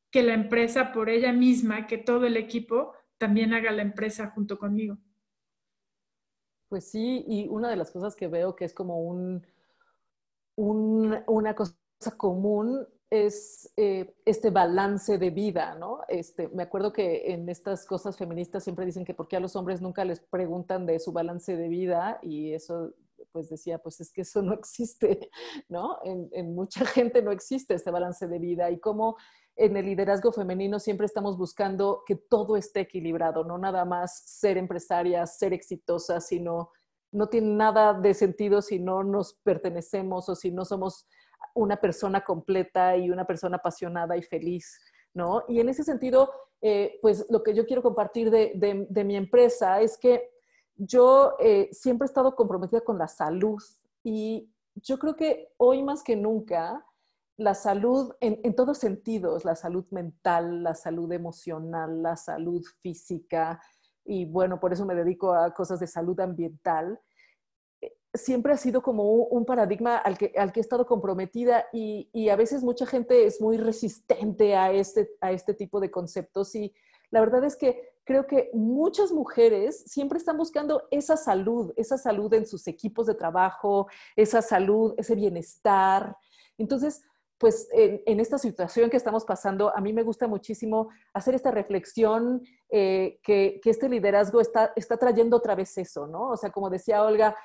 que 0.09 0.23
la 0.23 0.36
empresa 0.36 0.93
por 0.93 1.09
ella 1.09 1.33
misma, 1.33 1.86
que 1.86 1.97
todo 1.97 2.25
el 2.25 2.38
equipo 2.38 2.93
también 3.17 3.53
haga 3.53 3.71
la 3.73 3.81
empresa 3.81 4.29
junto 4.29 4.57
conmigo. 4.57 4.97
Pues 6.69 6.89
sí, 6.89 7.25
y 7.27 7.49
una 7.49 7.69
de 7.69 7.75
las 7.75 7.91
cosas 7.91 8.15
que 8.15 8.29
veo 8.29 8.55
que 8.55 8.63
es 8.63 8.73
como 8.73 9.01
un, 9.01 9.45
una 10.55 11.55
cosa 11.55 11.75
común 12.17 12.87
es 13.09 13.71
eh, 13.77 14.15
este 14.25 14.49
balance 14.49 15.17
de 15.17 15.29
vida, 15.29 15.75
¿no? 15.75 16.01
Este, 16.07 16.49
me 16.49 16.63
acuerdo 16.63 16.91
que 16.91 17.31
en 17.31 17.47
estas 17.49 17.85
cosas 17.85 18.17
feministas 18.17 18.63
siempre 18.63 18.85
dicen 18.85 19.05
que 19.05 19.13
por 19.13 19.27
qué 19.27 19.37
a 19.37 19.39
los 19.39 19.55
hombres 19.55 19.81
nunca 19.81 20.03
les 20.05 20.19
preguntan 20.19 20.85
de 20.85 20.99
su 20.99 21.11
balance 21.11 21.55
de 21.55 21.69
vida 21.69 22.19
y 22.21 22.53
eso 22.53 22.93
pues 23.31 23.49
decía, 23.49 23.79
pues 23.79 23.99
es 24.01 24.11
que 24.11 24.21
eso 24.21 24.41
no 24.41 24.53
existe, 24.59 25.29
¿no? 25.69 25.99
En, 26.03 26.29
en 26.31 26.55
mucha 26.55 26.85
gente 26.85 27.21
no 27.21 27.31
existe 27.31 27.75
este 27.75 27.91
balance 27.91 28.27
de 28.27 28.39
vida 28.39 28.71
y 28.71 28.79
cómo 28.79 29.17
en 29.57 29.77
el 29.77 29.85
liderazgo 29.85 30.33
femenino 30.33 30.79
siempre 30.79 31.05
estamos 31.05 31.37
buscando 31.37 32.03
que 32.05 32.15
todo 32.15 32.57
esté 32.57 32.81
equilibrado, 32.81 33.43
no 33.45 33.57
nada 33.57 33.85
más 33.85 34.23
ser 34.25 34.57
empresarias, 34.57 35.37
ser 35.37 35.53
exitosas, 35.53 36.27
sino 36.27 36.71
no 37.16 37.28
tiene 37.28 37.55
nada 37.55 37.93
de 37.93 38.13
sentido 38.13 38.61
si 38.61 38.78
no 38.78 39.03
nos 39.03 39.34
pertenecemos 39.36 40.28
o 40.28 40.36
si 40.36 40.51
no 40.51 40.66
somos 40.66 41.07
una 41.53 41.78
persona 41.78 42.24
completa 42.24 42.97
y 42.97 43.09
una 43.09 43.26
persona 43.26 43.57
apasionada 43.57 44.18
y 44.18 44.22
feliz, 44.22 44.80
¿no? 45.13 45.43
Y 45.47 45.59
en 45.61 45.70
ese 45.70 45.84
sentido, 45.84 46.30
eh, 46.61 46.99
pues 47.01 47.26
lo 47.30 47.41
que 47.41 47.53
yo 47.53 47.66
quiero 47.66 47.82
compartir 47.82 48.30
de, 48.30 49.03
mi 49.05 49.16
empresa 49.16 49.80
es 49.80 49.97
que 49.97 50.30
yo 50.76 51.36
eh, 51.39 51.70
siempre 51.72 52.05
he 52.05 52.09
estado 52.09 52.36
comprometida 52.36 52.82
con 52.82 52.97
la 52.97 53.07
salud 53.07 53.61
y 54.03 54.51
yo 54.76 54.99
creo 54.99 55.16
que 55.16 55.53
hoy 55.57 55.82
más 55.84 56.03
que 56.03 56.18
nunca 56.18 56.86
la 57.38 57.53
salud 57.53 58.13
en, 58.20 58.39
en, 58.43 58.55
todos 58.55 58.78
sentidos, 58.78 59.45
la 59.45 59.55
salud 59.55 59.86
mental, 59.91 60.63
la 60.63 60.76
salud 60.76 61.11
emocional, 61.13 62.01
la 62.01 62.18
salud 62.18 62.63
física, 62.82 63.61
y 64.05 64.25
bueno, 64.25 64.59
por 64.59 64.71
eso 64.71 64.85
me 64.85 64.95
dedico 64.95 65.33
a 65.33 65.53
cosas 65.53 65.79
de 65.79 65.87
salud 65.87 66.19
ambiental, 66.19 66.99
eh, 67.81 67.97
siempre 68.13 68.53
ha 68.53 68.57
sido 68.57 68.81
como 68.81 69.03
un 69.11 69.45
paradigma 69.45 69.97
al 69.97 70.17
que, 70.17 70.33
al 70.37 70.51
que 70.51 70.59
he 70.59 70.61
estado 70.61 70.85
comprometida 70.85 71.65
y, 71.73 72.09
y, 72.13 72.29
a 72.29 72.35
veces 72.35 72.63
mucha 72.63 72.85
gente 72.85 73.25
es 73.25 73.41
muy 73.41 73.57
resistente 73.57 74.55
a 74.55 74.71
este, 74.71 75.09
a 75.21 75.31
este 75.31 75.53
tipo 75.53 75.79
de 75.79 75.91
conceptos 75.91 76.55
y 76.55 76.73
la 77.11 77.19
verdad 77.19 77.43
es 77.43 77.55
que 77.55 77.95
creo 78.03 78.27
que 78.27 78.49
muchas 78.53 79.11
mujeres 79.11 79.83
siempre 79.87 80.17
están 80.17 80.37
buscando 80.37 80.87
esa 80.91 81.17
salud, 81.17 81.73
esa 81.75 81.97
salud 81.97 82.33
en 82.33 82.45
sus 82.45 82.67
equipos 82.67 83.07
de 83.07 83.15
trabajo, 83.15 83.87
esa 84.15 84.41
salud, 84.41 84.93
ese 84.97 85.15
bienestar. 85.15 86.15
Entonces, 86.57 87.03
pues 87.38 87.67
en, 87.73 88.19
esta 88.19 88.38
situación 88.38 88.89
que 88.89 88.97
estamos 88.97 89.25
pasando, 89.25 89.75
a 89.75 89.81
mí 89.81 89.91
me 89.91 90.03
gusta 90.03 90.27
muchísimo 90.27 90.89
hacer 91.13 91.36
esta 91.36 91.51
reflexión 91.51 92.41
eh, 92.69 93.19
que, 93.23 93.59
este 93.65 93.89
liderazgo 93.89 94.39
está, 94.39 94.73
trayendo 94.99 95.38
otra 95.38 95.55
vez 95.55 95.77
eso, 95.77 96.07
¿no? 96.07 96.29
O 96.29 96.38
sea, 96.38 96.51
como 96.51 96.69
decía 96.69 97.03
Olga, 97.03 97.36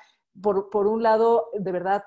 por, 0.41 0.87
un 0.87 1.03
lado, 1.03 1.49
de 1.53 1.71
verdad, 1.73 2.03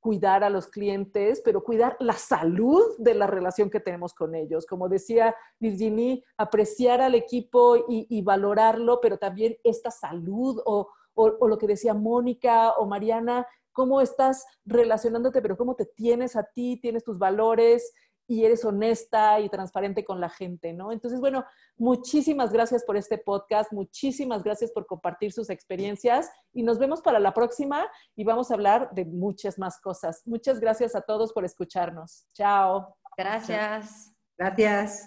cuidar 0.00 0.44
a 0.44 0.50
los 0.50 0.68
clientes, 0.68 1.42
pero 1.44 1.62
cuidar 1.62 1.96
la 2.00 2.14
salud 2.14 2.82
de 2.98 3.14
la 3.14 3.26
relación 3.26 3.68
que 3.68 3.80
tenemos 3.80 4.14
con 4.14 4.34
ellos. 4.34 4.64
Como 4.64 4.88
decía 4.88 5.34
Virginie, 5.58 6.24
apreciar 6.38 7.02
al 7.02 7.14
equipo 7.14 7.76
y, 7.88 8.22
valorarlo, 8.22 9.00
pero 9.02 9.18
también 9.18 9.56
esta 9.62 9.90
salud 9.90 10.62
o, 10.64 10.88
lo 11.16 11.58
que 11.58 11.66
decía 11.66 11.92
Mónica 11.92 12.72
o 12.72 12.86
Mariana, 12.86 13.46
cómo 13.76 14.00
estás 14.00 14.46
relacionándote, 14.64 15.42
pero 15.42 15.58
cómo 15.58 15.76
te 15.76 15.84
tienes 15.84 16.34
a 16.34 16.42
ti, 16.42 16.78
tienes 16.80 17.04
tus 17.04 17.18
valores 17.18 17.92
y 18.26 18.42
eres 18.46 18.64
honesta 18.64 19.38
y 19.38 19.50
transparente 19.50 20.02
con 20.02 20.18
la 20.18 20.30
gente, 20.30 20.72
¿no? 20.72 20.92
Entonces, 20.92 21.20
bueno, 21.20 21.44
muchísimas 21.76 22.54
gracias 22.54 22.84
por 22.84 22.96
este 22.96 23.18
podcast, 23.18 23.70
muchísimas 23.74 24.42
gracias 24.42 24.72
por 24.72 24.86
compartir 24.86 25.30
sus 25.30 25.50
experiencias 25.50 26.30
y 26.54 26.62
nos 26.62 26.78
vemos 26.78 27.02
para 27.02 27.20
la 27.20 27.34
próxima 27.34 27.86
y 28.16 28.24
vamos 28.24 28.50
a 28.50 28.54
hablar 28.54 28.88
de 28.92 29.04
muchas 29.04 29.58
más 29.58 29.78
cosas. 29.78 30.22
Muchas 30.24 30.58
gracias 30.58 30.96
a 30.96 31.02
todos 31.02 31.34
por 31.34 31.44
escucharnos. 31.44 32.26
Chao. 32.32 32.96
Gracias. 33.18 34.10
Gracias. 34.38 35.06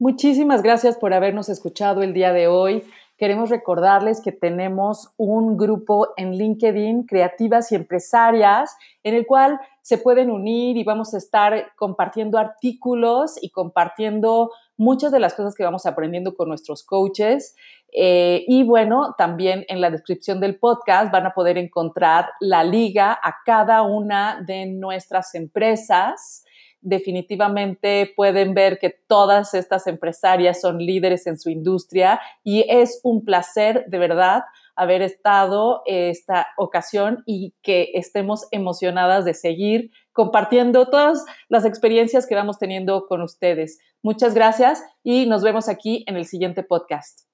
Muchísimas 0.00 0.62
gracias 0.62 0.96
por 0.96 1.12
habernos 1.12 1.48
escuchado 1.48 2.02
el 2.02 2.14
día 2.14 2.32
de 2.32 2.46
hoy. 2.46 2.84
Queremos 3.16 3.50
recordarles 3.50 4.20
que 4.20 4.30
tenemos 4.30 5.12
un 5.16 5.56
grupo 5.56 6.10
en 6.16 6.36
LinkedIn, 6.36 7.02
Creativas 7.02 7.72
y 7.72 7.74
Empresarias, 7.74 8.76
en 9.02 9.16
el 9.16 9.26
cual 9.26 9.58
se 9.82 9.98
pueden 9.98 10.30
unir 10.30 10.76
y 10.76 10.84
vamos 10.84 11.14
a 11.14 11.18
estar 11.18 11.72
compartiendo 11.74 12.38
artículos 12.38 13.42
y 13.42 13.50
compartiendo 13.50 14.52
muchas 14.76 15.10
de 15.10 15.18
las 15.18 15.34
cosas 15.34 15.56
que 15.56 15.64
vamos 15.64 15.84
aprendiendo 15.84 16.36
con 16.36 16.46
nuestros 16.48 16.84
coaches. 16.84 17.56
Eh, 17.92 18.44
y 18.46 18.62
bueno, 18.62 19.16
también 19.18 19.64
en 19.66 19.80
la 19.80 19.90
descripción 19.90 20.38
del 20.38 20.60
podcast 20.60 21.10
van 21.10 21.26
a 21.26 21.34
poder 21.34 21.58
encontrar 21.58 22.28
la 22.38 22.62
liga 22.62 23.18
a 23.20 23.38
cada 23.44 23.82
una 23.82 24.44
de 24.46 24.66
nuestras 24.66 25.34
empresas 25.34 26.44
definitivamente 26.80 28.12
pueden 28.16 28.54
ver 28.54 28.78
que 28.78 28.90
todas 29.06 29.54
estas 29.54 29.86
empresarias 29.86 30.60
son 30.60 30.78
líderes 30.78 31.26
en 31.26 31.38
su 31.38 31.50
industria 31.50 32.20
y 32.44 32.64
es 32.68 33.00
un 33.02 33.24
placer 33.24 33.84
de 33.88 33.98
verdad 33.98 34.42
haber 34.76 35.02
estado 35.02 35.82
esta 35.86 36.46
ocasión 36.56 37.24
y 37.26 37.54
que 37.62 37.90
estemos 37.94 38.46
emocionadas 38.52 39.24
de 39.24 39.34
seguir 39.34 39.90
compartiendo 40.12 40.88
todas 40.88 41.24
las 41.48 41.64
experiencias 41.64 42.26
que 42.26 42.36
vamos 42.36 42.58
teniendo 42.58 43.06
con 43.08 43.22
ustedes. 43.22 43.80
Muchas 44.02 44.34
gracias 44.34 44.82
y 45.02 45.26
nos 45.26 45.42
vemos 45.42 45.68
aquí 45.68 46.04
en 46.06 46.16
el 46.16 46.26
siguiente 46.26 46.62
podcast. 46.62 47.26